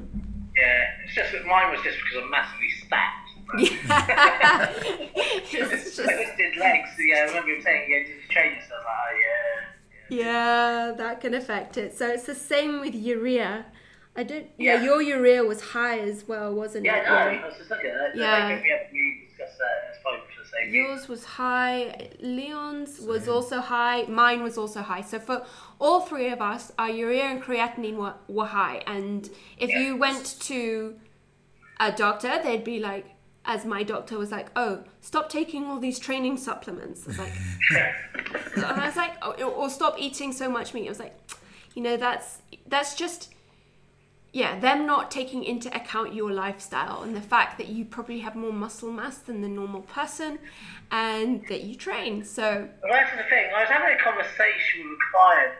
[1.03, 3.30] it's just that mine was just because I'm massively stacked.
[3.58, 4.70] Yeah.
[5.16, 6.89] it's just, legs.
[6.99, 8.84] Yeah, I remember him saying, yeah, you train yourself?
[8.86, 9.18] Like, oh,
[10.10, 10.18] yeah.
[10.89, 11.97] yeah, that can affect it.
[11.97, 13.66] So it's the same with urea.
[14.16, 14.45] I don't.
[14.60, 14.84] Yeah, Yeah.
[14.84, 17.06] your urea was high as well, wasn't Yeah, it?
[17.08, 18.16] no, I was just looking at that.
[18.16, 18.45] Yeah.
[18.45, 19.86] I think we haven't really discussed that.
[20.58, 20.74] It's probably for the same reason.
[20.74, 22.10] Yours was high.
[22.22, 24.03] Leon's was also high.
[24.03, 25.01] Mine was also high.
[25.01, 25.45] So for
[25.80, 28.84] all three of us, our urea and creatinine were, were high.
[28.88, 30.95] And if you went to
[31.80, 33.06] a doctor, they'd be like,
[33.47, 37.32] as my doctor was like, "Oh, stop taking all these training supplements." It's like,
[38.56, 40.88] and I was like, oh, or stop eating so much meat.
[40.88, 41.16] I was like,
[41.76, 43.35] you know, that's that's just
[44.36, 48.36] yeah, them not taking into account your lifestyle and the fact that you probably have
[48.36, 50.40] more muscle mass than the normal person
[50.92, 52.26] and that you train.
[52.26, 53.46] So Well, that's the thing.
[53.56, 55.54] I was having a conversation with a client,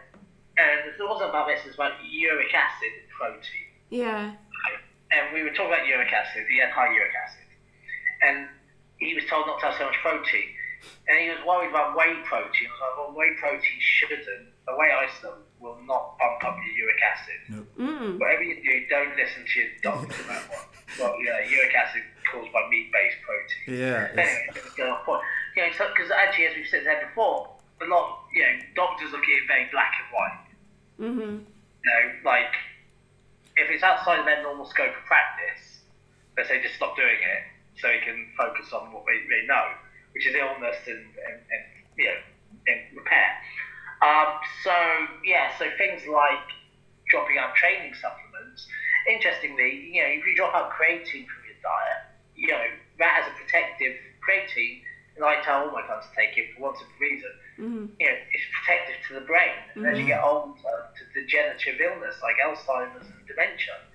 [0.57, 3.67] and it wasn't about this, it was about uric acid protein.
[3.89, 4.34] yeah,
[5.15, 6.43] And we were talking about uric acid.
[6.51, 7.47] He had high uric acid.
[8.28, 8.49] And
[8.97, 10.51] he was told not to have so much protein.
[11.07, 12.67] and he was worried about whey protein.
[12.67, 14.26] I was like, well, whey protein shouldn't.
[14.67, 17.39] The whey isolate will not pump up your uric acid.
[17.49, 17.68] Nope.
[17.82, 18.20] Mm.
[18.22, 20.66] Whatever you do, don't listen to your doctor about one.
[21.01, 23.82] Well, yeah, uric acid caused by meat-based protein.
[23.82, 24.13] Yeah.
[24.13, 25.24] it's- Anyway, let's off point.
[25.57, 27.49] You know, because actually, as we've said there before,
[27.82, 30.45] a lot, you know, doctors look at it very black and white.
[31.01, 31.36] Mm-hmm.
[31.41, 32.53] You know, like
[33.57, 35.82] if it's outside of their normal scope of practice,
[36.38, 37.41] they say just stop doing it
[37.82, 39.72] so you can focus on what they, they know,
[40.13, 41.63] which is illness and, and, and
[41.97, 42.20] you know,
[42.68, 43.28] and repair.
[44.05, 44.75] Um, so
[45.25, 46.45] yeah, so things like
[47.09, 48.67] dropping out training supplements.
[49.09, 52.01] Interestingly, you know, if you drop out creatine from your diet,
[52.35, 52.65] you know
[52.99, 54.85] that as a protective creatine,
[55.15, 57.33] and I tell all my clients to take it for one simple reason.
[57.57, 57.85] Mm-hmm.
[57.97, 62.21] You know, it's protective to the brain, and as you get older, to degenerative illness
[62.21, 63.89] like Alzheimer's and dementia.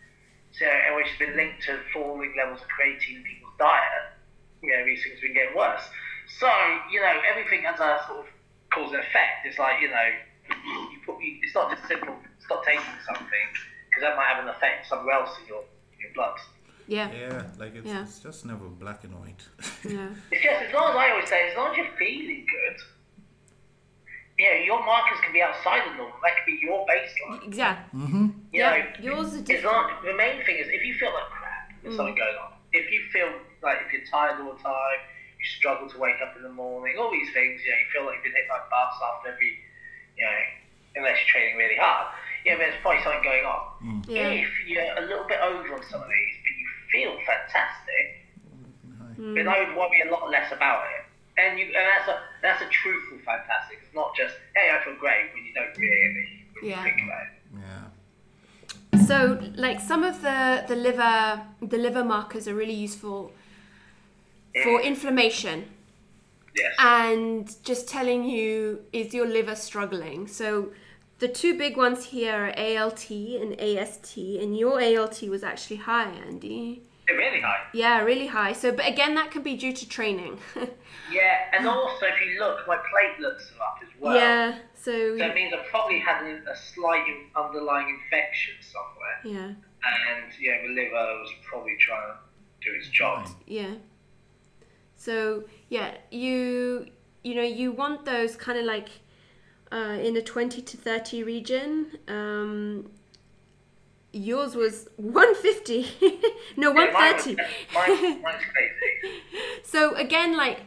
[0.50, 4.18] So, and which has been linked to falling levels of creatine in people's diet.
[4.62, 5.86] You know, these things have been getting worse.
[6.26, 6.50] So,
[6.90, 8.28] you know, everything has a sort of
[8.74, 9.44] cause and effect.
[9.46, 10.08] It's like, you know,
[10.92, 12.14] you put, you, it's not just simple,
[12.44, 13.46] stop taking something,
[13.88, 15.62] because that might have an effect somewhere else in your,
[15.94, 16.36] in your blood.
[16.86, 17.10] Yeah.
[17.12, 18.02] Yeah, like it's, Yeah.
[18.02, 19.42] it's just never black and white.
[19.88, 20.10] Yeah.
[20.32, 22.78] It's just, as long as I always say, as long as you're feeling good,
[24.38, 26.16] Yeah, your markers can be outside the normal.
[26.24, 27.44] That could be your baseline.
[27.46, 28.00] Exactly.
[28.00, 28.26] mm-hmm.
[28.52, 29.76] You Yeah, know, yours are different.
[29.76, 32.52] Not, the main thing is if you feel like crap, there's something going on.
[32.72, 33.30] If you feel
[33.62, 35.00] like if you're tired all the time,
[35.40, 38.04] you struggle to wake up in the morning, all these things, you know, you feel
[38.04, 39.56] like you've been hit by a bus after every,
[40.20, 40.40] you know,
[41.00, 42.12] unless you're training really hard,
[42.44, 43.62] you know, there's probably something going on.
[43.80, 44.00] Mm.
[44.04, 44.44] Yeah.
[44.44, 48.04] If you're a little bit over on some of these, but you feel fantastic,
[49.16, 49.34] mm.
[49.34, 51.08] then I would worry a lot less about it.
[51.40, 53.78] And you, and that's a that's a truthful fantastic.
[53.80, 56.76] It's not just hey, I feel great when you don't really when Yeah.
[56.76, 57.32] you think about it.
[57.64, 59.06] Yeah.
[59.06, 63.32] So, like some of the the liver the liver markers are really useful
[64.64, 65.70] for inflammation
[66.56, 66.74] Yes.
[66.78, 70.26] and just telling you is your liver struggling.
[70.26, 70.72] So,
[71.20, 76.10] the two big ones here are ALT and AST, and your ALT was actually high,
[76.26, 76.82] Andy.
[77.08, 77.62] Really high.
[77.74, 78.52] Yeah, really high.
[78.52, 80.38] So, but again, that can be due to training.
[81.12, 84.14] Yeah, and also if you look, my platelets are up as well.
[84.14, 84.58] yeah.
[84.74, 87.02] So, So it means I probably had a, a slight
[87.34, 93.26] underlying infection somewhere, yeah, and yeah, the liver was probably trying to do its job.
[93.46, 93.74] yeah.
[95.06, 96.86] So, yeah, you
[97.24, 98.88] you know you want those kind of like
[99.72, 101.72] uh, in a twenty to thirty region.
[102.06, 102.90] Um,
[104.12, 105.86] yours was one fifty.
[106.56, 107.36] no, 130 Yeah, mine was- thirty.
[107.74, 109.22] Mine, mine's crazy.
[109.64, 110.60] So again, like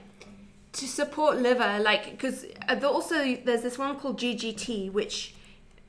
[0.79, 2.45] to support liver, like because
[2.83, 5.35] also there's this one called GGT, which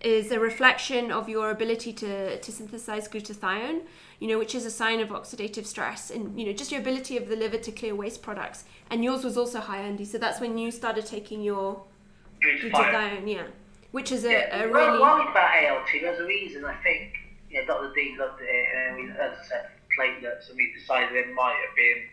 [0.01, 3.81] is a reflection of your ability to to synthesize glutathione.
[4.25, 7.19] You know, which is a sign of oxidative stress, and you know, just your ability
[7.19, 8.65] of the liver to clear waste products.
[8.89, 10.07] And yours was also high, Andy.
[10.07, 11.85] So that's when you started taking your
[12.43, 13.31] Glutathione.
[13.31, 13.43] yeah,
[13.91, 15.89] which is a, Yeah, a well, really worried about ALT.
[16.01, 17.13] There's a reason I think.
[17.51, 17.93] You know, Dr.
[17.95, 21.61] Dean looked at it, and we, as I said, platelets, and we decided it might
[21.61, 22.05] have been.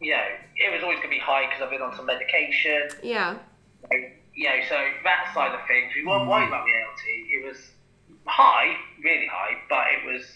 [0.00, 0.24] You know,
[0.56, 2.88] it was always going to be high because I've been on some medication.
[3.04, 3.36] yeah,
[4.34, 4.74] you know, so
[5.04, 6.28] that side of things, we weren't mm.
[6.28, 7.04] worried about the ALT.
[7.06, 7.70] It was
[8.24, 10.26] high, really high, but it was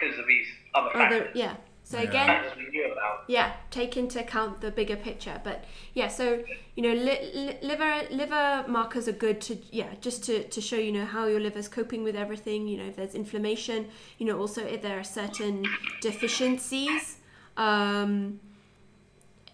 [0.00, 1.20] because of these other factors.
[1.20, 1.56] other yeah.
[1.82, 2.08] So Yeah.
[2.08, 3.24] again, Factors we knew about.
[3.26, 6.44] yeah take into account the bigger picture but yeah so
[6.76, 10.76] you know li- li- liver liver markers are good to yeah just to, to show
[10.76, 13.88] you know how your liver's coping with everything you know if there's inflammation
[14.18, 15.64] you know also if there are certain
[16.00, 17.16] deficiencies
[17.56, 18.38] um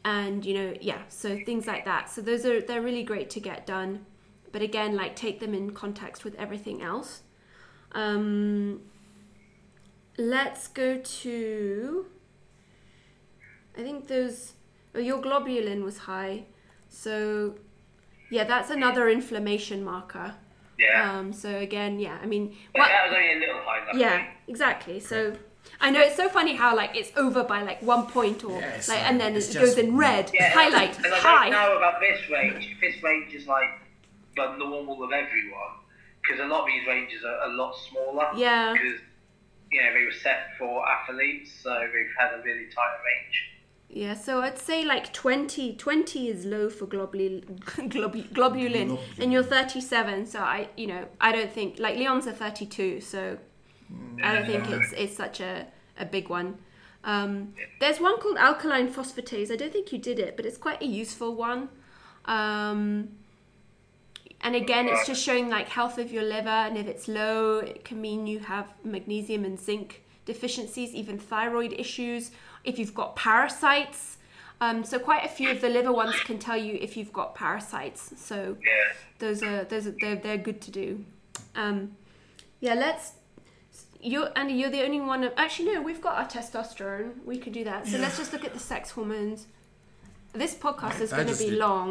[0.05, 3.41] and you know yeah so things like that so those are they're really great to
[3.41, 4.05] get done
[4.53, 7.23] but again like take them in context with everything else
[7.93, 8.81] um
[10.19, 12.07] let's go to
[13.79, 14.53] I think those.
[14.95, 16.45] Oh, your globulin was high,
[16.89, 17.55] so
[18.31, 20.35] yeah, that's another inflammation marker.
[20.79, 21.19] Yeah.
[21.19, 23.81] Um, so again, yeah, I mean, but what, that was only a little high.
[23.85, 24.01] Luckily.
[24.01, 25.01] yeah, exactly.
[25.01, 25.37] So
[25.81, 28.71] I know it's so funny how like it's over by like one point or Yeah,
[28.77, 31.51] like, like- and then it goes in red, Yeah, highlight, and I high.
[31.51, 32.77] don't know about this range.
[32.81, 33.69] This range is like
[34.37, 35.75] the normal of everyone,
[36.23, 38.29] because a lot of these ranges are a lot smaller.
[38.37, 38.73] Yeah.
[38.73, 39.01] Because
[39.71, 43.51] you know they were set for athletes, so they've had a really tight range.
[43.89, 48.99] Yeah, so I'd say like 20, 20 is low for globulin, globulin, Globulin.
[49.19, 50.27] and you're 37.
[50.27, 53.39] So I, you know, I don't think like Leon's a 32, so
[54.23, 55.67] I don't think it's it's such a,
[55.99, 56.59] a big one.
[57.05, 59.53] Um, there's one called alkaline phosphatase.
[59.53, 61.69] I don't think you did it, but it's quite a useful one.
[62.25, 63.11] Um,
[64.47, 67.85] and again, it's just showing like health of your liver, and if it's low, it
[67.89, 69.89] can mean you have magnesium and zinc
[70.25, 72.23] deficiencies, even thyroid issues.
[72.65, 74.01] If you've got parasites,
[74.59, 77.29] Um, so quite a few of the liver ones can tell you if you've got
[77.35, 78.03] parasites.
[78.29, 78.37] So
[78.71, 78.93] Yeah.
[79.23, 80.89] those are those are they're, they're good to do.
[81.63, 81.79] Um,
[82.65, 83.05] yeah, let's.
[84.01, 84.55] You're Andy.
[84.55, 85.21] You're the only one.
[85.25, 85.83] Of, actually, no.
[85.83, 87.09] We've got our testosterone.
[87.31, 87.81] We could do that.
[87.87, 89.41] So let's just look at the sex hormones.
[90.33, 91.89] This podcast is going to be did- long.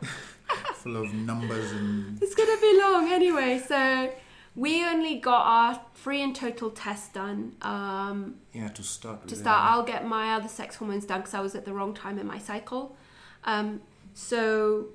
[0.74, 3.62] Full of numbers and It's to be long anyway.
[3.66, 4.12] So
[4.54, 7.56] we only got our free and total test done.
[7.62, 11.40] Um, yeah to start to start, I'll get my other sex hormones done because I
[11.40, 12.96] was at the wrong time in my cycle.
[13.44, 13.80] Um,
[14.14, 14.86] so,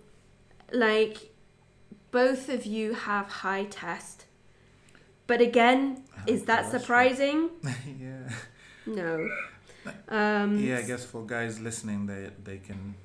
[0.73, 1.31] like,
[2.11, 4.25] both of you have high test.
[5.27, 7.49] But again, is that surprising?
[7.99, 8.29] yeah
[8.85, 9.29] No.
[10.09, 12.95] Um, yeah I guess for guys listening they they can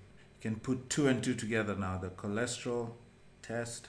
[0.46, 2.90] can put two and two together now the cholesterol
[3.42, 3.88] test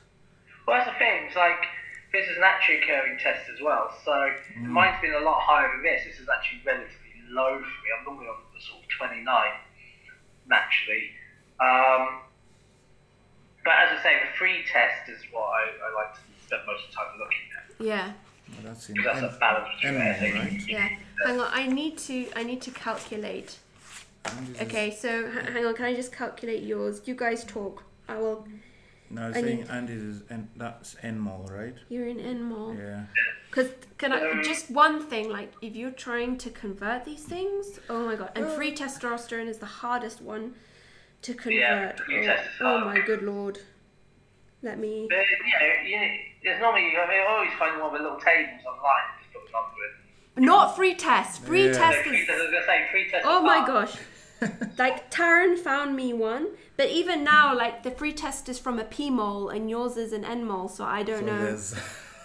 [0.67, 1.25] Well, that's the thing.
[1.27, 1.63] It's like
[2.11, 3.93] this is a naturally occurring test as well.
[4.03, 4.11] So
[4.57, 4.63] Mm.
[4.77, 6.03] mine's been a lot higher than this.
[6.05, 7.87] This is actually relatively low for me.
[7.97, 9.51] I'm normally on the sort of 29
[10.47, 11.11] naturally.
[11.59, 12.21] Um,
[13.63, 16.85] but as I say, the free test is what I, I like to spend most
[16.85, 17.85] of the time looking at.
[17.85, 18.13] Yeah.
[18.49, 20.67] well, that's in that's a balance between animal, right?
[20.67, 20.89] Yeah.
[21.25, 21.49] Hang on.
[21.51, 22.29] I need to.
[22.35, 23.57] I need to calculate.
[24.25, 24.91] And this is- Okay.
[24.91, 25.73] So h- hang on.
[25.75, 27.01] Can I just calculate yours?
[27.05, 27.83] You guys talk.
[28.09, 28.47] I will.
[29.09, 32.77] no I was I saying need- Andy is and that's NMOL right You're in Nmol.
[32.77, 33.03] yeah
[33.49, 38.05] Because can I just one thing like if you're trying to convert these things, oh
[38.05, 38.31] my god!
[38.35, 38.55] And uh.
[38.57, 40.55] free testosterone is the hardest one
[41.21, 41.53] to convert.
[41.53, 43.59] Yeah, free oh, test oh my good lord!
[44.63, 45.07] Let me.
[45.09, 45.19] But,
[45.89, 46.09] you know, you,
[46.43, 49.41] there's normally, I mean, I always find one of the little tables online to put
[49.45, 49.93] the number in.
[50.37, 51.41] Not free test.
[51.43, 51.73] Free Yeah.
[51.73, 52.25] Test is.
[52.27, 53.95] test, I was going to say, free test Oh my gosh!
[54.77, 58.83] like Taryn found me one, but even now, like the free test is from a
[58.83, 61.43] P mole and yours is an N mole, so I don't so know.
[61.43, 61.75] there's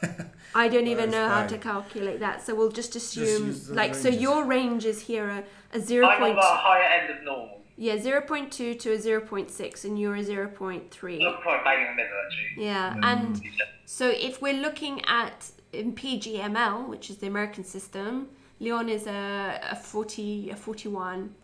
[0.54, 1.48] I don't even That's know how fine.
[1.48, 4.22] to calculate that, so we'll just assume use the like so ranges.
[4.22, 4.52] your
[4.90, 7.62] is here are a zero I'm on point the higher end of normal.
[7.76, 11.18] yeah zero point two to a zero point six, and you're a zero point three.
[11.24, 12.64] Not quite bang in the middle, actually.
[12.66, 13.04] Yeah, mm.
[13.04, 13.42] and
[13.86, 18.28] so if we're looking at in PGML, which is the American system,
[18.60, 21.34] Leon is a, a forty a forty one,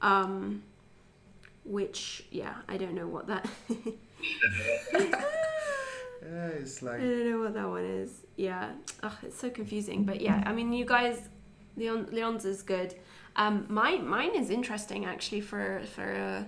[0.00, 0.62] um,
[1.64, 3.48] which yeah I don't know what that.
[3.68, 3.92] yeah
[6.60, 8.10] it's I don't know what that one is.
[8.36, 8.70] Yeah,
[9.02, 10.04] Ugh, it's so confusing.
[10.04, 11.28] But yeah, I mean, you guys,
[11.76, 12.94] Leon, Leon's is good.
[13.34, 16.46] Um, mine, mine is interesting actually for for a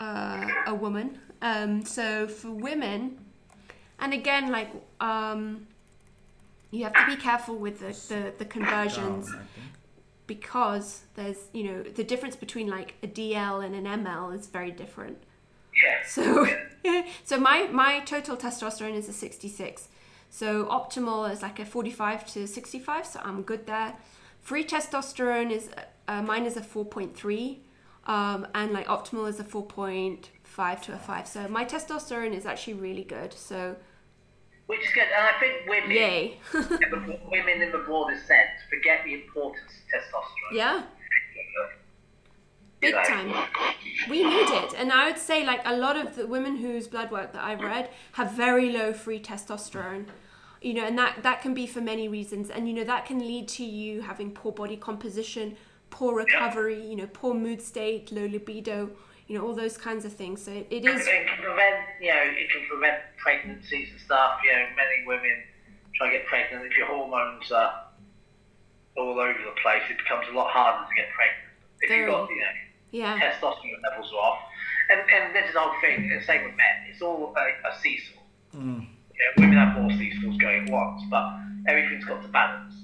[0.00, 1.18] a, a woman.
[1.42, 3.18] Um, so for women,
[3.98, 4.70] and again, like
[5.00, 5.66] um,
[6.70, 9.48] you have to be careful with the the, the conversions down,
[10.26, 14.70] because there's you know the difference between like a DL and an ML is very
[14.70, 15.18] different.
[15.82, 16.06] Yeah.
[16.06, 16.46] So,
[17.24, 19.88] so my my total testosterone is a 66.
[20.30, 23.06] So optimal is like a 45 to 65.
[23.06, 23.96] So I'm good there.
[24.40, 25.70] Free testosterone is
[26.08, 27.58] uh, mine is a 4.3,
[28.06, 31.26] um, and like optimal is a 4.5 to a 5.
[31.26, 33.32] So my testosterone is actually really good.
[33.32, 33.76] So
[34.70, 35.02] Which is good.
[35.02, 39.66] And I think women, yay, in the, women in the broadest sense, forget the importance
[39.66, 40.54] of testosterone.
[40.54, 40.82] yeah,
[42.78, 43.34] big time.
[44.08, 47.10] We need it, and I would say like a lot of the women whose blood
[47.10, 50.06] work that I've read have very low free testosterone.
[50.62, 53.18] You know, and that that can be for many reasons, and you know that can
[53.18, 55.56] lead to you having poor body composition,
[55.90, 58.90] poor recovery, you know, poor mood state, low libido,
[59.30, 60.42] you know, all those kinds of things.
[60.42, 64.42] So it, it is It can prevent, you know, it can prevent pregnancies and stuff.
[64.42, 65.46] You know, many women
[65.94, 66.66] try to get pregnant.
[66.66, 67.86] If your hormones are
[68.98, 71.46] all over the place, it becomes a lot harder to get pregnant.
[71.80, 72.00] If Very.
[72.02, 72.56] you've got, you know,
[72.90, 74.42] yeah, testosterone levels are off.
[74.90, 76.90] And, and this is the whole thing, the same with men.
[76.90, 78.18] It's all a, a seesaw.
[78.58, 78.82] Mm.
[78.82, 81.38] You know, women have more seesaws going at once, but
[81.70, 82.74] everything's got to balance.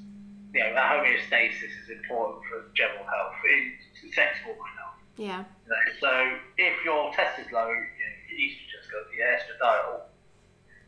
[0.55, 4.76] You know, homeostasis is important for general health, in sex hormone health.
[5.17, 9.27] Yeah, You know, so if your test is low, you know, your estrogen's got your
[9.27, 10.01] estradiol,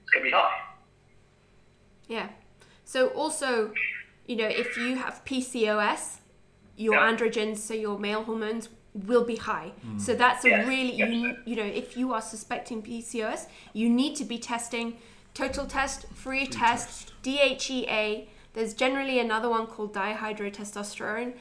[0.03, 0.61] it's going to be high.
[2.09, 2.29] yeah.
[2.85, 3.72] So also,
[4.26, 6.18] you know, if you have PCOS,
[6.76, 7.11] your Yeah.
[7.12, 9.72] androgens, so your male hormones, will be high.
[9.83, 9.99] Hmm.
[9.99, 11.11] So that's a Yes, really yes.
[11.11, 14.97] you you know if you are suspecting PCOS, you need to be testing
[15.35, 18.29] total test, free, test, DHEA.
[18.55, 21.35] There's generally another one called dihydrotestosterone,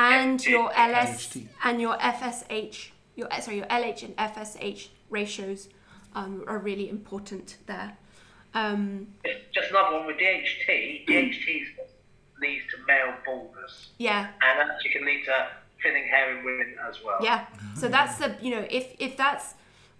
[0.00, 2.88] and your LS and your FSH.
[3.16, 5.68] Your sorry, your LH and FSH ratios
[6.14, 7.96] um, are really important there.
[8.54, 11.06] Um, Just, just another one with DHT.
[11.06, 11.66] DHT
[12.40, 15.46] leads to male baldness, yeah, and actually can lead to
[15.82, 17.18] thinning hair in women as well.
[17.22, 17.46] Yeah.
[17.76, 19.54] So that's the you know if if that's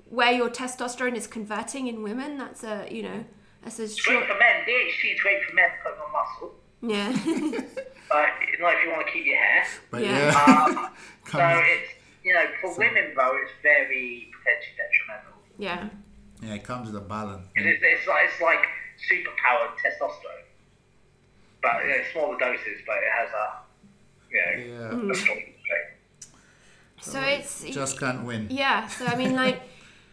[0.08, 3.24] where your testosterone is converting in women, that's a you know
[3.62, 4.64] that's a It's great for men.
[4.66, 6.54] DHT is great for men putting on muscle.
[6.82, 7.12] yeah
[8.10, 8.26] Uh,
[8.58, 9.64] not if you want to keep your hair.
[9.90, 10.32] But Yeah.
[10.32, 10.90] yeah, Um,
[11.30, 11.90] so it's
[12.24, 15.38] you know, for so, women though, it's very potentially detrimental.
[15.58, 15.88] Yeah.
[16.42, 17.46] Yeah, it comes with a balance.
[17.54, 18.66] It's, it's like it's like
[19.10, 20.44] superpowered testosterone,
[21.62, 23.60] but you know, smaller doses, but it has a
[24.30, 25.12] you know, yeah.
[25.12, 26.34] a strong effect.
[27.00, 28.48] So, so it's just can't win.
[28.50, 28.86] Yeah.
[28.88, 29.60] So I mean, like,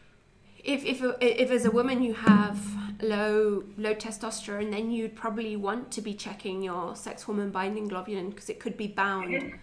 [0.64, 2.60] if if if as a woman you have
[3.02, 8.30] low low testosterone, then you'd probably want to be checking your sex hormone binding globulin
[8.30, 9.54] because it could be bound.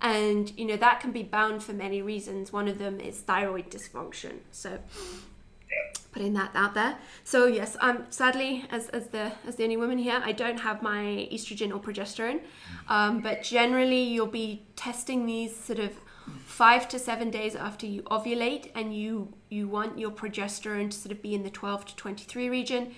[0.00, 2.52] And you know that can be bound for many reasons.
[2.52, 4.38] One of them is thyroid dysfunction.
[4.50, 4.78] So
[6.12, 6.98] putting that out there.
[7.24, 10.82] So yes, um, sadly, as, as the as the only woman here, I don't have
[10.82, 12.40] my estrogen or progesterone,
[12.88, 15.92] um, but generally you'll be testing these sort of
[16.46, 21.12] five to seven days after you ovulate, and you you want your progesterone to sort
[21.12, 22.94] of be in the 12 to 23 region.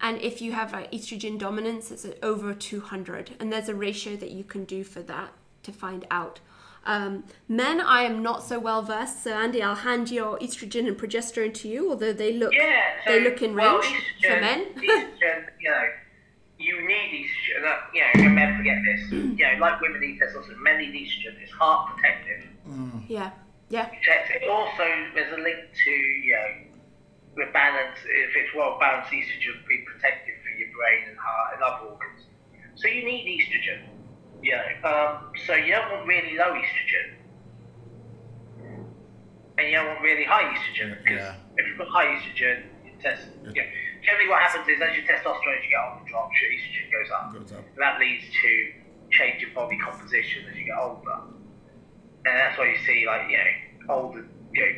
[0.00, 4.30] And if you have like estrogen dominance, it's over 200, and there's a ratio that
[4.30, 6.40] you can do for that to find out.
[6.84, 9.22] Um, men, I am not so well versed.
[9.22, 13.12] So Andy, I'll hand your estrogen and progesterone to you, although they look yeah, so,
[13.12, 14.66] they look in well, range estrogen, for men.
[14.74, 15.84] estrogen, you know,
[16.58, 18.16] you need estrogen.
[18.16, 19.12] You know, men forget this.
[19.12, 21.40] you know, like women need testosterone, men need estrogen.
[21.40, 22.48] It's heart protective.
[22.68, 23.04] Mm.
[23.08, 23.30] Yeah,
[23.68, 23.88] yeah.
[23.90, 24.84] It also,
[25.14, 27.98] there's a link to you know, the balance.
[28.04, 31.86] If it's well balanced, estrogen will be protective for your brain and heart and other
[31.86, 32.26] organs.
[32.76, 33.88] So you need estrogen.
[34.42, 37.14] Yeah, um, so you don't want really low estrogen,
[39.56, 41.34] and you don't want really high estrogen because yeah.
[41.56, 43.28] if you've got high estrogen, your test.
[43.54, 43.62] Yeah.
[44.02, 47.10] Generally, what happens is as your testosterone as you get older drops, your estrogen goes
[47.14, 47.32] up.
[47.32, 47.64] Goes up.
[47.78, 48.72] That leads to
[49.12, 51.20] change of body composition as you get older,
[52.24, 54.72] and that's why you see like you know older you know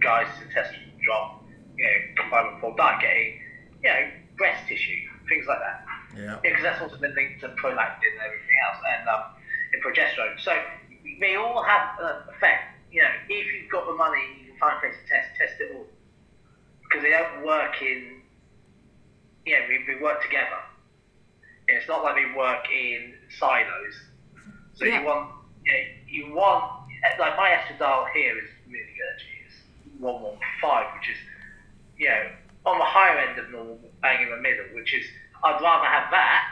[0.00, 1.44] guys the testosterone drop,
[1.76, 3.40] you know combined with poor diet, getting
[3.82, 5.84] you know breast tissue, things like that.
[6.16, 6.38] Yeah.
[6.42, 9.22] Because that's also been linked to prolactin and everything else, and um,
[9.72, 10.40] and progesterone.
[10.40, 10.52] So
[11.20, 12.74] they all have an effect.
[12.90, 15.60] You know, if you've got the money, you can find a place to test, test
[15.60, 15.86] it all,
[16.82, 18.22] because they don't work in.
[19.44, 20.60] You know, we, we work together.
[21.68, 23.94] It's not like we work in silos.
[24.74, 25.00] So yeah.
[25.00, 25.30] you want,
[25.64, 25.78] you, know,
[26.08, 26.77] you want,
[27.18, 29.18] like my estradiol here is really good.
[29.46, 29.54] It's
[29.98, 31.18] one one five, which is,
[31.96, 32.30] you know,
[32.66, 35.04] on the higher end of normal, bang in the middle, which is
[35.44, 36.44] I'd rather have that,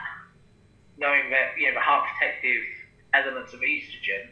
[0.97, 2.63] knowing that you know the heart protective
[3.13, 4.31] elements of estrogen,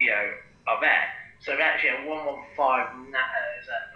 [0.00, 0.30] you know,
[0.68, 1.08] are there.
[1.40, 3.90] So actually, a one one five is that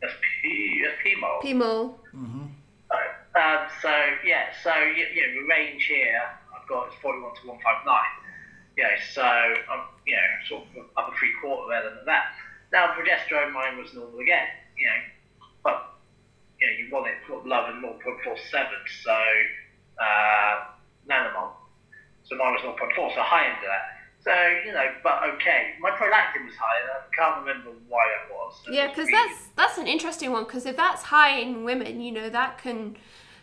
[0.00, 1.42] that's P that's PMOL.
[1.42, 1.94] PMOL.
[2.14, 2.46] Mm-hmm.
[2.90, 3.92] Um, so
[4.24, 7.58] yeah, so you, you know the range here I've got is forty one to one
[7.62, 8.14] five nine.
[8.76, 12.34] Yeah, so I'm you know sort of upper three quarter element of that.
[12.72, 14.50] Now progesterone mine was normal again.
[14.76, 15.00] You know,
[15.62, 15.94] but
[16.58, 18.36] you know, you want it to lower than 0.47,
[19.02, 19.16] so
[19.98, 20.54] uh,
[21.08, 21.54] nanomole.
[22.24, 24.00] So mine was 0.4, so high end of that.
[24.22, 24.32] So,
[24.66, 25.72] you know, but okay.
[25.80, 28.54] My prolactin was high, and I can't remember why that was.
[28.70, 30.44] yeah, because that's that's an interesting one.
[30.44, 32.98] Because if that's high in women, you know, that can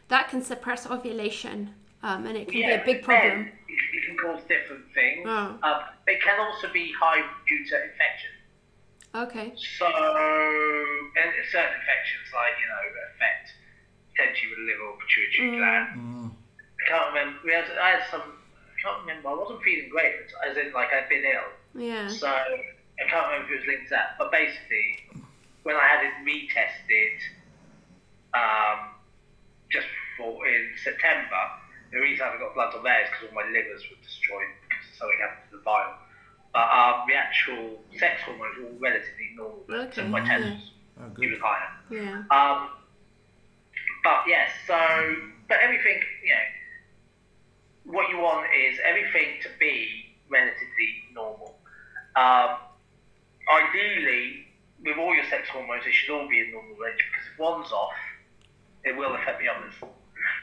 [0.09, 3.49] that can suppress ovulation, um, and it can yeah, be a big problem.
[3.67, 5.25] it, can cause different things.
[5.25, 5.57] Oh.
[5.63, 8.31] Um, it can also be high due to infection.
[9.15, 9.53] Okay.
[9.57, 12.81] So, and certain infections, like, you know,
[13.15, 13.53] affect
[14.13, 15.57] potentially with the liver or pituitary mm.
[15.57, 15.87] gland.
[15.97, 16.29] Mm.
[16.29, 17.39] I can't remember.
[17.43, 20.13] We had, I had some, I can't remember, I wasn't feeling great,
[20.47, 21.49] as in, like, I'd been ill.
[21.81, 22.07] Yeah.
[22.07, 24.15] So, I can't remember if it was linked to that.
[24.19, 25.23] But basically,
[25.63, 27.17] when I had it retested,
[28.33, 28.93] um,
[29.71, 29.87] just
[30.17, 31.41] for in September,
[31.91, 34.51] the reason I haven't got blood on there is because all my livers were destroyed
[34.67, 35.97] because of something happened to the bile
[36.53, 39.63] but um, the actual sex hormones were relatively normal.
[39.69, 39.91] Okay.
[39.93, 40.59] So my testosterone
[40.99, 41.69] oh, was higher.
[41.91, 42.23] Yeah.
[42.31, 42.69] Um,
[44.03, 45.15] but yes, so
[45.47, 51.55] but everything, you know, what you want is everything to be relatively normal.
[52.15, 52.57] Um,
[53.53, 54.47] ideally,
[54.83, 57.71] with all your sex hormones, they should all be in normal range because if one's
[57.71, 57.93] off,
[58.83, 59.73] it will affect the others.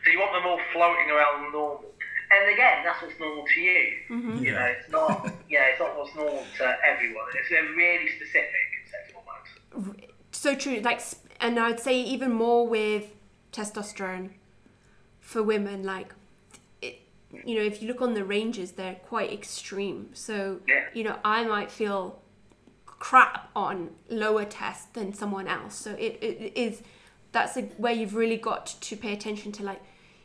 [0.05, 1.95] So you want them all floating around normal
[2.31, 3.93] and again, that's what's normal to you.
[4.11, 4.39] Mm-hmm.
[4.39, 4.59] You yeah.
[4.59, 5.25] know, it's not.
[5.49, 7.25] yeah, it's not what's normal to everyone.
[7.39, 8.51] It's really specific
[8.91, 10.01] sex hormones.
[10.33, 10.81] So true.
[10.81, 11.01] Like,
[11.41, 13.14] and I'd say even more with
[13.53, 14.31] testosterone
[15.20, 15.85] for women.
[15.85, 16.14] Like,
[16.83, 17.01] it,
[17.45, 20.11] you know, if you look on the ranges, they're quite extreme.
[20.14, 20.87] So, yeah.
[20.93, 22.20] you know, I might feel
[22.87, 25.75] crap on lower test than someone else.
[25.75, 26.83] So it, it is
[27.35, 29.82] that's a, where you've really got to pay attention to like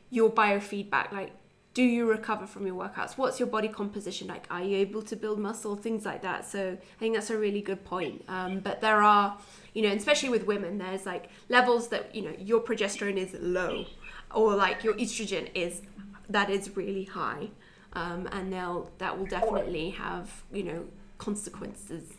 [0.10, 1.12] your biofeedback.
[1.12, 1.32] Like
[1.74, 3.18] do you recover from your workouts?
[3.18, 4.46] What's your body composition like?
[4.50, 5.76] Are you able to build muscle?
[5.76, 6.46] Things like that.
[6.46, 8.24] So I think that's a really good point.
[8.28, 9.38] Um, but there are,
[9.74, 13.86] you know, especially with women, there's like levels that you know your progesterone is low,
[14.34, 15.82] or like your estrogen is
[16.28, 17.50] that is really high,
[17.94, 20.86] um, and they'll that will definitely have you know
[21.18, 22.14] consequences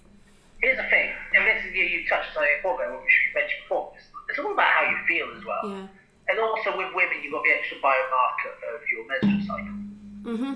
[0.61, 3.63] here's the thing, and this is you, you touched on it before, which you mentioned
[3.65, 3.93] before.
[4.31, 5.67] It's, all about how you feel as well.
[5.67, 5.87] Yeah.
[6.31, 9.79] And also with women, you've got the extra biomarker of your menstrual cycle.
[10.23, 10.55] Mm-hmm.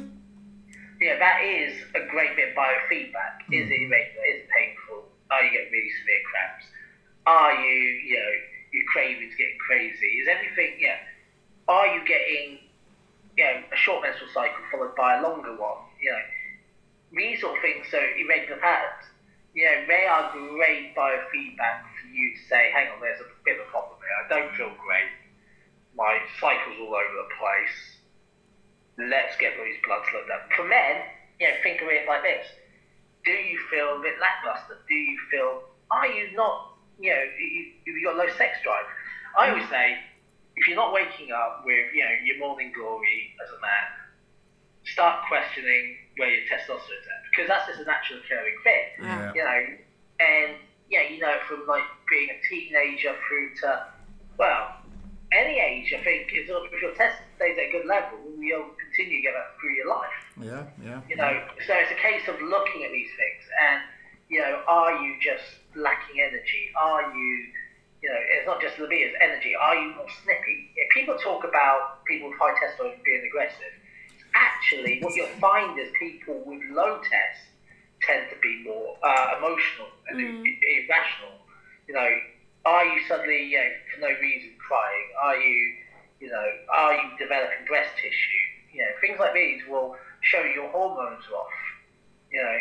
[1.01, 3.43] Yeah, that is a great bit of biofeedback.
[3.51, 4.25] Is it irregular?
[4.31, 5.11] Is it painful?
[5.31, 6.67] Are you getting really severe cramps?
[7.27, 8.33] Are you, you know,
[8.73, 10.07] your cravings getting crazy?
[10.23, 11.03] Is everything, yeah.
[11.67, 12.59] Are you getting,
[13.37, 15.83] you know, a short menstrual cycle followed by a longer one?
[16.01, 16.25] You know,
[17.17, 19.11] these sort of things, so irregular patterns,
[19.55, 21.83] you know, they are great biofeedback
[22.15, 24.15] for you to say, hang on, there's a bit of a problem here.
[24.15, 25.11] I don't feel great
[25.97, 27.77] my cycle's all over the place.
[28.99, 30.51] Let's get these bloods looked at.
[30.55, 31.03] For men,
[31.41, 32.47] you know, think of it like this:
[33.25, 34.79] Do you feel a bit lackluster?
[34.87, 35.63] Do you feel?
[35.91, 36.79] Are you not?
[36.99, 38.87] You know, you, you got low sex drive.
[39.35, 39.99] I always say,
[40.55, 43.87] if you're not waking up with, you know, your morning glory as a man,
[44.87, 48.87] start questioning where your testosterone's at because that's just a natural occurring thing.
[49.03, 49.33] Yeah.
[49.35, 49.61] You know,
[50.23, 50.51] and
[50.87, 53.87] yeah, you know, from like being a teenager through to
[54.39, 54.77] well,
[55.33, 59.19] any age, I think, is if your test stays at a good level, you'll continue
[59.19, 60.19] to get that through your life.
[60.41, 61.01] Yeah, yeah.
[61.09, 61.33] You know,
[61.67, 63.83] so it's a case of looking at these things and,
[64.29, 65.45] you know, are you just
[65.75, 66.71] lacking energy?
[66.79, 67.33] Are you,
[68.03, 69.55] you know, it's not just libido, it's energy.
[69.55, 70.71] Are you more snippy?
[70.77, 73.75] If people talk about people with high testosterone being aggressive,
[74.35, 77.43] actually what you'll find is people with low test
[78.03, 80.45] tend to be more uh, emotional and mm.
[80.45, 81.44] irrational.
[81.89, 82.11] You know,
[82.65, 85.09] are you suddenly, you know, for no reason crying?
[85.23, 85.75] Are you,
[86.21, 88.45] you know, are you developing breast tissue?
[88.73, 91.57] You know, things like these will show your hormones off.
[92.33, 92.59] You know,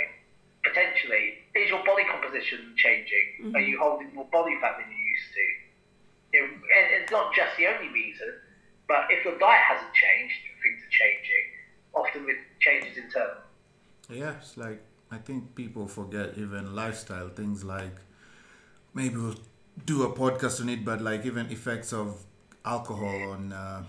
[0.63, 3.27] potentially, is your body composition changing?
[3.41, 3.55] Mm-hmm.
[3.55, 5.45] Are you holding more body fat than you used to?
[6.33, 8.33] You know, and it's not just the only reason,
[8.87, 11.45] but if your diet hasn't changed, things are changing.
[11.93, 13.43] Often with changes internal.
[14.09, 17.95] Yeah, it's like I think people forget even lifestyle things like
[18.93, 19.35] maybe we'll
[19.85, 22.23] do a podcast on it, but like even effects of
[22.65, 23.83] alcohol on uh,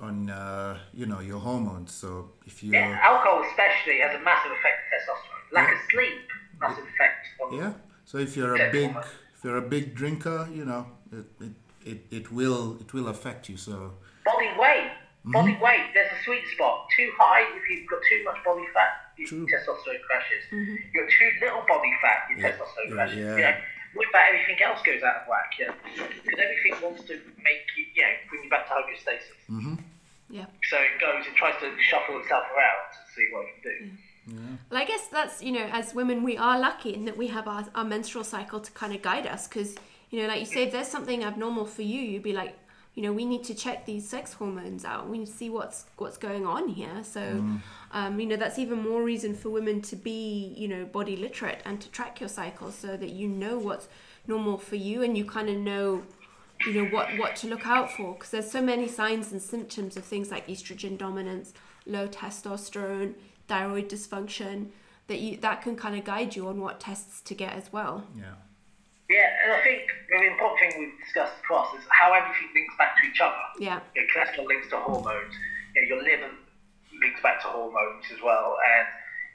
[0.00, 1.92] on uh, you know your hormones.
[1.92, 5.52] So if you yeah, alcohol especially has a massive effect on testosterone.
[5.52, 5.74] Lack yeah.
[5.74, 6.18] of sleep,
[6.60, 7.72] massive effect on yeah.
[8.04, 9.10] So if you're a big hormone.
[9.34, 11.52] if you're a big drinker, you know it, it,
[11.84, 13.56] it, it will it will affect you.
[13.56, 13.92] So
[14.24, 14.90] body weight.
[15.22, 15.38] Mm-hmm.
[15.38, 16.88] Body weight, there's a sweet spot.
[16.96, 20.42] Too high, if you've got too much body fat, your testosterone crashes.
[20.50, 20.74] Mm-hmm.
[20.92, 22.50] You're too little body fat, your yeah.
[22.50, 23.18] testosterone crashes.
[23.18, 23.36] Yeah.
[23.36, 23.54] You
[23.94, 25.72] know, with that, everything else goes out of whack, yeah.
[25.92, 29.36] Because everything wants to make you, you know, bring you back to homeostasis.
[29.50, 29.74] Mm-hmm.
[30.30, 30.46] Yeah.
[30.70, 33.84] So it goes, it tries to shuffle itself around to see what it can do.
[33.84, 33.92] Yeah.
[34.24, 34.56] Yeah.
[34.70, 37.48] Well, I guess that's, you know, as women, we are lucky in that we have
[37.48, 39.48] our, our menstrual cycle to kind of guide us.
[39.48, 39.74] Because,
[40.10, 42.56] you know, like you say, if there's something abnormal for you, you'd be like,
[42.94, 45.08] you know we need to check these sex hormones out.
[45.08, 47.02] We need to see what's what's going on here.
[47.02, 47.60] So mm.
[47.92, 51.60] um, you know that's even more reason for women to be you know body literate
[51.64, 53.88] and to track your cycle so that you know what's
[54.26, 56.02] normal for you and you kind of know
[56.66, 58.12] you know what what to look out for.
[58.12, 61.54] Because there's so many signs and symptoms of things like estrogen dominance
[61.86, 63.14] low testosterone
[63.48, 64.68] thyroid dysfunction
[65.08, 68.06] that you that can kind of guide you on what tests to get as well.
[68.16, 68.34] Yeah
[69.12, 72.96] yeah, and I think the important thing we've discussed across is how everything links back
[72.96, 73.44] to each other.
[73.60, 73.80] Yeah.
[73.92, 75.36] Your cholesterol links to hormones.
[75.76, 76.32] You know, your liver
[76.96, 78.86] links back to hormones as well, and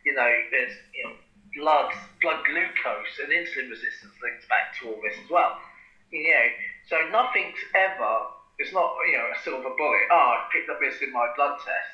[0.01, 1.13] you know, there's you know,
[1.61, 5.61] blood blood glucose and insulin resistance links back to all this as well.
[6.09, 6.47] You know,
[6.89, 8.34] so nothing's ever.
[8.57, 10.05] It's not you know a silver bullet.
[10.09, 11.93] Oh, I picked up this in my blood test.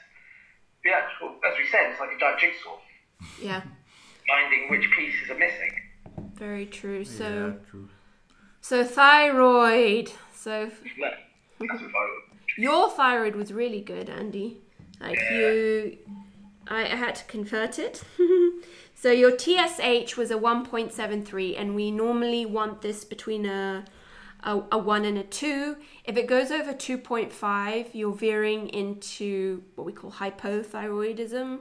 [0.87, 2.79] The actual, as we said, it's like a giant jigsaw.
[3.39, 3.61] Yeah.
[4.27, 5.71] Finding which pieces are missing.
[6.35, 7.05] Very true.
[7.05, 7.89] So, yeah, true.
[8.61, 10.11] so thyroid.
[10.35, 10.71] So,
[12.57, 14.57] your thyroid was really good, Andy.
[14.99, 15.97] Like you,
[16.67, 18.03] I had to convert it.
[18.95, 23.85] so your TSH was a 1.73, and we normally want this between a
[24.43, 25.77] a, a, 1 and a 2.
[26.05, 31.59] If it goes over 2.5, you're veering into what we call hypothyroidism.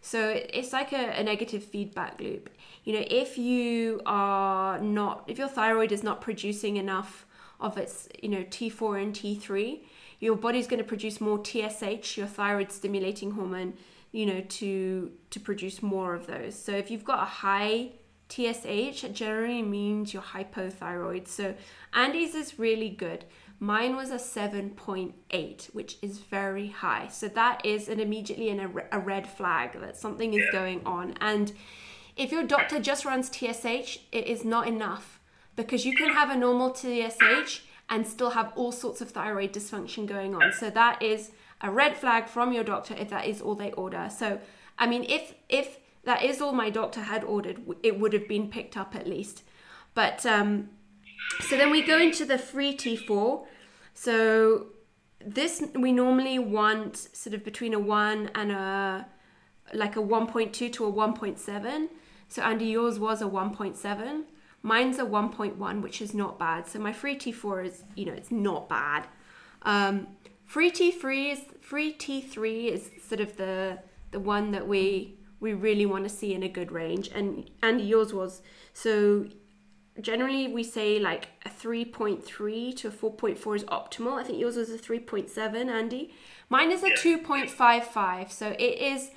[0.00, 2.48] So it's like a, a negative feedback loop
[2.84, 7.26] you know if you are not if your thyroid is not producing enough
[7.60, 9.80] of its you know T4 and T3
[10.18, 13.74] your body's going to produce more TSH your thyroid stimulating hormone
[14.12, 16.54] you know to to produce more of those.
[16.56, 17.90] So if you've got a high
[18.28, 21.28] TSH it generally means you're hypothyroid.
[21.28, 21.54] So
[21.92, 23.24] Andy's is really good.
[23.62, 27.08] Mine was a 7.8 which is very high.
[27.08, 31.14] So that is an immediately an, a red flag that something is going on.
[31.20, 31.52] And
[32.20, 35.18] if your doctor just runs TSH, it is not enough
[35.56, 40.06] because you can have a normal TSH and still have all sorts of thyroid dysfunction
[40.06, 40.52] going on.
[40.52, 41.30] So that is
[41.62, 44.10] a red flag from your doctor if that is all they order.
[44.14, 44.38] So
[44.78, 47.62] I mean if if that is all my doctor had ordered.
[47.82, 49.42] It would have been picked up at least.
[49.94, 50.68] But um,
[51.40, 53.46] so then we go into the free T4.
[53.94, 54.66] So
[55.24, 59.06] this we normally want sort of between a 1 and a
[59.72, 61.88] like a 1.2 to a 1.7.
[62.30, 64.22] So Andy, yours was a 1.7.
[64.62, 66.66] Mine's a 1.1, which is not bad.
[66.66, 69.08] So my free T4 is, you know, it's not bad.
[69.62, 70.06] Um,
[70.46, 73.80] free T3 is free T3 is sort of the
[74.12, 77.80] the one that we we really want to see in a good range, and and
[77.80, 78.42] yours was
[78.72, 79.26] so.
[80.00, 84.14] Generally, we say like a 3.3 to a 4.4 is optimal.
[84.14, 86.14] I think yours was a 3.7, Andy.
[86.48, 89.10] Mine is a 2.55, so it is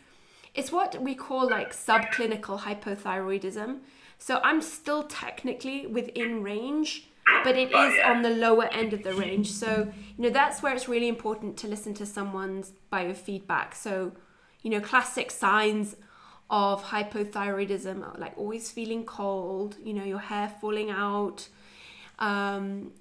[0.53, 3.79] it's what we call like subclinical hypothyroidism.
[4.19, 7.07] So I'm still technically within range,
[7.43, 9.51] but it is on the lower end of the range.
[9.51, 13.73] So, you know, that's where it's really important to listen to someone's biofeedback.
[13.73, 14.13] So,
[14.61, 15.95] you know, classic signs
[16.49, 21.47] of hypothyroidism, like always feeling cold, you know, your hair falling out,
[22.19, 22.91] um,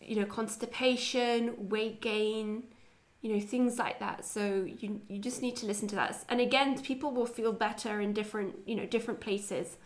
[0.00, 2.64] you know, constipation, weight gain,
[3.20, 4.24] you know things like that.
[4.24, 6.24] So you you just need to listen to that.
[6.28, 9.76] And again people will feel better in different you know different places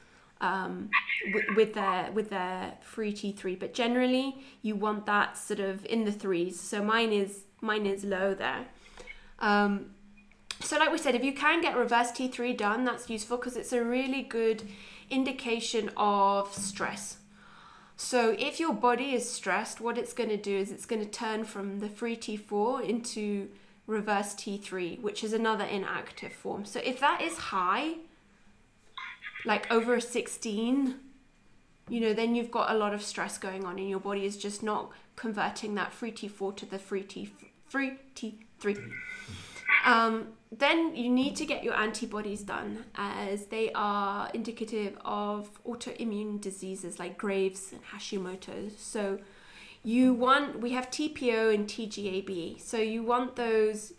[0.41, 0.91] um,
[1.33, 6.05] with, with their with their free T3 but generally you want that sort of in
[6.05, 6.61] the threes.
[6.61, 8.67] So mine is mine is low there.
[9.39, 9.93] Um,
[10.61, 13.73] so like we said if you can get reverse T3 done that's useful because it's
[13.73, 14.63] a really good
[15.11, 17.17] indication of stress
[17.97, 21.11] so if your body is stressed, what it's going to do is it's going to
[21.11, 23.49] turn from the free T4 into
[23.87, 26.65] reverse T3, which is another inactive form.
[26.65, 27.95] So if that is high,
[29.45, 30.95] like over a 16,
[31.89, 34.37] you know, then you've got a lot of stress going on and your body is
[34.37, 37.33] just not converting that free T4 to the free T
[37.69, 38.91] free T3.
[39.85, 40.29] Um,
[40.59, 46.99] then you need to get your antibodies done as they are indicative of autoimmune diseases
[46.99, 48.79] like Graves and Hashimoto's.
[48.79, 49.19] So
[49.83, 52.61] you want we have TPO and TGAB.
[52.61, 53.95] So you want those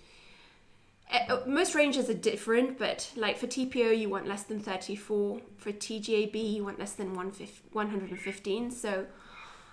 [1.09, 5.41] eh, uh, most ranges are different, but like for TPO, you want less than 34.
[5.57, 8.69] For TGAB, you want less than 115.
[8.69, 9.07] So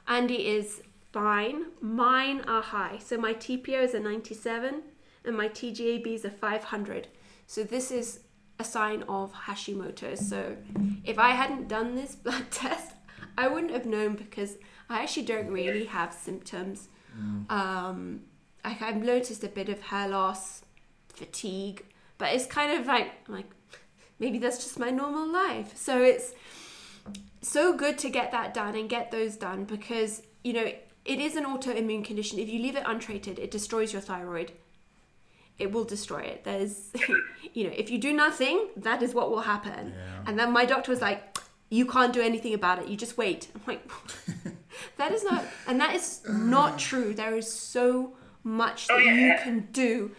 [0.09, 0.81] Andy is
[1.13, 1.67] fine.
[1.83, 2.97] Mine are high.
[3.05, 4.83] So my TPO is a 97
[5.25, 7.09] and my TGAB is a 500.
[7.47, 8.21] So this is
[8.59, 10.29] a sign of Hashimoto's.
[10.29, 10.57] So
[11.05, 12.95] if I hadn't done this blood test,
[13.37, 14.57] I wouldn't have known because
[14.89, 16.89] I actually don't really have symptoms.
[17.19, 17.51] Mm.
[17.51, 18.21] Um,
[18.65, 20.63] I, I've noticed a bit of hair loss,
[21.09, 21.85] fatigue,
[22.19, 23.51] but it's kind of like like
[24.19, 25.77] maybe that's just my normal life.
[25.77, 26.33] So it's
[27.41, 30.71] so good to get that done and get those done because you know
[31.05, 32.39] it is an autoimmune condition.
[32.39, 34.53] If you leave it untreated, it destroys your thyroid
[35.61, 36.45] it will destroy it.
[36.45, 36.91] There's,
[37.55, 39.95] you know, if you do nothing, that is what will happen.
[39.95, 40.25] Yeah.
[40.27, 41.39] And then my doctor was like,
[41.71, 42.89] you can't do anything about it.
[42.89, 43.49] You just wait.
[43.55, 43.89] I'm like,
[44.97, 47.15] that is not, and that is not true.
[47.15, 49.13] There is so much that oh, yeah.
[49.13, 50.11] you can do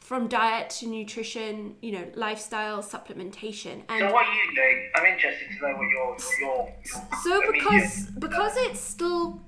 [0.00, 3.82] from diet to nutrition, you know, lifestyle, supplementation.
[3.88, 4.90] And so what are you doing?
[4.94, 6.74] I'm interested to know what your your.
[7.22, 9.42] so because because it's still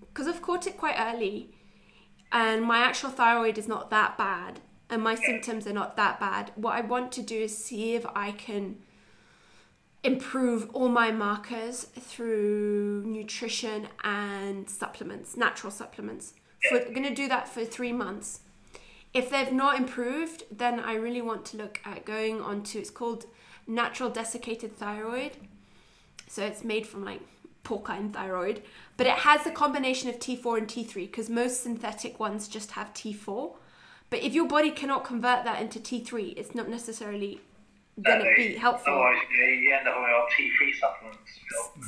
[0.00, 1.54] because I've caught it quite early,
[2.32, 4.60] and my actual thyroid is not that bad
[4.90, 6.52] and my symptoms are not that bad.
[6.56, 8.76] What I want to do is see if I can
[10.02, 16.34] improve all my markers through nutrition and supplements, natural supplements.
[16.68, 18.40] For, I'm going to do that for three months.
[19.12, 22.90] If they've not improved, then I really want to look at going on to it's
[22.90, 23.26] called
[23.66, 25.32] natural desiccated thyroid.
[26.28, 27.20] So it's made from like
[27.64, 28.62] porcine thyroid,
[28.96, 32.94] but it has a combination of T4 and T3 because most synthetic ones just have
[32.94, 33.54] T4.
[34.10, 37.40] But if your body cannot convert that into T3, it's not necessarily
[38.02, 38.92] going to be helpful.
[38.92, 41.30] Otherwise, you end up with T3 supplements.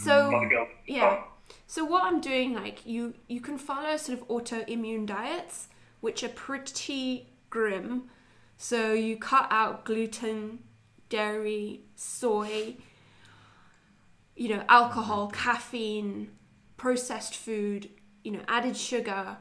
[0.04, 1.24] So, yeah.
[1.66, 5.68] So what I'm doing, like you, you can follow sort of autoimmune diets,
[6.00, 8.04] which are pretty grim.
[8.56, 10.60] So you cut out gluten,
[11.08, 12.76] dairy, soy,
[14.36, 16.28] you know, alcohol, caffeine,
[16.76, 17.90] processed food,
[18.22, 19.38] you know, added sugar,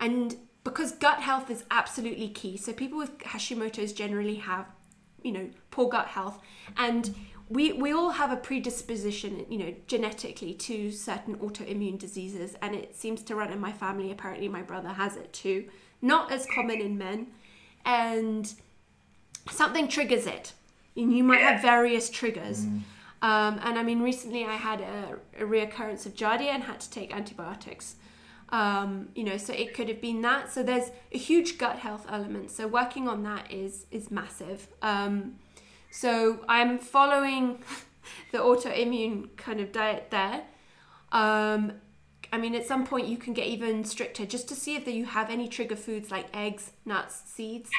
[0.00, 2.56] and because gut health is absolutely key.
[2.56, 4.66] So people with Hashimoto's generally have,
[5.22, 6.40] you know, poor gut health,
[6.76, 7.14] and
[7.48, 12.94] we we all have a predisposition, you know, genetically to certain autoimmune diseases, and it
[12.94, 14.10] seems to run in my family.
[14.10, 15.68] Apparently, my brother has it too.
[16.00, 17.28] Not as common in men,
[17.84, 18.52] and
[19.50, 20.52] something triggers it.
[20.96, 22.66] And you might have various triggers.
[22.66, 22.82] Mm.
[23.22, 26.90] Um, and I mean, recently I had a, a reoccurrence of Giardia and had to
[26.90, 27.94] take antibiotics.
[28.52, 30.52] Um, you know, so it could have been that.
[30.52, 32.50] So there's a huge gut health element.
[32.50, 34.68] So working on that is is massive.
[34.82, 35.38] Um,
[35.90, 37.58] So I'm following
[38.32, 40.42] the autoimmune kind of diet there.
[41.12, 41.72] Um,
[42.32, 45.04] I mean, at some point you can get even stricter just to see if you
[45.04, 47.70] have any trigger foods like eggs, nuts, seeds.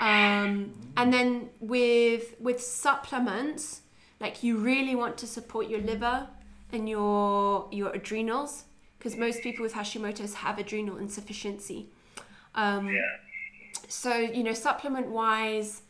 [0.00, 3.82] Um, and then with with supplements,
[4.20, 6.28] like you really want to support your liver
[6.72, 8.64] and your your adrenals
[9.00, 11.88] because most people with Hashimoto's have adrenal insufficiency.
[12.54, 13.00] Um, Yeah.
[13.88, 15.82] so you know supplement wise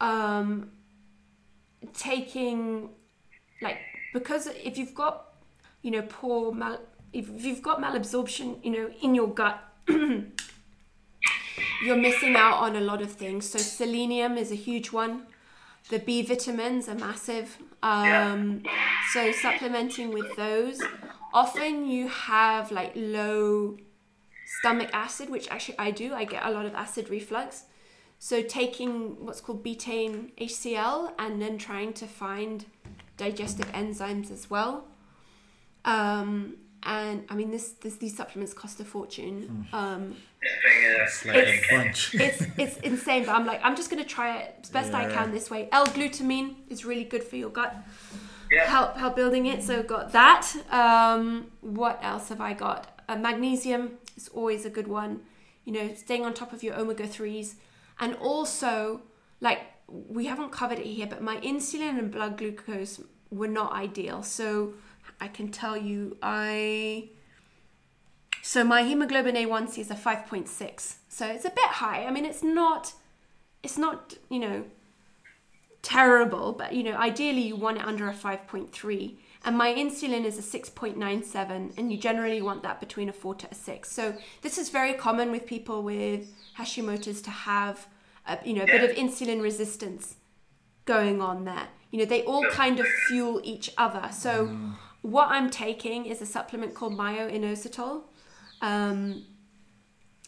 [0.00, 0.70] um
[1.94, 2.90] taking
[3.62, 3.78] like
[4.12, 5.26] because if you've got
[5.82, 6.78] you know poor mal
[7.12, 9.62] if you've got malabsorption you know in your gut
[11.84, 15.26] you're missing out on a lot of things so selenium is a huge one
[15.90, 18.62] the b vitamins are massive um
[19.12, 20.82] so supplementing with those
[21.32, 23.76] often you have like low
[24.60, 26.14] stomach acid, which actually I do.
[26.14, 27.64] I get a lot of acid reflux.
[28.18, 32.66] So taking what's called betaine HCl and then trying to find
[33.16, 34.84] digestive enzymes as well.
[35.84, 39.66] Um, and I mean, this, this these supplements cost a fortune.
[39.72, 40.16] Um,
[41.34, 41.68] It's
[42.14, 45.04] It's- it's it's insane, but I'm like, I'm just gonna try it as best I
[45.10, 45.68] can this way.
[45.72, 47.74] L-glutamine is really good for your gut.
[48.50, 48.66] Yeah.
[48.68, 49.62] Help help building it.
[49.62, 50.52] So got that.
[50.70, 53.00] Um, what else have I got?
[53.08, 55.20] Uh, magnesium is always a good one.
[55.64, 57.56] You know, staying on top of your omega threes,
[57.98, 59.02] and also
[59.40, 63.00] like we haven't covered it here, but my insulin and blood glucose
[63.30, 64.22] were not ideal.
[64.22, 64.74] So
[65.20, 67.10] I can tell you, I
[68.42, 70.94] so my hemoglobin A1C is a 5.6.
[71.08, 72.04] So it's a bit high.
[72.04, 72.94] I mean, it's not
[73.62, 74.64] it's not, you know,
[75.82, 79.16] terrible, but you know, ideally you want it under a 5.3.
[79.42, 83.48] And my insulin is a 6.97 and you generally want that between a 4 to
[83.50, 83.90] a 6.
[83.90, 86.28] So this is very common with people with
[86.58, 87.86] Hashimoto's to have
[88.26, 90.16] a, you know, a bit of insulin resistance
[90.84, 91.68] going on there.
[91.90, 94.10] You know, they all kind of fuel each other.
[94.12, 94.46] So
[95.02, 98.02] what I'm taking is a supplement called myoinositol.
[98.60, 99.24] Um,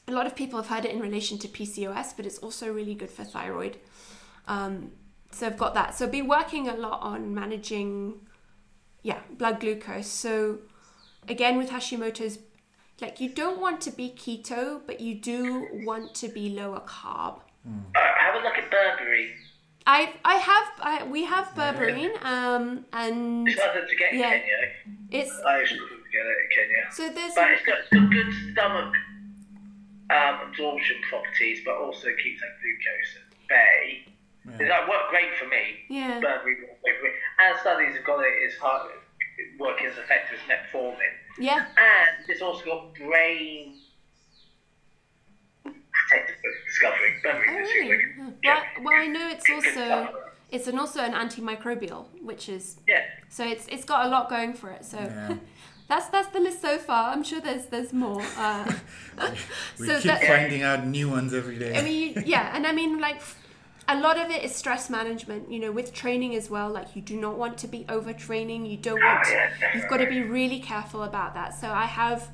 [0.09, 2.95] a lot of people have heard it in relation to PCOS, but it's also really
[2.95, 3.79] good for thyroid.
[4.49, 4.93] Um,
[5.33, 5.95] so I've got that.
[5.95, 8.21] So be working a lot on managing,
[9.03, 10.07] yeah, blood glucose.
[10.07, 10.59] So
[11.29, 12.39] again, with Hashimoto's,
[13.01, 17.41] like you don't want to be keto, but you do want to be lower carb.
[17.67, 19.31] Uh, have a look at berberine.
[19.87, 24.31] I I have I, we have berberine um and It's harder to get in Yeah.
[24.31, 24.61] Kenya.
[25.11, 26.83] it's I to get it in Kenya.
[26.93, 28.95] so there's But it's got, it's good stomach
[30.11, 34.12] um, absorption properties, but also keeps like glucose at bay.
[34.45, 35.63] It like, worked great for me.
[35.89, 37.11] yeah berberine worked great for me.
[37.39, 38.91] And studies have got it as hard,
[39.59, 41.13] working as effective as metformin.
[41.39, 43.77] yeah And it's also got brain
[45.65, 46.37] protective
[46.67, 47.15] discovery.
[47.49, 48.31] Oh really really Huh.
[48.45, 50.09] well, well I know it's also
[50.51, 53.05] it's an also an antimicrobial which is Yeah.
[53.29, 55.37] so it's it's got a lot going for it so Yeah.
[55.89, 58.71] that's that's the list so far I'm sure there's there's more uh,
[59.79, 61.77] We so keep that finding out new ones every day.
[61.79, 63.37] I mean, yeah, and I mean, like, f-
[63.89, 65.51] a lot of it is stress management.
[65.51, 66.71] You know, with training as well.
[66.71, 68.71] Like, you do not want to be overtraining.
[68.71, 69.27] You don't want.
[69.31, 71.55] Yeah, you've got to be really careful about that.
[71.59, 72.29] So I have,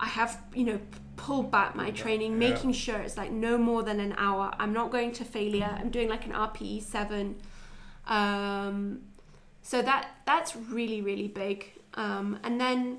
[0.00, 0.80] I have, you know,
[1.16, 2.48] pulled back my training, Yeah.
[2.50, 4.52] making sure it's like no more than an hour.
[4.58, 5.76] I'm not going to failure.
[5.78, 7.36] I'm doing like an RPE seven.
[8.06, 9.02] Um,
[9.62, 11.66] so that that's really really big.
[11.94, 12.98] Um, and then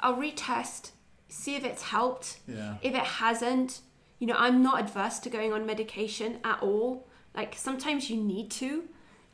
[0.00, 0.92] I'll retest,
[1.28, 2.38] see if it's helped.
[2.48, 2.76] yeah.
[2.82, 3.80] If it hasn't,
[4.22, 7.08] you know, I'm not adverse to going on medication at all.
[7.34, 8.70] Like sometimes you need to.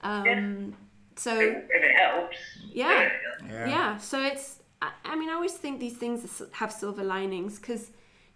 [0.02, 0.74] Um,
[1.16, 2.36] so If it helps.
[2.72, 3.10] Yeah.
[3.46, 3.68] Yeah.
[3.68, 4.46] yeah, so it's.
[4.80, 7.90] I, I mean, I always think these things have silver linings because.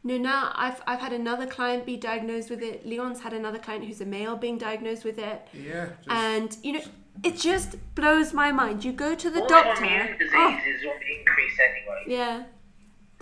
[0.04, 2.84] You know, now I've, I've had another client be diagnosed with it.
[2.84, 5.38] Leon's had another client who's a male being diagnosed with it.
[5.54, 5.86] Yeah.
[6.04, 6.80] Just, And, you know,
[7.22, 8.84] it just blows my mind.
[8.84, 10.16] You go to the Autoimmune doctor.
[10.18, 12.02] diseases Oh, will increase anyway.
[12.08, 12.42] yeah.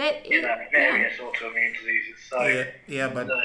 [0.01, 0.91] That, You it, know, yeah.
[0.91, 2.19] various autoimmune diseases.
[2.31, 2.65] So, yeah,
[2.97, 3.37] yeah, but so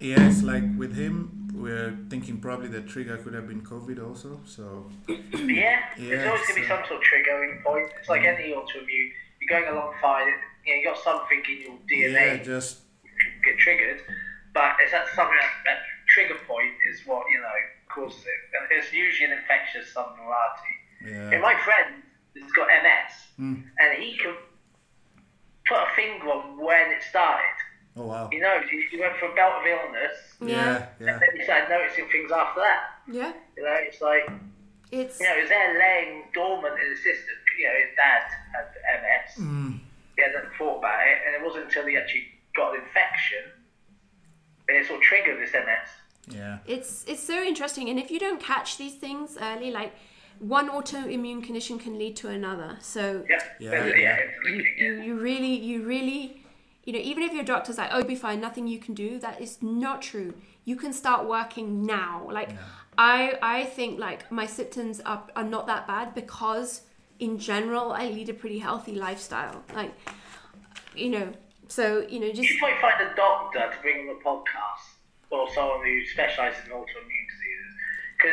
[0.00, 4.40] yeah, it's like with him, we're thinking probably the trigger could have been COVID also.
[4.44, 4.64] So
[5.08, 7.88] yeah, Yeah, there's always going to be some sort of triggering point.
[7.98, 9.10] It's like any autoimmune.
[9.40, 10.26] You're going along fine.
[10.66, 11.76] You know, you got something in your
[12.12, 12.80] yeah, DNA just
[13.44, 14.00] get triggered,
[14.54, 15.78] but it's that something that, that
[16.14, 17.58] trigger point is what you know
[17.94, 18.40] causes it.
[18.54, 20.74] And it's usually an infectious some variety.
[21.08, 21.30] yeah.
[21.32, 22.02] And my friend
[22.40, 23.64] has got MS, Mm.
[23.80, 24.34] and he can
[25.68, 27.56] put a finger on when it started.
[27.96, 28.28] Oh wow.
[28.32, 30.48] He knows he, he went for a belt of illness, Yeah.
[30.48, 31.12] Yeah, yeah.
[31.12, 32.82] and then he started noticing things after that.
[33.06, 33.32] Yeah.
[33.56, 34.30] You know, it's like
[34.90, 35.20] It's.
[35.20, 37.34] you know, it was there laying dormant in the system.
[37.58, 38.22] You know, his dad
[38.54, 38.66] had
[39.02, 39.44] MS.
[39.44, 39.78] Mm.
[40.16, 42.26] He hadn't thought about it, and it wasn't until he actually
[42.56, 43.44] got an infection
[44.68, 46.34] that it sort of triggered this MS.
[46.34, 46.58] Yeah.
[46.66, 49.92] It's it's so interesting, and if you don't catch these things early, like
[50.42, 52.76] one autoimmune condition can lead to another.
[52.80, 54.18] So Yeah, Yeah, yeah, yeah.
[54.50, 56.42] you, you, you really you really
[56.84, 59.18] you know even if your doctor's like oh you'll be fine nothing you can do
[59.20, 62.50] that is not true you can start working now like
[62.98, 66.82] i i think like my symptoms are, are not that bad because
[67.20, 69.92] in general i lead a pretty healthy lifestyle like
[70.96, 71.32] you know
[71.68, 74.84] so you know just should probably find a doctor to bring on the podcast
[75.30, 77.30] or someone who specialises in autoimmune diseases.
[77.30, 77.31] 'Cause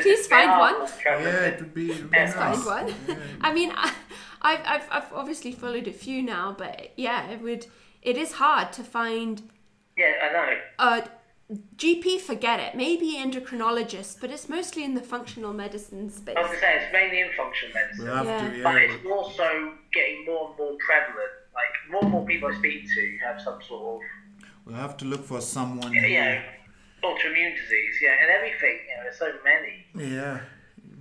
[0.02, 0.78] Please find one.
[0.80, 1.92] more prevalent yeah, it would be.
[1.92, 2.64] It would be Let's nice.
[2.64, 3.16] find one Yeah.
[3.42, 3.94] i mean I,
[4.42, 7.68] I've, I've i've obviously followed a few now but yeah it would
[8.02, 9.42] it is hard to find
[9.98, 10.50] Yeah, I know.
[10.80, 11.02] uh,
[11.78, 12.76] GP, forget it.
[12.76, 16.36] Maybe endocrinologist, but it's mostly in the functional medicine space.
[16.38, 18.06] I was going to say, it's mainly in functional medicine.
[18.06, 18.38] We have Yeah.
[18.58, 18.80] to, But yeah.
[18.94, 21.34] it's also getting more and more prevalent.
[21.60, 24.02] Like, more and more people I speak to have some sort of.
[24.66, 25.88] We have to look for someone.
[25.88, 26.42] of, who- you know,
[27.04, 28.80] autoimmune disease, yeah, and everything.
[28.90, 30.10] You know, there's so many.
[30.14, 30.42] Yeah.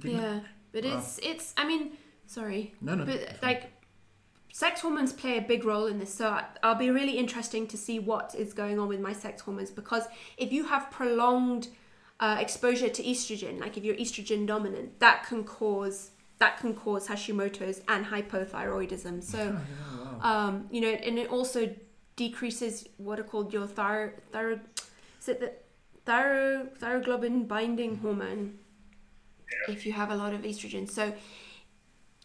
[0.03, 0.41] Yeah,
[0.73, 1.55] but it's it's.
[1.57, 1.93] I mean,
[2.27, 3.05] sorry, No, no.
[3.05, 3.73] but like,
[4.53, 6.15] sex hormones play a big role in this.
[6.15, 9.43] So I, I'll be really interesting to see what is going on with my sex
[9.43, 10.05] hormones because
[10.37, 11.69] if you have prolonged
[12.21, 17.09] uh, exposure to estrogen, like if you're estrogen dominant, that can cause that can cause
[17.09, 19.23] Hashimoto's and hypothyroidism.
[19.33, 19.59] So,
[20.21, 21.75] um, you know, and it also
[22.17, 24.13] decreases what are called your thyroid.
[24.33, 24.61] thyro
[25.21, 25.53] is it the
[26.09, 28.59] thyro, thyroglobin binding hormone
[29.69, 30.91] if you have a lot of estrogen.
[30.91, 31.13] So,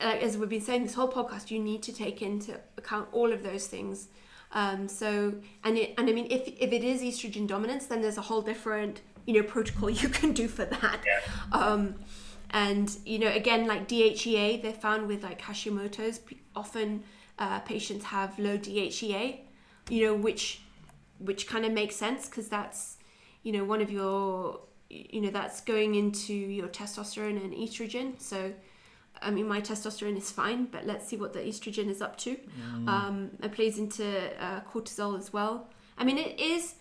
[0.01, 3.31] like as we've been saying this whole podcast, you need to take into account all
[3.31, 4.07] of those things.
[4.53, 8.17] Um, so, and it, and I mean, if if it is estrogen dominance, then there's
[8.17, 11.01] a whole different you know protocol you can do for that.
[11.05, 11.19] Yeah.
[11.51, 11.95] Um,
[12.51, 16.21] and you know, again, like DHEA, they're found with like Hashimoto's,
[16.55, 17.03] often
[17.39, 19.39] uh, patients have low DHEA.
[19.89, 20.61] You know, which
[21.19, 22.92] which kind of makes sense because that's
[23.43, 24.59] you know one of your
[24.89, 28.19] you know that's going into your testosterone and estrogen.
[28.19, 28.53] So,
[29.21, 32.37] I mean, my testosterone is fine, but let's see what the estrogen is up to.
[32.87, 34.05] Um, it plays into
[34.43, 35.69] uh, cortisol as well.
[35.97, 36.75] I mean, it is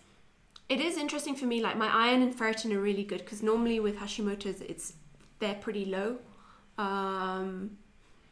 [0.69, 1.61] it is interesting for me.
[1.61, 4.93] Like my iron and ferritin are really good because normally with Hashimoto's, it's
[5.39, 6.17] they're pretty low.
[6.77, 7.77] Um,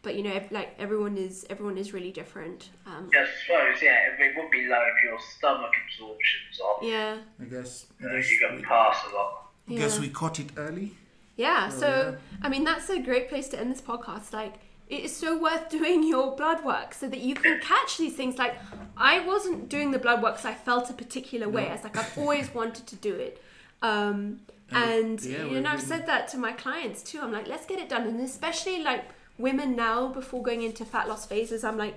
[0.03, 2.69] but you know, like everyone is everyone is really different.
[2.85, 6.83] Um, I suppose, yeah, it, it would be low if your stomach absorption's off.
[6.83, 7.85] yeah, I guess.
[7.99, 9.47] You, I know, guess, you we, go past a lot.
[9.69, 10.91] I guess we caught it early.
[11.37, 11.69] yeah.
[11.71, 14.33] Oh, So I mean, that's a great place to end this podcast.
[14.33, 14.55] Like,
[14.89, 18.37] it is so worth doing your blood work so that you can catch these things.
[18.37, 18.55] Like,
[18.97, 21.69] I wasn't doing the blood work because I felt a particular way.
[21.69, 23.41] I was like, I've always wanted to do it.
[23.81, 24.41] Um,
[24.71, 27.19] and yeah, you know, I've said that to my clients too.
[27.21, 29.03] I'm like, let's get it done, and especially like
[29.41, 31.63] women now before going into fat loss phases.
[31.63, 31.95] I'm like,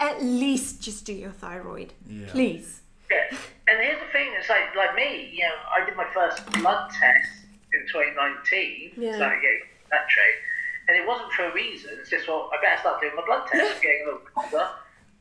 [0.00, 2.26] at least just do your thyroid, Yeah.
[2.28, 2.80] please.
[3.10, 3.36] Yeah.
[3.68, 6.90] And here's the thing, it's like like me, you know, I did my first blood
[6.90, 7.28] test
[7.72, 9.16] in 2019, Yeah.
[9.16, 10.38] started getting that trade,
[10.88, 11.90] and it wasn't for a reason.
[12.00, 14.68] It's just well, I better start doing my blood test, getting a little older,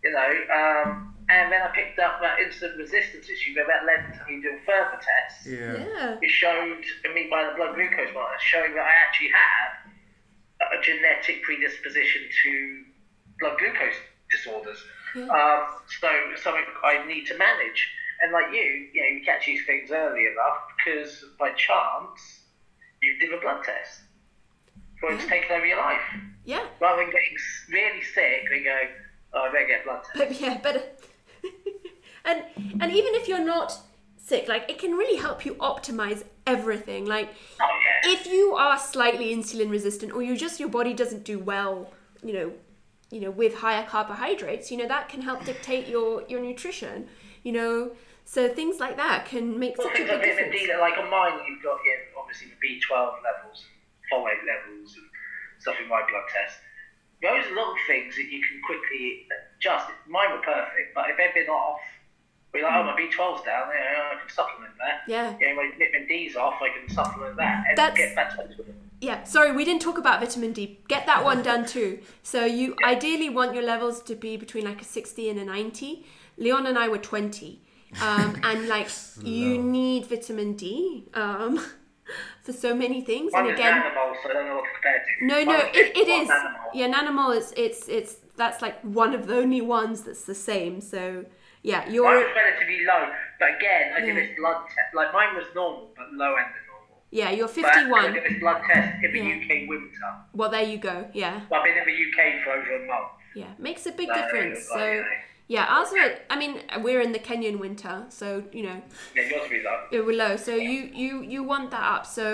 [0.03, 0.31] you know.
[0.53, 4.41] Um, and then I picked up that insulin resistance issue, that that led to me
[4.41, 5.47] doing further tests.
[5.47, 5.77] Yeah.
[5.81, 6.17] Yeah.
[6.21, 6.83] It showed
[7.15, 9.84] me by the blood glucose monitor, showing that I actually have
[10.61, 12.83] a genetic predisposition to
[13.39, 13.95] blood glucose
[14.31, 14.77] disorders.
[15.15, 15.23] Yeah.
[15.25, 15.67] Um,
[15.99, 16.09] so
[16.41, 17.89] something I need to manage.
[18.21, 22.41] And like you, you know, you catch these things early enough because by chance
[23.01, 24.01] you did a blood test.
[25.03, 25.29] Or it's Yeah.
[25.29, 26.01] taken over your life.
[26.45, 26.65] Yeah.
[26.79, 27.37] Rather than getting
[27.69, 28.87] really sick and going,
[29.33, 30.17] oh, I better get a blood test.
[30.17, 30.83] But yeah, better.
[32.25, 32.43] and
[32.81, 33.77] and even if you're not
[34.25, 37.05] sick, like it can really help you optimize everything.
[37.05, 37.29] Like
[37.61, 41.91] Oh, if you are slightly insulin resistant or you just your body doesn't do well,
[42.23, 42.53] you know,
[43.11, 47.07] you know, with higher carbohydrates, you know, that can help dictate your your nutrition,
[47.43, 47.91] you know.
[48.27, 50.73] So things like that can make Well, such a like big vitamin difference.
[50.73, 53.65] D, like on mine, you've got you know, obviously the B12 levels,
[54.11, 55.05] folate levels, and
[55.59, 56.57] stuff in my blood test.
[57.21, 59.27] Those are little things that you can quickly
[59.57, 59.87] adjust.
[60.09, 61.79] Mine were perfect, but if they've been off,
[62.55, 65.01] we're like, oh, my B12's down, you know, I can supplement that.
[65.07, 65.35] Yeah.
[65.39, 68.65] You know, my vitamin D's off, I can supplement that and That's- get back to
[69.01, 70.79] Yeah, sorry, we didn't talk about vitamin D.
[70.87, 71.99] Get that one done too.
[72.23, 76.05] So you ideally want your levels to be between like a 60 and a 90.
[76.37, 77.61] Leon and I were 20.
[78.01, 78.89] Um, and like
[79.21, 81.57] you need vitamin D um,
[82.43, 83.33] for so many things.
[83.33, 86.07] Mine And again, animal, so I don't know what to no, no, Mine it, it
[86.07, 86.61] one animal.
[86.73, 90.81] Yeah, Nanimal is it's it's that's like one of the only ones that's the same.
[90.81, 91.25] So
[91.71, 93.03] yeah, Mine you're was relatively low,
[93.39, 94.21] but again, I did Yeah.
[94.21, 94.89] this blood test.
[94.93, 97.01] Like mine was normal, but low end of normal.
[97.11, 98.13] yeah you're But I 51.
[98.13, 99.35] did this blood test in the Yeah.
[99.37, 100.09] UK winter.
[100.33, 100.95] Well, there you go.
[101.13, 103.11] Yeah, Well, I've been in the UK for over a month.
[103.41, 104.59] yeah, makes a big So, difference.
[104.69, 104.85] like, So.
[104.91, 105.07] you know,
[105.47, 105.95] Yeah, also,
[106.33, 106.53] I mean,
[106.85, 108.79] we're in the Kenyan winter, so you know.
[109.15, 109.77] Yeah, yours be low.
[109.91, 112.05] It will low, so you you you want that up.
[112.17, 112.27] So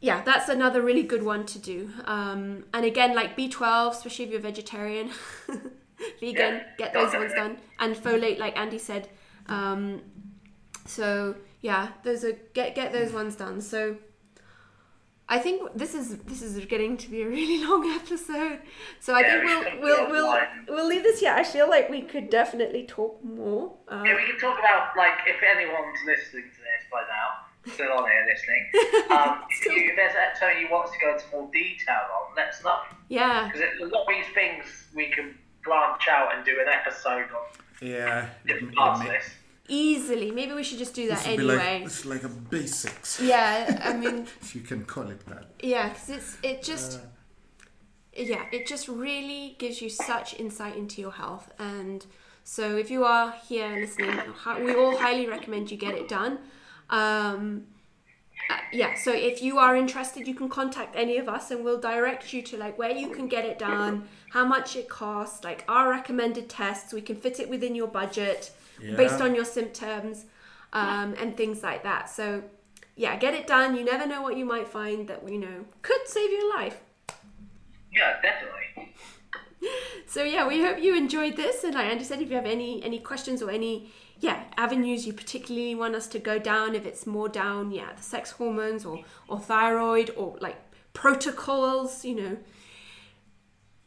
[0.00, 1.90] yeah, that's another really good one to do.
[2.04, 5.10] Um, and again, like B12, especially if you're vegetarian,
[6.20, 7.58] vegan, yeah, get those ones done.
[7.78, 9.08] And folate, like Andy said.
[9.46, 10.02] Um,
[10.86, 13.60] so yeah, those are get get those ones done.
[13.60, 13.96] So
[15.30, 18.58] I think this is this is getting to be a really long episode.
[18.98, 21.32] So I think we'll we'll we'll we'll leave this here.
[21.32, 23.76] I feel like we could definitely talk more.
[23.88, 27.92] Um, yeah, we can talk about like if anyone's listening to this by now, still
[27.92, 28.66] on here listening.
[29.10, 32.48] Um, if, you, if there's something you want to go into more detail on, let
[32.48, 32.78] us know.
[33.08, 34.64] Yeah, because a lot of these things
[34.96, 37.88] we can branch out and do an episode on.
[37.88, 39.30] Yeah, different parts of this
[39.70, 40.30] easily.
[40.30, 41.56] Maybe we should just do that anyway.
[41.56, 43.20] Like, it's like a basics.
[43.20, 45.46] Yeah, I mean, if you can call it that.
[45.62, 46.98] Yeah, because it's it just.
[46.98, 47.02] Uh,
[48.12, 52.04] yeah, it just really gives you such insight into your health, and
[52.42, 54.18] so if you are here listening,
[54.62, 56.38] we all highly recommend you get it done.
[56.90, 57.66] Um,
[58.50, 61.80] uh, yeah, so if you are interested, you can contact any of us, and we'll
[61.80, 65.64] direct you to like where you can get it done, how much it costs, like
[65.68, 66.92] our recommended tests.
[66.92, 68.50] We can fit it within your budget
[68.82, 68.96] yeah.
[68.96, 70.24] based on your symptoms
[70.72, 72.08] um, and things like that.
[72.08, 72.42] So,
[72.96, 73.76] yeah, get it done.
[73.76, 76.80] You never know what you might find that you know could save your life.
[77.92, 78.94] Yeah, definitely.
[80.06, 81.62] So yeah, we hope you enjoyed this.
[81.62, 85.12] And like Andy said, if you have any any questions or any yeah avenues you
[85.12, 89.04] particularly want us to go down, if it's more down yeah the sex hormones or
[89.28, 90.56] or thyroid or like
[90.94, 92.38] protocols, you know,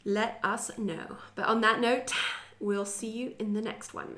[0.06, 1.18] let us know.
[1.36, 2.12] But on that note,
[2.60, 4.16] we'll see you in the next one.